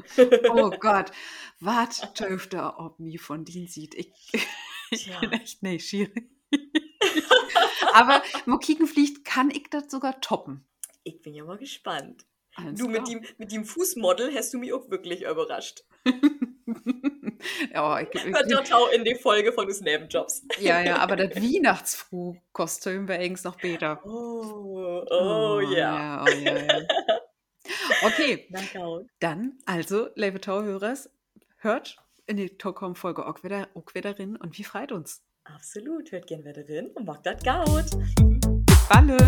Oh 0.51 0.71
Gott, 0.81 1.13
was 1.61 2.13
dürfte 2.15 2.75
ob 2.79 2.99
mir 2.99 3.21
von 3.21 3.45
denen 3.45 3.69
sieht? 3.69 3.95
Ich, 3.95 4.13
ich 4.91 5.05
Tja. 5.05 5.21
bin 5.21 5.33
echt 5.33 5.63
neugierig. 5.63 6.29
Aber 7.93 8.23
Mokikenpflicht 8.47 9.25
kann 9.25 9.51
ich 9.51 9.71
das 9.71 9.89
sogar 9.89 10.21
toppen. 10.21 10.67
Ich 11.05 11.21
bin 11.23 11.35
ja 11.35 11.45
mal 11.45 11.59
gespannt. 11.59 12.25
Alles 12.57 12.81
Du, 12.81 12.89
mit 12.89 13.07
dem, 13.09 13.25
mit 13.39 13.53
dem 13.53 13.65
Fußmodel 13.65 14.35
hast 14.35 14.53
du 14.53 14.59
mich 14.59 14.73
auch 14.73 14.91
wirklich 14.91 15.23
überrascht. 15.23 15.85
ja, 17.73 18.01
ich, 18.01 18.09
ich, 18.15 18.35
dort 18.51 18.73
auch 18.73 18.91
in 18.91 19.05
die 19.05 19.15
Folge 19.15 19.53
von 19.53 19.67
uns 19.67 19.81
Nebenjobs. 19.81 20.43
ja, 20.59 20.81
ja, 20.83 20.97
aber 20.99 21.17
das 21.17 21.37
Weihnachtsfruh-Kostüm 21.37 23.09
wäre 23.09 23.23
eigentlich 23.23 23.45
noch 23.45 23.57
besser. 23.57 24.01
Oh, 24.05 25.05
oh, 25.09 25.61
ja. 25.61 25.69
ja, 25.71 26.25
oh, 26.25 26.29
ja, 26.29 26.59
ja. 26.59 26.81
Okay, 28.03 28.49
dann 28.51 28.67
also, 29.67 30.09
liebe 30.15 30.41
Tauhörers, 30.41 31.11
hört 31.59 31.97
in 32.27 32.37
die 32.37 32.57
Taukom-Folge 32.57 33.27
auch 33.27 33.43
wieder, 33.45 33.69
auch 33.75 33.95
wieder 33.95 34.19
rein 34.19 34.37
und 34.37 34.59
wie 34.59 34.65
freut 34.65 34.93
uns. 34.93 35.23
Absolut. 35.45 36.11
Hört 36.13 36.27
gern 36.27 36.45
wieder 36.45 36.67
und 36.95 37.07
macht 37.07 37.27
das 37.27 37.43
gut. 37.43 37.87
Balle! 38.89 39.19